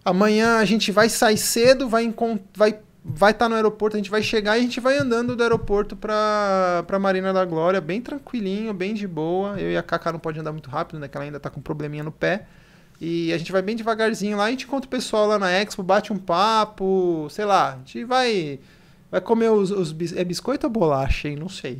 Amanhã 0.04 0.58
a 0.58 0.64
gente 0.64 0.92
vai 0.92 1.08
sair 1.08 1.36
cedo, 1.36 1.88
vai 1.88 2.14
vai 2.54 2.78
vai 3.08 3.30
estar 3.30 3.44
tá 3.44 3.48
no 3.48 3.54
aeroporto, 3.54 3.96
a 3.96 4.00
gente 4.00 4.10
vai 4.10 4.20
chegar 4.20 4.56
e 4.56 4.60
a 4.60 4.62
gente 4.62 4.80
vai 4.80 4.98
andando 4.98 5.36
do 5.36 5.42
aeroporto 5.42 5.94
para 5.96 6.84
para 6.86 6.98
Marina 6.98 7.32
da 7.32 7.44
Glória, 7.44 7.80
bem 7.80 8.00
tranquilinho, 8.00 8.72
bem 8.72 8.94
de 8.94 9.06
boa. 9.06 9.60
Eu 9.60 9.70
e 9.70 9.76
a 9.76 9.82
Kaká 9.82 10.12
não 10.12 10.18
pode 10.18 10.38
andar 10.38 10.52
muito 10.52 10.70
rápido, 10.70 10.98
né, 11.00 11.08
que 11.08 11.16
ela 11.16 11.24
ainda 11.24 11.36
está 11.38 11.50
com 11.50 11.60
um 11.60 11.62
probleminha 11.62 12.04
no 12.04 12.12
pé. 12.12 12.46
E 13.00 13.32
a 13.32 13.38
gente 13.38 13.52
vai 13.52 13.62
bem 13.62 13.76
devagarzinho 13.76 14.36
lá, 14.36 14.44
a 14.44 14.50
gente 14.50 14.64
encontra 14.64 14.86
o 14.86 14.90
pessoal 14.90 15.26
lá 15.26 15.38
na 15.38 15.50
Expo, 15.50 15.82
bate 15.82 16.12
um 16.12 16.18
papo, 16.18 17.26
sei 17.30 17.44
lá, 17.44 17.74
a 17.74 17.76
gente 17.76 18.04
vai 18.04 18.58
vai 19.16 19.20
comer 19.20 19.50
os, 19.50 19.70
os 19.70 19.94
é 20.14 20.22
biscoito 20.22 20.66
ou 20.66 20.72
bolacha, 20.72 21.28
hein? 21.28 21.36
Não 21.36 21.48
sei. 21.48 21.78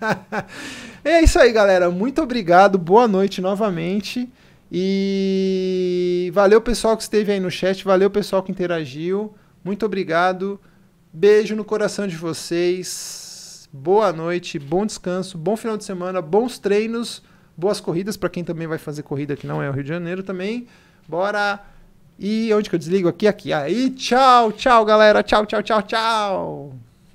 é 1.02 1.22
isso 1.22 1.38
aí, 1.38 1.50
galera. 1.50 1.90
Muito 1.90 2.20
obrigado. 2.22 2.76
Boa 2.76 3.08
noite 3.08 3.40
novamente. 3.40 4.30
E 4.70 6.30
valeu 6.34 6.60
pessoal 6.60 6.94
que 6.96 7.02
esteve 7.02 7.32
aí 7.32 7.40
no 7.40 7.50
chat, 7.50 7.82
valeu 7.84 8.10
pessoal 8.10 8.42
que 8.42 8.52
interagiu. 8.52 9.34
Muito 9.64 9.86
obrigado. 9.86 10.60
Beijo 11.10 11.56
no 11.56 11.64
coração 11.64 12.06
de 12.06 12.16
vocês. 12.16 13.68
Boa 13.72 14.12
noite, 14.12 14.58
bom 14.58 14.84
descanso, 14.84 15.36
bom 15.36 15.56
final 15.56 15.76
de 15.76 15.84
semana, 15.84 16.22
bons 16.22 16.58
treinos, 16.58 17.22
boas 17.56 17.80
corridas 17.80 18.16
para 18.16 18.30
quem 18.30 18.44
também 18.44 18.66
vai 18.66 18.78
fazer 18.78 19.02
corrida 19.02 19.36
que 19.36 19.46
não 19.46 19.62
é 19.62 19.68
o 19.68 19.72
Rio 19.72 19.82
de 19.82 19.88
Janeiro 19.88 20.22
também. 20.22 20.66
Bora! 21.08 21.60
E 22.18 22.52
onde 22.54 22.68
que 22.68 22.74
eu 22.74 22.78
desligo 22.78 23.08
aqui? 23.08 23.26
Aqui. 23.26 23.52
Aí, 23.52 23.90
tchau, 23.90 24.52
tchau, 24.52 24.84
galera. 24.84 25.22
Tchau, 25.22 25.44
tchau, 25.44 25.62
tchau, 25.62 25.82
tchau. 25.82 26.85